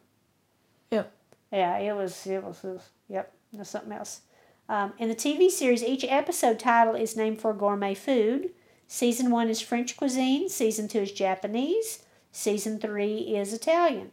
Yep. 0.91 1.11
Yeah, 1.51 1.77
it 1.77 1.95
was, 1.95 2.25
it 2.25 2.43
was, 2.43 2.63
it 2.63 2.67
was 2.67 2.89
yep, 3.07 3.33
there's 3.51 3.69
something 3.69 3.91
else. 3.91 4.21
Um, 4.69 4.93
in 4.97 5.09
the 5.09 5.15
TV 5.15 5.49
series, 5.49 5.83
each 5.83 6.05
episode 6.07 6.59
title 6.59 6.95
is 6.95 7.17
named 7.17 7.41
for 7.41 7.53
gourmet 7.53 7.93
food. 7.93 8.51
Season 8.87 9.29
one 9.29 9.49
is 9.49 9.61
French 9.61 9.97
cuisine, 9.97 10.49
season 10.49 10.87
two 10.87 10.99
is 10.99 11.11
Japanese, 11.11 12.03
season 12.31 12.79
three 12.79 13.17
is 13.35 13.53
Italian. 13.53 14.11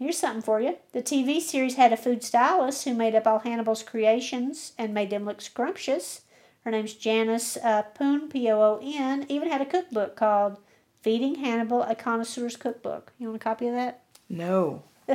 Here's 0.00 0.16
something 0.16 0.40
for 0.40 0.62
you. 0.62 0.78
The 0.92 1.02
TV 1.02 1.42
series 1.42 1.74
had 1.74 1.92
a 1.92 1.96
food 1.96 2.24
stylist 2.24 2.84
who 2.84 2.94
made 2.94 3.14
up 3.14 3.26
all 3.26 3.40
Hannibal's 3.40 3.82
creations 3.82 4.72
and 4.78 4.94
made 4.94 5.10
them 5.10 5.26
look 5.26 5.42
scrumptious. 5.42 6.22
Her 6.64 6.70
name's 6.70 6.94
Janice 6.94 7.58
uh, 7.58 7.82
Poon, 7.82 8.30
P 8.30 8.50
O 8.50 8.58
O 8.62 8.80
N, 8.82 9.26
even 9.28 9.50
had 9.50 9.60
a 9.60 9.66
cookbook 9.66 10.16
called 10.16 10.56
Feeding 11.02 11.34
Hannibal, 11.34 11.82
a 11.82 11.94
Connoisseur's 11.94 12.56
Cookbook. 12.56 13.12
You 13.18 13.28
want 13.28 13.42
a 13.42 13.44
copy 13.44 13.66
of 13.68 13.74
that? 13.74 14.00
No. 14.30 14.84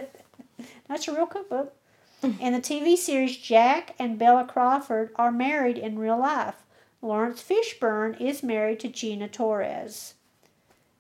That's 0.88 1.08
a 1.08 1.16
real 1.16 1.26
cookbook. 1.26 1.76
in 2.22 2.54
the 2.54 2.62
TV 2.62 2.96
series, 2.96 3.38
Jack 3.38 3.96
and 3.98 4.20
Bella 4.20 4.46
Crawford 4.46 5.10
are 5.16 5.32
married 5.32 5.80
in 5.80 5.98
real 5.98 6.20
life. 6.20 6.64
Laurence 7.02 7.42
Fishburne 7.42 8.22
is 8.22 8.44
married 8.44 8.80
to 8.82 8.88
Gina 8.88 9.30
Torres. 9.30 10.14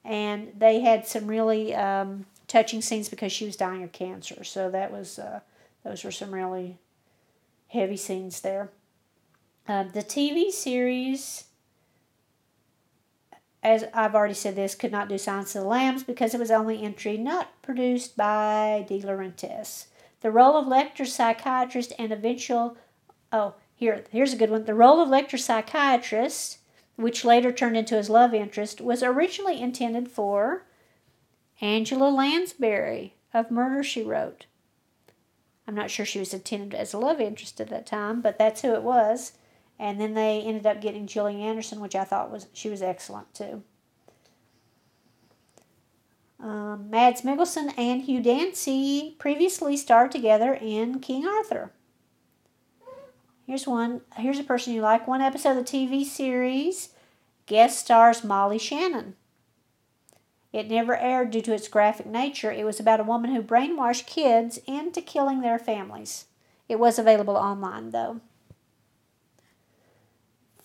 And 0.03 0.53
they 0.57 0.79
had 0.79 1.05
some 1.05 1.27
really 1.27 1.75
um, 1.75 2.25
touching 2.47 2.81
scenes 2.81 3.09
because 3.09 3.31
she 3.31 3.45
was 3.45 3.55
dying 3.55 3.83
of 3.83 3.91
cancer. 3.91 4.43
So 4.43 4.69
that 4.71 4.91
was 4.91 5.19
uh, 5.19 5.41
Those 5.83 6.03
were 6.03 6.11
some 6.11 6.33
really 6.33 6.77
heavy 7.67 7.97
scenes 7.97 8.41
there. 8.41 8.69
Uh, 9.67 9.83
the 9.83 10.03
TV 10.03 10.51
series, 10.51 11.45
as 13.63 13.85
I've 13.93 14.13
already 14.13 14.35
said, 14.35 14.55
this 14.55 14.75
could 14.75 14.91
not 14.91 15.09
do 15.09 15.17
Silence 15.17 15.55
of 15.55 15.63
the 15.63 15.67
Lambs 15.67 16.03
because 16.03 16.33
it 16.33 16.39
was 16.39 16.51
only 16.51 16.83
entry 16.83 17.17
not 17.17 17.61
produced 17.63 18.15
by 18.15 18.85
De 18.87 19.01
Laurentiis. 19.01 19.87
The 20.21 20.31
role 20.31 20.55
of 20.55 20.67
Lecter's 20.67 21.13
psychiatrist 21.13 21.93
and 21.97 22.11
eventual, 22.11 22.77
oh, 23.31 23.55
here, 23.75 24.03
here's 24.11 24.33
a 24.33 24.37
good 24.37 24.51
one. 24.51 24.65
The 24.65 24.73
role 24.73 25.01
of 25.01 25.09
Lecter's 25.09 25.43
psychiatrist, 25.43 26.59
which 26.95 27.25
later 27.25 27.51
turned 27.51 27.75
into 27.75 27.95
his 27.95 28.09
love 28.09 28.33
interest, 28.33 28.79
was 28.79 29.03
originally 29.03 29.61
intended 29.61 30.09
for 30.09 30.63
Angela 31.61 32.09
Lansbury 32.09 33.15
of 33.33 33.51
Murder 33.51 33.83
She 33.83 34.03
Wrote. 34.03 34.45
I'm 35.67 35.75
not 35.75 35.89
sure 35.89 36.05
she 36.05 36.19
was 36.19 36.33
intended 36.33 36.77
as 36.77 36.93
a 36.93 36.99
love 36.99 37.19
interest 37.19 37.59
at 37.59 37.69
that 37.69 37.85
time, 37.85 38.21
but 38.21 38.37
that's 38.37 38.61
who 38.61 38.73
it 38.73 38.83
was. 38.83 39.33
And 39.79 39.99
then 39.99 40.13
they 40.13 40.41
ended 40.41 40.65
up 40.65 40.81
getting 40.81 41.07
Gillian 41.07 41.41
Anderson, 41.41 41.79
which 41.79 41.95
I 41.95 42.03
thought 42.03 42.31
was 42.31 42.47
she 42.53 42.69
was 42.69 42.81
excellent 42.81 43.33
too. 43.33 43.63
Um, 46.39 46.89
Mads 46.89 47.21
Mikkelsen 47.23 47.73
and 47.77 48.03
Hugh 48.03 48.21
Dancy 48.21 49.15
previously 49.17 49.75
starred 49.75 50.11
together 50.11 50.53
in 50.53 50.99
King 50.99 51.25
Arthur. 51.25 51.71
Here's 53.47 53.67
one. 53.67 54.01
Here's 54.17 54.39
a 54.39 54.43
person 54.43 54.73
you 54.73 54.81
like. 54.81 55.07
One 55.07 55.21
episode 55.21 55.57
of 55.57 55.65
the 55.65 55.71
TV 55.71 56.03
series 56.03 56.89
guest 57.45 57.79
stars 57.79 58.23
Molly 58.23 58.57
Shannon. 58.57 59.15
It 60.55 60.69
never 60.69 60.95
aired 60.95 61.31
due 61.31 61.41
to 61.41 61.53
its 61.53 61.67
graphic 61.67 62.05
nature. 62.05 62.49
It 62.49 62.63
was 62.63 62.79
about 62.79 63.01
a 63.01 63.03
woman 63.03 63.35
who 63.35 63.43
brainwashed 63.43 64.05
kids 64.05 64.57
into 64.65 65.01
killing 65.01 65.41
their 65.41 65.59
families. 65.59 66.27
It 66.69 66.79
was 66.79 66.97
available 66.97 67.35
online, 67.35 67.89
though. 67.89 68.21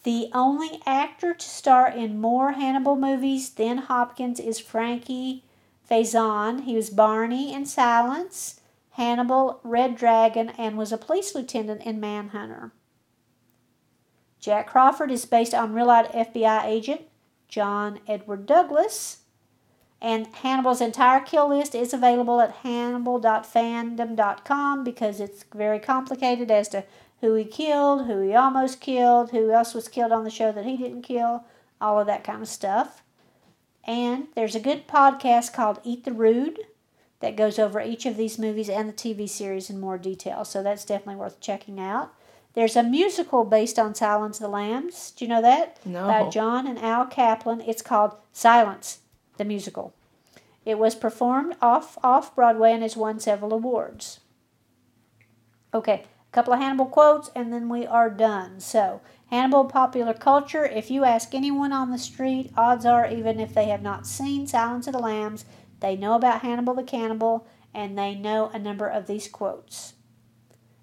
The 0.04 0.28
only 0.32 0.80
actor 0.86 1.34
to 1.34 1.44
star 1.44 1.88
in 1.90 2.20
more 2.20 2.52
Hannibal 2.52 2.94
movies 2.94 3.50
than 3.50 3.78
Hopkins 3.78 4.38
is 4.38 4.60
Frankie 4.60 5.42
Faison. 5.90 6.62
He 6.62 6.76
was 6.76 6.88
Barney 6.88 7.52
in 7.52 7.66
Silence, 7.66 8.60
Hannibal, 8.90 9.58
Red 9.64 9.96
Dragon, 9.96 10.50
and 10.50 10.78
was 10.78 10.92
a 10.92 10.98
police 10.98 11.34
lieutenant 11.34 11.82
in 11.82 11.98
Manhunter. 11.98 12.70
Jack 14.38 14.68
Crawford 14.68 15.10
is 15.10 15.26
based 15.26 15.52
on 15.52 15.74
real 15.74 15.86
life 15.86 16.12
FBI 16.12 16.64
agent 16.64 17.00
John 17.48 17.98
Edward 18.06 18.46
Douglas. 18.46 19.19
And 20.02 20.28
Hannibal's 20.28 20.80
entire 20.80 21.20
kill 21.20 21.50
list 21.50 21.74
is 21.74 21.92
available 21.92 22.40
at 22.40 22.54
hannibal.fandom.com 22.62 24.82
because 24.82 25.20
it's 25.20 25.44
very 25.54 25.78
complicated 25.78 26.50
as 26.50 26.70
to 26.70 26.84
who 27.20 27.34
he 27.34 27.44
killed, 27.44 28.06
who 28.06 28.22
he 28.22 28.34
almost 28.34 28.80
killed, 28.80 29.30
who 29.30 29.50
else 29.50 29.74
was 29.74 29.88
killed 29.88 30.12
on 30.12 30.24
the 30.24 30.30
show 30.30 30.52
that 30.52 30.64
he 30.64 30.78
didn't 30.78 31.02
kill, 31.02 31.44
all 31.80 32.00
of 32.00 32.06
that 32.06 32.24
kind 32.24 32.40
of 32.40 32.48
stuff. 32.48 33.02
And 33.84 34.28
there's 34.34 34.54
a 34.54 34.60
good 34.60 34.88
podcast 34.88 35.52
called 35.52 35.80
Eat 35.84 36.04
the 36.04 36.12
Rude 36.12 36.60
that 37.20 37.36
goes 37.36 37.58
over 37.58 37.82
each 37.82 38.06
of 38.06 38.16
these 38.16 38.38
movies 38.38 38.70
and 38.70 38.88
the 38.88 38.94
TV 38.94 39.28
series 39.28 39.68
in 39.68 39.78
more 39.78 39.98
detail. 39.98 40.46
So 40.46 40.62
that's 40.62 40.86
definitely 40.86 41.16
worth 41.16 41.40
checking 41.40 41.78
out. 41.78 42.14
There's 42.54 42.74
a 42.74 42.82
musical 42.82 43.44
based 43.44 43.78
on 43.78 43.94
Silence 43.94 44.38
of 44.38 44.44
the 44.44 44.48
Lambs. 44.48 45.10
Do 45.10 45.26
you 45.26 45.28
know 45.28 45.42
that? 45.42 45.76
No. 45.84 46.06
By 46.06 46.30
John 46.30 46.66
and 46.66 46.78
Al 46.78 47.04
Kaplan. 47.04 47.60
It's 47.60 47.82
called 47.82 48.14
Silence 48.32 49.00
the 49.40 49.44
musical. 49.44 49.92
It 50.64 50.78
was 50.78 50.94
performed 50.94 51.56
off 51.60 51.98
off 52.04 52.36
Broadway 52.36 52.72
and 52.72 52.82
has 52.82 52.96
won 52.96 53.18
several 53.18 53.52
awards. 53.52 54.20
Okay, 55.72 56.04
a 56.04 56.32
couple 56.32 56.52
of 56.52 56.60
Hannibal 56.60 56.86
quotes 56.86 57.30
and 57.34 57.52
then 57.52 57.68
we 57.68 57.86
are 57.86 58.10
done. 58.10 58.60
So, 58.60 59.00
Hannibal 59.30 59.64
popular 59.64 60.12
culture. 60.12 60.64
If 60.66 60.90
you 60.90 61.04
ask 61.04 61.34
anyone 61.34 61.72
on 61.72 61.90
the 61.90 61.98
street, 61.98 62.52
odds 62.56 62.84
are, 62.84 63.08
even 63.08 63.40
if 63.40 63.54
they 63.54 63.66
have 63.66 63.82
not 63.82 64.06
seen 64.06 64.46
Silence 64.46 64.86
of 64.86 64.92
the 64.92 64.98
Lambs, 64.98 65.44
they 65.80 65.96
know 65.96 66.14
about 66.14 66.42
Hannibal 66.42 66.74
the 66.74 66.82
Cannibal 66.82 67.46
and 67.72 67.96
they 67.96 68.14
know 68.14 68.50
a 68.52 68.58
number 68.58 68.86
of 68.86 69.06
these 69.06 69.26
quotes. 69.26 69.94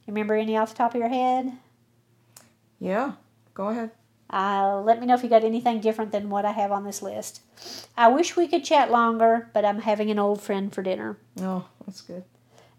Remember 0.07 0.35
any 0.35 0.57
off 0.57 0.69
the 0.69 0.77
top 0.77 0.95
of 0.95 0.99
your 0.99 1.09
head? 1.09 1.51
Yeah, 2.79 3.13
go 3.53 3.67
ahead. 3.67 3.91
Uh, 4.29 4.81
let 4.83 4.99
me 4.99 5.05
know 5.05 5.15
if 5.15 5.23
you 5.23 5.29
got 5.29 5.43
anything 5.43 5.79
different 5.79 6.11
than 6.11 6.29
what 6.29 6.45
I 6.45 6.51
have 6.51 6.71
on 6.71 6.83
this 6.83 7.01
list. 7.01 7.41
I 7.95 8.09
wish 8.09 8.35
we 8.35 8.47
could 8.47 8.63
chat 8.63 8.91
longer, 8.91 9.49
but 9.53 9.63
I'm 9.63 9.79
having 9.79 10.11
an 10.11 10.19
old 10.19 10.41
friend 10.41 10.73
for 10.73 10.81
dinner. 10.81 11.17
Oh, 11.39 11.67
that's 11.85 12.01
good. 12.01 12.23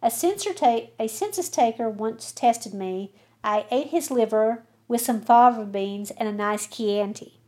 A, 0.02 0.10
ta- 0.10 0.88
a 0.98 1.08
census 1.08 1.48
taker 1.48 1.88
once 1.88 2.32
tested 2.32 2.74
me. 2.74 3.12
I 3.42 3.64
ate 3.70 3.88
his 3.88 4.10
liver 4.10 4.64
with 4.86 5.00
some 5.00 5.20
fava 5.20 5.64
beans 5.64 6.10
and 6.12 6.28
a 6.28 6.32
nice 6.32 6.66
Chianti. 6.66 7.40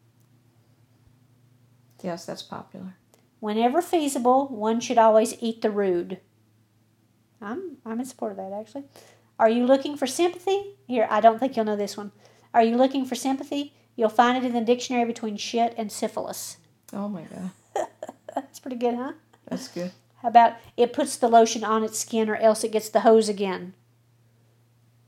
Yes, 2.02 2.24
that's 2.24 2.42
popular. 2.42 2.96
Whenever 3.40 3.82
feasible, 3.82 4.48
one 4.48 4.80
should 4.80 4.98
always 4.98 5.34
eat 5.40 5.62
the 5.62 5.70
rude. 5.70 6.20
I'm, 7.40 7.78
I'm 7.86 8.00
in 8.00 8.06
support 8.06 8.32
of 8.32 8.38
that, 8.38 8.52
actually. 8.52 8.84
Are 9.38 9.48
you 9.48 9.64
looking 9.64 9.96
for 9.96 10.06
sympathy? 10.06 10.76
Here, 10.86 11.06
I 11.10 11.20
don't 11.20 11.38
think 11.38 11.56
you'll 11.56 11.64
know 11.64 11.76
this 11.76 11.96
one. 11.96 12.12
Are 12.52 12.62
you 12.62 12.76
looking 12.76 13.04
for 13.04 13.14
sympathy? 13.14 13.74
You'll 14.00 14.08
find 14.08 14.38
it 14.38 14.46
in 14.46 14.54
the 14.54 14.62
dictionary 14.62 15.04
between 15.04 15.36
shit 15.36 15.74
and 15.76 15.92
syphilis. 15.92 16.56
Oh 16.90 17.06
my 17.06 17.20
god. 17.24 17.50
That's 18.34 18.58
pretty 18.58 18.78
good, 18.78 18.94
huh? 18.94 19.12
That's 19.46 19.68
good. 19.68 19.92
How 20.22 20.28
about 20.28 20.54
it 20.74 20.94
puts 20.94 21.18
the 21.18 21.28
lotion 21.28 21.62
on 21.62 21.84
its 21.84 21.98
skin 21.98 22.30
or 22.30 22.36
else 22.36 22.64
it 22.64 22.72
gets 22.72 22.88
the 22.88 23.00
hose 23.00 23.28
again? 23.28 23.74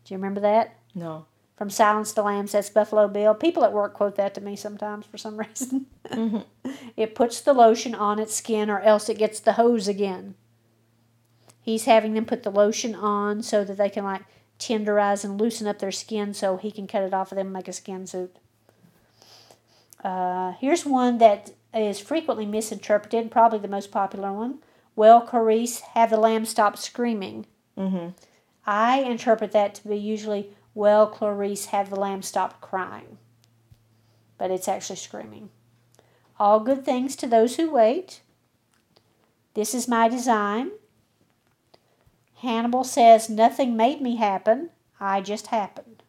Do 0.05 0.13
you 0.13 0.19
remember 0.19 0.43
that? 0.43 0.77
No. 0.95 1.25
From 1.57 1.71
Silence 1.71 2.13
the 2.13 2.23
Lambs, 2.23 2.53
that's 2.53 2.69
Buffalo 2.69 3.09
Bill. 3.09 3.33
People 3.33 3.65
at 3.65 3.73
work 3.73 3.95
quote 3.95 4.17
that 4.17 4.35
to 4.35 4.43
me 4.43 4.57
sometimes 4.57 5.07
for 5.07 5.17
some 5.17 5.37
reason. 5.39 5.87
Mm-hmm. 6.11 6.71
it 6.95 7.15
puts 7.15 7.41
the 7.41 7.55
lotion 7.55 7.95
on 7.95 8.19
its 8.19 8.35
skin 8.37 8.69
or 8.69 8.81
else 8.81 9.09
it 9.09 9.17
gets 9.17 9.41
the 9.41 9.55
hose 9.55 9.89
again. 9.89 10.35
He's 11.63 11.87
having 11.87 12.13
them 12.13 12.27
put 12.27 12.43
the 12.43 12.51
lotion 12.51 12.95
on 12.95 13.43
so 13.43 13.65
that 13.65 13.79
they 13.79 13.89
can 13.89 14.05
like 14.05 14.25
tenderize 14.59 15.25
and 15.25 15.41
loosen 15.41 15.67
up 15.67 15.79
their 15.79 15.93
skin 15.93 16.35
so 16.35 16.59
he 16.59 16.71
can 16.71 16.87
cut 16.87 17.05
it 17.05 17.15
off 17.15 17.33
of 17.33 17.37
them 17.37 17.47
and 17.47 17.55
make 17.55 17.69
a 17.69 17.73
skin 17.73 18.07
suit. 18.07 18.37
Uh, 20.03 20.53
here's 20.61 20.85
one 20.85 21.19
that 21.19 21.53
is 21.75 22.01
frequently 22.01 22.47
misinterpreted, 22.47 23.31
probably 23.31 23.59
the 23.59 23.69
most 23.69 23.91
popular 23.91 24.33
one. 24.33 24.59
Well, 24.95 25.23
Clarice, 25.23 25.81
have 25.95 26.11
the 26.11 26.17
lamb 26.19 26.45
stop 26.45 26.77
screaming. 26.77 27.47
Mm-hmm. 27.79 28.11
I 28.67 29.01
interpret 29.01 29.53
that 29.53 29.75
to 29.77 29.89
be 29.89 29.97
usually, 29.97 30.51
well, 30.75 31.07
Clarice, 31.07 31.67
have 31.67 31.89
the 31.89 31.97
lamb 31.97 32.23
stop 32.23 32.61
crying. 32.61 33.19
But 34.39 34.51
it's 34.51 34.69
actually 34.69 34.97
screaming. 34.97 35.51
All 36.39 36.61
good 36.61 36.85
things 36.85 37.17
to 37.17 37.27
those 37.27 37.57
who 37.57 37.71
wait. 37.71 38.21
This 39.55 39.75
is 39.75 39.87
my 39.89 40.09
design. 40.09 40.73
Hannibal 42.39 42.85
says, 42.85 43.31
Nothing 43.31 43.77
made 43.77 44.01
me 44.01 44.17
happen. 44.17 44.71
I 44.99 45.21
just 45.21 45.49
happened. 45.49 46.03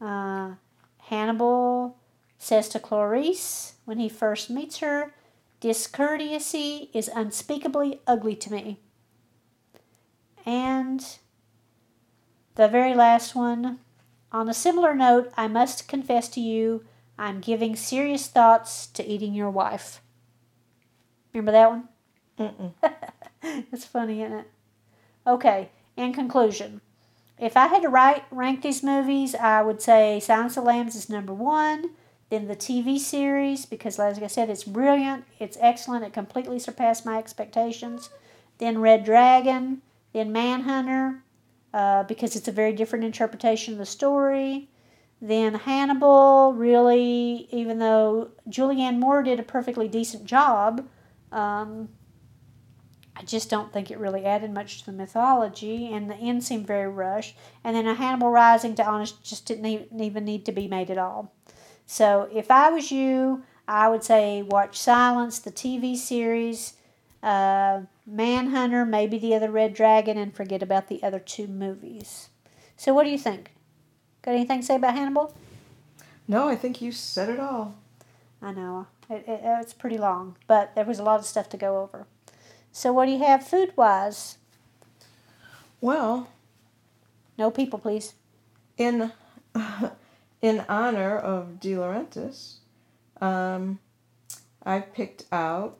Uh, 0.00 0.52
Hannibal 0.98 1.96
says 2.42 2.68
to 2.68 2.80
Clarice 2.80 3.74
when 3.84 3.98
he 3.98 4.08
first 4.08 4.50
meets 4.50 4.78
her, 4.78 5.14
Discourtesy 5.60 6.90
is 6.92 7.08
unspeakably 7.14 8.00
ugly 8.04 8.34
to 8.34 8.52
me. 8.52 8.80
And 10.44 11.06
the 12.56 12.66
very 12.66 12.94
last 12.94 13.36
one, 13.36 13.78
on 14.32 14.48
a 14.48 14.54
similar 14.54 14.92
note, 14.92 15.32
I 15.36 15.46
must 15.46 15.86
confess 15.86 16.28
to 16.30 16.40
you, 16.40 16.84
I'm 17.16 17.40
giving 17.40 17.76
serious 17.76 18.26
thoughts 18.26 18.88
to 18.88 19.06
eating 19.06 19.34
your 19.34 19.50
wife. 19.50 20.00
Remember 21.32 21.52
that 21.52 21.70
one? 21.70 21.88
Mm-mm. 22.40 22.72
It's 23.72 23.84
funny, 23.84 24.22
isn't 24.22 24.38
it? 24.38 24.50
Okay, 25.28 25.70
in 25.96 26.12
conclusion, 26.12 26.80
if 27.38 27.56
I 27.56 27.68
had 27.68 27.82
to 27.82 27.88
write, 27.88 28.24
rank 28.32 28.62
these 28.62 28.82
movies, 28.82 29.36
I 29.36 29.62
would 29.62 29.80
say 29.80 30.18
Silence 30.18 30.56
of 30.56 30.64
the 30.64 30.70
Lambs 30.70 30.96
is 30.96 31.08
number 31.08 31.34
one. 31.34 31.90
Then 32.32 32.48
the 32.48 32.56
TV 32.56 32.98
series, 32.98 33.66
because 33.66 33.98
like 33.98 34.22
I 34.22 34.26
said, 34.26 34.48
it's 34.48 34.64
brilliant, 34.64 35.26
it's 35.38 35.58
excellent, 35.60 36.02
it 36.02 36.14
completely 36.14 36.58
surpassed 36.58 37.04
my 37.04 37.18
expectations. 37.18 38.08
Then 38.56 38.80
Red 38.80 39.04
Dragon, 39.04 39.82
then 40.14 40.32
Manhunter, 40.32 41.24
uh, 41.74 42.04
because 42.04 42.34
it's 42.34 42.48
a 42.48 42.52
very 42.52 42.72
different 42.72 43.04
interpretation 43.04 43.74
of 43.74 43.78
the 43.78 43.84
story. 43.84 44.70
Then 45.20 45.52
Hannibal, 45.52 46.54
really, 46.54 47.48
even 47.50 47.78
though 47.78 48.30
Julianne 48.48 48.98
Moore 48.98 49.22
did 49.22 49.38
a 49.38 49.42
perfectly 49.42 49.86
decent 49.86 50.24
job, 50.24 50.88
um, 51.32 51.90
I 53.14 53.24
just 53.24 53.50
don't 53.50 53.74
think 53.74 53.90
it 53.90 53.98
really 53.98 54.24
added 54.24 54.54
much 54.54 54.78
to 54.80 54.86
the 54.86 54.92
mythology, 54.92 55.92
and 55.92 56.10
the 56.10 56.16
end 56.16 56.42
seemed 56.42 56.66
very 56.66 56.88
rushed. 56.88 57.36
And 57.62 57.76
then 57.76 57.86
a 57.86 57.92
Hannibal 57.92 58.30
Rising, 58.30 58.74
to 58.76 58.86
honest, 58.86 59.22
just 59.22 59.44
didn't 59.44 59.66
even 60.00 60.24
need 60.24 60.46
to 60.46 60.52
be 60.52 60.66
made 60.66 60.90
at 60.90 60.96
all. 60.96 61.34
So 61.92 62.26
if 62.32 62.50
I 62.50 62.70
was 62.70 62.90
you, 62.90 63.42
I 63.68 63.86
would 63.86 64.02
say 64.02 64.40
watch 64.40 64.78
Silence, 64.78 65.38
the 65.38 65.50
TV 65.50 65.94
series, 65.94 66.72
uh, 67.22 67.82
Manhunter, 68.06 68.86
maybe 68.86 69.18
the 69.18 69.34
other 69.34 69.50
Red 69.50 69.74
Dragon, 69.74 70.16
and 70.16 70.34
forget 70.34 70.62
about 70.62 70.88
the 70.88 71.02
other 71.02 71.18
two 71.18 71.46
movies. 71.46 72.30
So, 72.78 72.94
what 72.94 73.04
do 73.04 73.10
you 73.10 73.18
think? 73.18 73.50
Got 74.22 74.30
anything 74.36 74.60
to 74.60 74.66
say 74.66 74.76
about 74.76 74.94
Hannibal? 74.94 75.34
No, 76.26 76.48
I 76.48 76.56
think 76.56 76.80
you 76.80 76.92
said 76.92 77.28
it 77.28 77.38
all. 77.38 77.74
I 78.40 78.52
know 78.52 78.86
it, 79.10 79.24
it, 79.28 79.40
it's 79.44 79.74
pretty 79.74 79.98
long, 79.98 80.36
but 80.46 80.74
there 80.74 80.86
was 80.86 80.98
a 80.98 81.04
lot 81.04 81.20
of 81.20 81.26
stuff 81.26 81.50
to 81.50 81.58
go 81.58 81.82
over. 81.82 82.06
So, 82.72 82.90
what 82.90 83.04
do 83.04 83.12
you 83.12 83.18
have 83.18 83.46
food 83.46 83.74
wise? 83.76 84.38
Well, 85.82 86.28
No 87.36 87.50
people, 87.50 87.78
please. 87.78 88.14
in 88.78 89.12
in 90.42 90.64
honor 90.68 91.16
of 91.16 91.60
De 91.60 91.72
Laurentiis, 91.74 92.56
um, 93.20 93.78
I 94.64 94.80
picked 94.80 95.24
out 95.32 95.78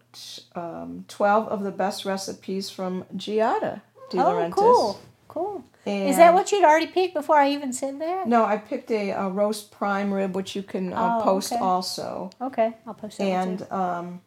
um, 0.54 1.04
twelve 1.08 1.48
of 1.48 1.62
the 1.62 1.70
best 1.72 2.04
recipes 2.04 2.70
from 2.70 3.04
Giada 3.16 3.82
De 4.10 4.18
oh, 4.18 4.24
Laurentiis. 4.24 4.54
cool, 4.54 5.00
cool. 5.28 5.64
And 5.84 6.08
Is 6.08 6.16
that 6.16 6.32
what 6.32 6.52
you'd 6.52 6.64
already 6.64 6.86
picked 6.86 7.12
before 7.14 7.36
I 7.36 7.50
even 7.50 7.72
said 7.72 8.00
that? 8.00 8.28
No, 8.28 8.44
I 8.44 8.56
picked 8.56 8.90
a, 8.92 9.10
a 9.10 9.28
roast 9.28 9.72
prime 9.72 10.12
rib, 10.14 10.36
which 10.36 10.54
you 10.54 10.62
can 10.62 10.92
uh, 10.92 11.18
Oh, 11.20 11.24
post 11.24 11.52
okay. 11.52 11.60
also, 11.60 12.30
Okay, 12.40 12.76
I'll 12.86 12.94
post 12.94 13.18
that 13.18 13.24
and 13.24 13.62
um, 13.72 14.20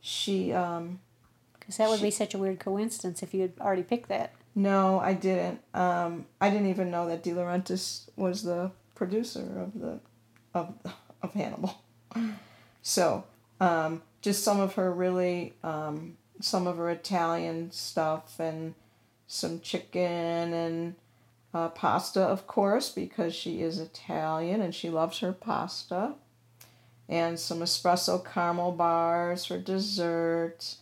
she. 0.00 0.52
Um, 0.52 1.00
Because 1.58 1.78
that 1.78 1.88
would 1.90 2.00
be 2.00 2.12
such 2.12 2.34
a 2.34 2.38
weird 2.38 2.60
coincidence 2.60 3.20
if 3.24 3.34
you 3.34 3.40
had 3.42 3.52
already 3.60 3.82
picked 3.82 4.08
that. 4.10 4.32
No, 4.54 5.00
I 5.00 5.12
didn't. 5.14 5.60
Um, 5.74 6.26
I 6.40 6.50
didn't 6.50 6.68
even 6.68 6.90
know 6.92 7.08
that 7.08 7.24
De 7.24 7.30
Laurentiis 7.32 8.08
was 8.16 8.44
the 8.44 8.70
producer 8.96 9.60
of 9.60 9.80
the 9.80 10.00
of 10.52 10.74
of 11.22 11.32
Hannibal. 11.34 11.80
So, 12.82 13.24
um, 13.60 14.02
just 14.22 14.42
some 14.42 14.58
of 14.58 14.74
her 14.74 14.92
really 14.92 15.54
um, 15.62 16.16
some 16.40 16.66
of 16.66 16.76
her 16.78 16.90
Italian 16.90 17.70
stuff 17.70 18.40
and 18.40 18.74
some 19.28 19.60
chicken 19.60 20.52
and 20.52 20.94
uh, 21.54 21.68
pasta, 21.68 22.20
of 22.20 22.46
course, 22.46 22.90
because 22.90 23.34
she 23.34 23.62
is 23.62 23.78
Italian 23.78 24.60
and 24.60 24.74
she 24.74 24.90
loves 24.90 25.20
her 25.20 25.32
pasta. 25.32 26.14
And 27.08 27.38
some 27.38 27.60
espresso 27.60 28.18
caramel 28.24 28.72
bars 28.72 29.44
for 29.44 29.58
dessert, 29.58 30.74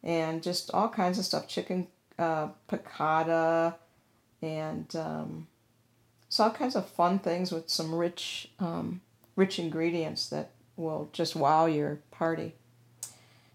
and 0.00 0.40
just 0.40 0.70
all 0.72 0.88
kinds 0.88 1.18
of 1.18 1.24
stuff. 1.24 1.48
Chicken 1.48 1.88
uh, 2.20 2.50
piccata, 2.68 3.74
and 4.40 4.94
um, 4.94 5.48
so 6.36 6.44
all 6.44 6.50
kinds 6.50 6.76
of 6.76 6.86
fun 6.86 7.18
things 7.18 7.50
with 7.50 7.70
some 7.70 7.94
rich, 7.94 8.48
um, 8.58 9.00
rich 9.36 9.58
ingredients 9.58 10.28
that 10.28 10.50
will 10.76 11.08
just 11.12 11.34
wow 11.34 11.64
your 11.64 11.98
party. 12.10 12.54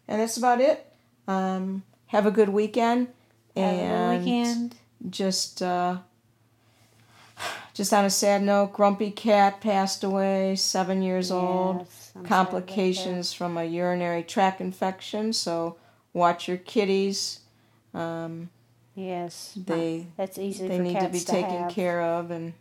And 0.07 0.19
that's 0.19 0.35
about 0.35 0.59
it. 0.59 0.91
Um, 1.27 1.83
have 2.07 2.25
a 2.25 2.31
good 2.31 2.49
weekend, 2.49 3.07
and 3.55 4.19
good 4.19 4.25
weekend. 4.25 4.75
just 5.09 5.61
uh, 5.61 5.97
just 7.73 7.93
on 7.93 8.03
a 8.03 8.09
sad 8.09 8.41
note, 8.41 8.73
Grumpy 8.73 9.11
Cat 9.11 9.61
passed 9.61 10.03
away, 10.03 10.55
seven 10.55 11.03
years 11.03 11.31
old 11.31 11.87
I'm 12.15 12.25
complications 12.25 13.31
from 13.31 13.57
a 13.57 13.63
urinary 13.63 14.23
tract 14.23 14.59
infection. 14.59 15.33
So 15.33 15.77
watch 16.13 16.47
your 16.47 16.57
kitties. 16.57 17.41
Um. 17.93 18.49
Yes, 18.93 19.53
they 19.55 20.07
that's 20.17 20.37
easy 20.37 20.67
they 20.67 20.79
need 20.79 20.99
to 20.99 21.07
be 21.07 21.21
taken 21.21 21.69
care 21.69 22.01
of, 22.01 22.29
and 22.29 22.53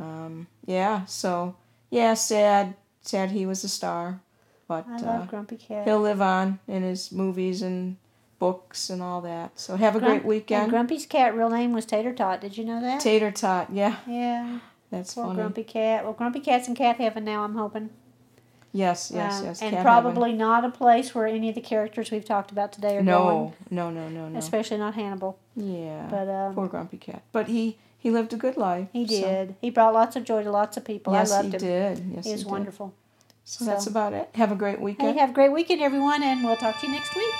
um, 0.00 0.46
yeah. 0.66 1.04
So 1.06 1.56
yeah, 1.90 2.14
sad, 2.14 2.74
sad. 3.02 3.30
He 3.30 3.46
was 3.46 3.64
a 3.64 3.68
star, 3.68 4.20
but 4.66 4.86
I 4.88 4.96
uh, 4.96 5.26
Grumpy 5.26 5.56
Cat. 5.56 5.86
he'll 5.86 6.00
live 6.00 6.20
on 6.20 6.58
in 6.68 6.82
his 6.82 7.10
movies 7.12 7.62
and 7.62 7.96
books 8.38 8.90
and 8.90 9.02
all 9.02 9.20
that. 9.22 9.58
So 9.58 9.76
have 9.76 9.96
a 9.96 9.98
Grump- 9.98 10.22
great 10.22 10.24
weekend. 10.24 10.62
And 10.64 10.70
Grumpy's 10.70 11.06
cat 11.06 11.34
real 11.36 11.50
name 11.50 11.72
was 11.72 11.84
Tater 11.86 12.12
Tot. 12.14 12.40
Did 12.40 12.56
you 12.56 12.64
know 12.64 12.80
that? 12.80 13.00
Tater 13.00 13.30
tot, 13.32 13.68
yeah, 13.72 13.96
yeah. 14.06 14.60
that's 14.90 15.14
Poor 15.14 15.24
funny. 15.24 15.36
Grumpy 15.36 15.64
Cat. 15.64 16.04
Well, 16.04 16.12
Grumpy 16.12 16.40
Cat's 16.40 16.68
in 16.68 16.74
cat 16.74 16.96
heaven 16.96 17.24
now. 17.24 17.42
I'm 17.44 17.54
hoping. 17.56 17.90
Yes, 18.70 19.10
yes, 19.14 19.40
Um, 19.40 19.44
yes. 19.46 19.62
And 19.62 19.76
probably 19.78 20.32
not 20.34 20.62
a 20.64 20.68
place 20.70 21.14
where 21.14 21.26
any 21.26 21.48
of 21.48 21.54
the 21.54 21.60
characters 21.62 22.10
we've 22.10 22.24
talked 22.24 22.52
about 22.52 22.70
today 22.70 22.98
are 22.98 23.02
heaven. 23.02 23.06
going. 23.06 23.54
no, 23.70 23.90
no, 23.90 24.08
no, 24.08 24.08
no, 24.10 24.28
no. 24.28 24.38
Especially 24.38 24.76
not 24.76 24.94
Hannibal. 24.94 25.38
Yeah. 25.56 26.06
But 26.10 26.28
um, 26.28 26.54
Poor 26.54 26.68
Grumpy 26.68 26.98
Cat. 26.98 27.22
But 27.32 27.48
he 27.48 27.78
he 27.98 28.10
lived 28.10 28.32
a 28.32 28.36
good 28.36 28.56
life. 28.56 28.88
he 28.92 29.06
so- 29.06 29.20
did. 29.20 29.56
He 29.60 29.70
brought 29.70 29.92
lots 29.94 30.16
of 30.16 30.24
joy 30.24 30.42
to 30.44 30.50
lots 30.50 30.76
of 30.76 30.84
people. 30.84 31.12
Yes, 31.12 31.30
I 31.32 31.36
loved 31.42 31.48
he 31.48 31.52
him. 31.54 31.60
did. 31.60 32.12
Yes, 32.16 32.24
he 32.26 32.32
was 32.32 32.42
did. 32.44 32.50
wonderful. 32.50 32.94
So, 33.44 33.64
that's 33.64 33.86
about 33.86 34.12
it. 34.12 34.28
Have 34.34 34.52
a 34.52 34.54
great 34.54 34.76
Hey, 34.78 34.84
weekend. 34.84 35.18
have 35.18 35.30
a 35.30 35.32
great 35.32 35.52
weekend, 35.52 35.80
everyone, 35.80 36.22
and 36.22 36.44
we'll 36.44 36.56
talk 36.56 36.78
to 36.80 36.86
you 36.86 36.92
next 36.92 37.14
week. 37.16 37.32